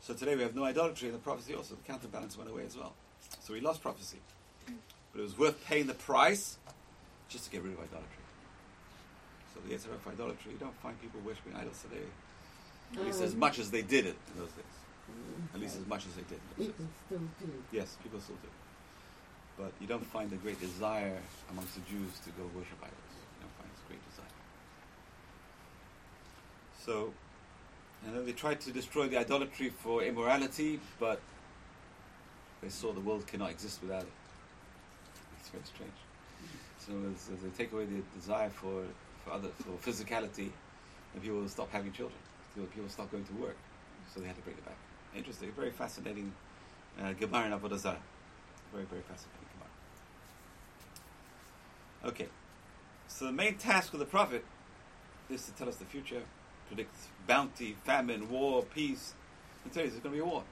So 0.00 0.14
today 0.14 0.36
we 0.36 0.42
have 0.42 0.54
no 0.54 0.62
idolatry, 0.62 1.08
and 1.08 1.16
the 1.16 1.22
prophecy 1.22 1.54
also, 1.54 1.74
the 1.74 1.82
counterbalance 1.82 2.38
went 2.38 2.50
away 2.50 2.64
as 2.64 2.76
well. 2.76 2.92
So 3.40 3.52
we 3.52 3.60
lost 3.60 3.82
prophecy. 3.82 4.18
But 5.14 5.20
it 5.20 5.22
was 5.22 5.38
worth 5.38 5.64
paying 5.64 5.86
the 5.86 5.94
price 5.94 6.58
just 7.28 7.44
to 7.44 7.50
get 7.50 7.62
rid 7.62 7.72
of 7.72 7.78
idolatry. 7.78 8.24
So 9.54 9.60
the 9.66 9.74
answer 9.74 9.90
of 9.90 10.06
idolatry, 10.12 10.52
you 10.52 10.58
don't 10.58 10.74
find 10.82 11.00
people 11.00 11.20
worshipping 11.24 11.54
idols 11.54 11.80
today. 11.82 12.02
At 12.96 13.06
least 13.06 13.22
as 13.22 13.36
much 13.36 13.60
as 13.60 13.70
they 13.70 13.82
did 13.82 14.06
it 14.06 14.16
in 14.32 14.40
those 14.40 14.50
days. 14.50 14.74
At 15.54 15.60
least 15.60 15.76
as 15.76 15.86
much 15.86 16.04
as 16.06 16.14
they 16.14 16.22
did. 16.22 16.40
People 16.58 16.86
still 17.06 17.18
do. 17.18 17.52
Yes, 17.70 17.96
people 18.02 18.20
still 18.20 18.36
do. 18.42 18.48
But 19.56 19.72
you 19.80 19.86
don't 19.86 20.04
find 20.04 20.32
a 20.32 20.36
great 20.36 20.60
desire 20.60 21.18
amongst 21.50 21.76
the 21.76 21.82
Jews 21.82 22.18
to 22.24 22.30
go 22.30 22.42
worship 22.56 22.78
idols. 22.82 23.14
You 23.38 23.46
don't 23.46 23.54
find 23.56 23.70
this 23.70 23.82
great 23.86 24.10
desire. 24.10 24.26
So, 26.84 27.12
and 28.04 28.16
then 28.16 28.26
they 28.26 28.32
tried 28.32 28.60
to 28.62 28.72
destroy 28.72 29.06
the 29.06 29.18
idolatry 29.18 29.70
for 29.70 30.02
immorality, 30.02 30.80
but 30.98 31.20
they 32.62 32.68
saw 32.68 32.92
the 32.92 33.00
world 33.00 33.28
cannot 33.28 33.50
exist 33.50 33.80
without 33.80 34.02
it. 34.02 34.12
It's 35.44 35.50
very 35.50 35.64
strange. 35.64 35.92
So 36.78 36.92
as, 37.12 37.28
as 37.34 37.42
they 37.42 37.50
take 37.50 37.72
away 37.72 37.84
the 37.84 38.02
desire 38.18 38.48
for, 38.48 38.84
for 39.24 39.32
other 39.32 39.48
for 39.58 39.90
physicality, 39.90 40.50
and 41.12 41.22
people 41.22 41.38
will 41.38 41.48
stop 41.48 41.70
having 41.70 41.92
children. 41.92 42.18
People 42.54 42.88
stop 42.88 43.10
going 43.10 43.24
to 43.24 43.32
work. 43.34 43.56
So 44.12 44.20
they 44.20 44.26
had 44.26 44.36
to 44.36 44.42
bring 44.42 44.56
it 44.56 44.64
back. 44.64 44.76
Interesting, 45.14 45.52
very 45.52 45.70
fascinating 45.70 46.32
uh, 47.00 47.12
Gemara 47.12 47.46
in 47.46 47.52
Avodah 47.52 47.78
Zarah. 47.78 47.98
Very, 48.72 48.84
very 48.84 49.02
fascinating 49.02 49.48
Gemara. 52.02 52.12
Okay. 52.12 52.28
So 53.08 53.26
the 53.26 53.32
main 53.32 53.56
task 53.56 53.92
of 53.92 53.98
the 53.98 54.06
prophet 54.06 54.44
is 55.28 55.44
to 55.44 55.52
tell 55.52 55.68
us 55.68 55.76
the 55.76 55.84
future, 55.84 56.22
predict 56.68 56.94
bounty, 57.26 57.76
famine, 57.84 58.30
war, 58.30 58.62
peace. 58.62 59.12
And 59.62 59.72
tell 59.72 59.84
you 59.84 59.90
there's 59.90 60.02
going 60.02 60.14
to 60.14 60.22
be 60.22 60.26
a 60.26 60.30
war. 60.30 60.42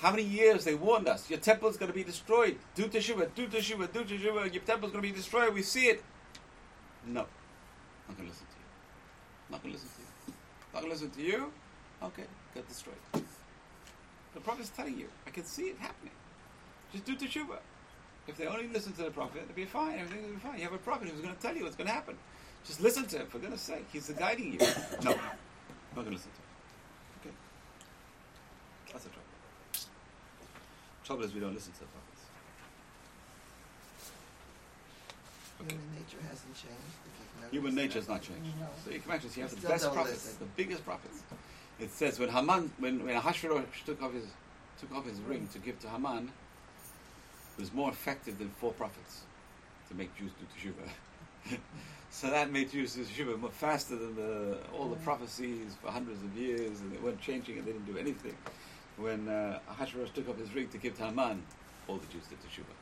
How 0.00 0.10
many 0.10 0.22
years 0.22 0.64
they 0.64 0.74
warned 0.74 1.08
us? 1.08 1.30
Your 1.30 1.38
temple 1.38 1.68
is 1.68 1.76
going 1.76 1.90
to 1.90 1.94
be 1.94 2.04
destroyed. 2.04 2.58
Do 2.74 2.84
teshuva, 2.84 3.34
do 3.34 3.46
teshuva, 3.46 3.92
do 3.92 4.04
teshuva. 4.04 4.52
Your 4.52 4.62
temple 4.62 4.88
is 4.88 4.92
going 4.92 5.02
to 5.02 5.08
be 5.08 5.12
destroyed. 5.12 5.54
We 5.54 5.62
see 5.62 5.86
it. 5.86 6.02
No, 7.06 7.20
I'm 7.20 7.26
not 8.08 8.16
going 8.16 8.28
to 8.28 8.32
listen 8.32 8.46
to 8.46 8.58
you. 8.58 8.64
I'm 9.46 9.52
Not 9.52 9.62
going 9.62 9.74
to 9.74 9.80
listen 9.80 9.90
to 9.96 10.02
you. 10.02 10.08
I'm 10.26 10.74
Not 10.74 10.80
going 10.80 10.84
to 10.84 10.94
listen 10.94 11.10
to 11.10 11.22
you. 11.22 11.52
Okay, 12.02 12.24
get 12.54 12.68
destroyed. 12.68 13.24
The 14.34 14.40
prophet's 14.40 14.70
telling 14.70 14.98
you. 14.98 15.08
I 15.26 15.30
can 15.30 15.44
see 15.44 15.64
it 15.64 15.78
happening. 15.78 16.12
Just 16.92 17.04
do 17.04 17.16
teshuva. 17.16 17.58
If 18.26 18.36
they 18.36 18.46
only 18.46 18.68
listen 18.68 18.92
to 18.94 19.02
the 19.02 19.10
prophet, 19.10 19.42
it'll 19.42 19.54
be 19.54 19.64
fine. 19.64 19.98
Everything 19.98 20.22
will 20.24 20.34
be 20.34 20.40
fine. 20.40 20.56
You 20.58 20.64
have 20.64 20.72
a 20.72 20.78
prophet 20.78 21.08
who's 21.08 21.20
going 21.20 21.34
to 21.34 21.40
tell 21.40 21.54
you 21.54 21.64
what's 21.64 21.76
going 21.76 21.88
to 21.88 21.92
happen. 21.92 22.16
Just 22.66 22.80
listen 22.80 23.04
to 23.06 23.18
him, 23.18 23.26
for 23.26 23.38
goodness 23.38 23.60
sake. 23.60 23.84
He's 23.92 24.08
guiding 24.10 24.54
you. 24.54 24.58
No, 24.58 24.66
I'm 25.10 25.94
not 25.94 25.94
going 25.94 26.06
to 26.06 26.12
listen 26.12 26.30
to 26.30 26.40
him. 26.40 26.48
Okay? 27.20 27.34
That's 28.92 29.04
a 29.04 29.08
trouble. 29.08 29.23
Trouble 31.04 31.24
is 31.24 31.34
we 31.34 31.40
don't 31.40 31.52
listen 31.52 31.72
to 31.74 31.80
the 31.80 31.86
prophets. 31.86 32.22
Okay. 35.60 35.74
Human 35.74 35.94
nature 35.94 36.18
hasn't 36.28 36.54
changed. 36.54 36.94
if 37.04 37.12
you've 37.20 37.36
noticed. 37.36 37.52
Human 37.52 37.74
nature 37.74 37.98
has 37.98 38.08
not 38.08 38.22
changed. 38.22 38.58
No. 38.58 38.66
So 38.84 38.90
you 38.90 39.00
can 39.00 39.10
imagine, 39.10 39.30
you 39.36 39.42
have 39.42 39.60
the 39.60 39.68
best 39.68 39.92
prophets, 39.92 40.24
listen. 40.24 40.38
the 40.40 40.62
biggest 40.62 40.84
prophets. 40.84 41.22
It 41.78 41.90
says 41.92 42.18
when 42.18 42.30
Haman, 42.30 42.70
when, 42.78 43.04
when 43.04 43.16
Ahasuerus 43.16 43.66
took 43.84 44.02
off 44.02 44.14
his 44.14 44.24
took 44.80 44.94
off 44.94 45.06
his 45.06 45.20
ring 45.20 45.48
to 45.52 45.58
give 45.58 45.78
to 45.80 45.88
Haman, 45.88 46.30
it 47.56 47.60
was 47.60 47.72
more 47.72 47.90
effective 47.90 48.38
than 48.38 48.48
four 48.60 48.72
prophets 48.72 49.22
to 49.88 49.94
make 49.94 50.16
Jews 50.16 50.30
do 50.40 50.70
teshuva. 50.70 51.58
so 52.10 52.30
that 52.30 52.50
made 52.50 52.72
Jews 52.72 52.94
do 52.94 53.04
teshuva 53.04 53.38
more 53.38 53.50
faster 53.50 53.96
than 53.96 54.16
the, 54.16 54.58
all 54.76 54.88
the 54.88 54.96
prophecies 54.96 55.76
for 55.82 55.90
hundreds 55.90 56.22
of 56.22 56.36
years, 56.36 56.80
and 56.80 56.92
they 56.92 56.98
weren't 56.98 57.20
changing, 57.20 57.58
and 57.58 57.66
they 57.66 57.72
didn't 57.72 57.92
do 57.92 57.98
anything. 57.98 58.34
When 58.96 59.28
uh, 59.28 59.58
Ahasuerus 59.70 60.10
took 60.10 60.28
up 60.28 60.38
his 60.38 60.54
ring 60.54 60.68
to 60.68 60.78
give 60.78 60.96
to 60.98 61.04
Haman, 61.04 61.42
all 61.88 61.96
the 61.96 62.06
Jews 62.06 62.24
did 62.28 62.38
teshuva. 62.40 62.72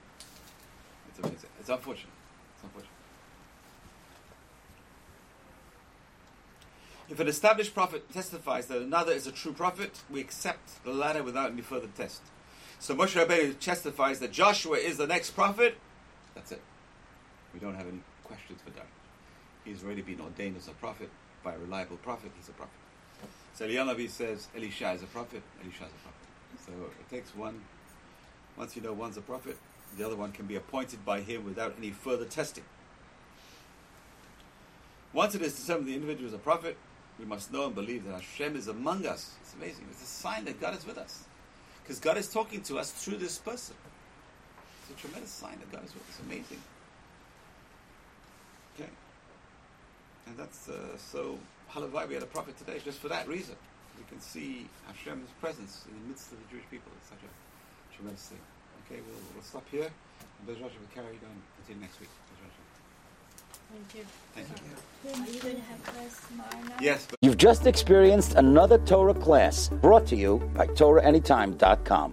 It's 1.09 1.19
amazing. 1.19 1.51
It's 1.59 1.69
unfortunate. 1.69 2.13
It's 2.55 2.65
unfortunate. 2.65 2.93
If 7.09 7.21
an 7.21 7.29
established 7.29 7.75
prophet 7.75 8.11
testifies 8.13 8.67
that 8.67 8.81
another 8.81 9.13
is 9.13 9.27
a 9.27 9.33
true 9.33 9.53
prophet, 9.53 10.01
we 10.09 10.21
accept 10.21 10.83
the 10.85 10.93
latter 10.93 11.23
without 11.23 11.51
any 11.51 11.63
further 11.63 11.89
test. 11.95 12.23
So 12.79 12.95
Moshe 12.95 13.23
Rabbeinu 13.23 13.59
testifies 13.59 14.19
that 14.21 14.33
Joshua 14.33 14.79
is 14.79 14.97
the 14.97 15.07
next 15.07 15.33
prophet. 15.33 15.77
That's 16.35 16.53
it. 16.53 16.63
We 17.53 17.61
don't 17.61 17.75
have 17.75 17.87
any 17.87 18.01
questions 18.25 18.61
for 18.65 18.71
that. 18.71 18.87
He's 19.65 19.85
already 19.85 20.03
been 20.03 20.21
ordained 20.21 20.57
as 20.57 20.69
a 20.69 20.73
prophet 20.73 21.11
by 21.45 21.55
a 21.55 21.59
reliable 21.59 21.99
prophet. 21.99 22.33
He's 22.37 22.49
a 22.49 22.53
prophet. 22.53 22.82
So 23.55 23.67
Eliyahu 23.67 24.09
says 24.09 24.49
Elisha 24.57 24.93
is 24.93 25.03
a 25.03 25.07
prophet. 25.07 25.43
Elisha 25.63 25.85
is 25.85 25.91
a 25.91 26.03
prophet. 26.03 26.67
So 26.67 26.73
it 27.01 27.11
takes 27.15 27.35
one. 27.37 27.61
Once 28.57 28.77
you 28.77 28.83
know 28.83 28.93
one's 28.93 29.17
a 29.17 29.21
prophet, 29.23 29.57
the 29.97 30.05
other 30.07 30.17
one 30.17 30.33
can 30.33 30.47
be 30.47 30.57
appointed 30.57 31.05
by 31.05 31.21
him 31.21 31.45
without 31.45 31.75
any 31.79 31.91
further 31.91 32.25
testing. 32.25 32.65
Once 35.13 35.35
it 35.35 35.43
is 35.43 35.59
determined 35.59 35.89
the 35.89 35.95
individual 35.95 36.29
is 36.29 36.35
a 36.35 36.39
prophet, 36.39 36.77
we 37.19 37.25
must 37.25 37.53
know 37.53 37.67
and 37.67 37.75
believe 37.75 38.05
that 38.07 38.15
Hashem 38.15 38.57
is 38.57 38.69
among 38.69 39.07
us. 39.07 39.33
It's 39.43 39.55
amazing. 39.55 39.87
It's 39.91 40.03
a 40.03 40.07
sign 40.07 40.45
that 40.47 40.61
God 40.61 40.77
is 40.77 40.87
with 40.87 40.97
us. 40.99 41.25
Because 41.83 41.99
God 41.99 42.17
is 42.17 42.29
talking 42.29 42.63
to 42.63 42.79
us 42.79 42.91
through 42.91 43.19
this 43.19 43.39
person. 43.39 43.75
It's 44.83 44.99
a 44.99 45.01
tremendous 45.07 45.31
sign 45.31 45.59
that 45.59 45.71
God 45.71 45.85
is 45.85 45.93
with 45.93 46.03
us. 46.05 46.09
It's 46.11 46.21
amazing. 46.21 46.63
Okay. 48.75 48.91
And 50.27 50.37
that's 50.39 50.69
uh, 50.69 50.97
so, 50.97 51.39
Halavai, 51.75 52.07
we 52.09 52.15
had 52.15 52.23
a 52.23 52.27
prophet 52.27 52.57
today 52.59 52.79
just 52.85 52.99
for 52.99 53.09
that 53.09 53.27
reason. 53.27 53.57
We 53.97 54.05
can 54.09 54.21
see 54.21 54.69
Hashem's 54.87 55.31
presence 55.41 55.85
in 55.89 55.95
the 56.03 56.09
midst 56.09 56.33
of 56.33 56.39
the 56.39 56.45
Jewish 56.51 56.65
people. 56.71 56.93
It's 57.01 57.09
such 57.09 57.25
a 57.25 57.97
tremendous 57.97 58.27
thing. 58.27 58.39
Okay, 58.85 59.01
we'll, 59.07 59.21
we'll 59.35 59.43
stop 59.43 59.65
here. 59.71 59.89
And 59.89 60.47
Bez 60.47 60.57
Rasha 60.57 60.79
will 60.79 60.93
carry 60.95 61.07
on 61.07 61.37
until 61.61 61.81
next 61.81 62.01
week. 62.01 62.11
Bez 62.29 62.39
Rasha. 62.45 62.63
Thank 63.73 63.89
you. 63.97 64.05
Thank 64.35 64.49
you. 64.61 65.23
Are 65.23 65.33
you 65.33 65.41
going 65.41 65.57
to 65.57 65.63
have 65.63 65.83
class 65.85 66.21
tomorrow 66.29 66.69
night? 66.69 66.83
Yes. 66.83 67.07
But 67.09 67.19
You've 67.23 67.39
just 67.39 67.67
experienced 67.67 68.35
another 68.35 68.79
Torah 68.79 69.15
class 69.15 69.69
brought 69.69 70.07
to 70.09 70.17
you 70.17 70.39
by 70.55 70.67
TorahAnytime.com. 70.67 72.11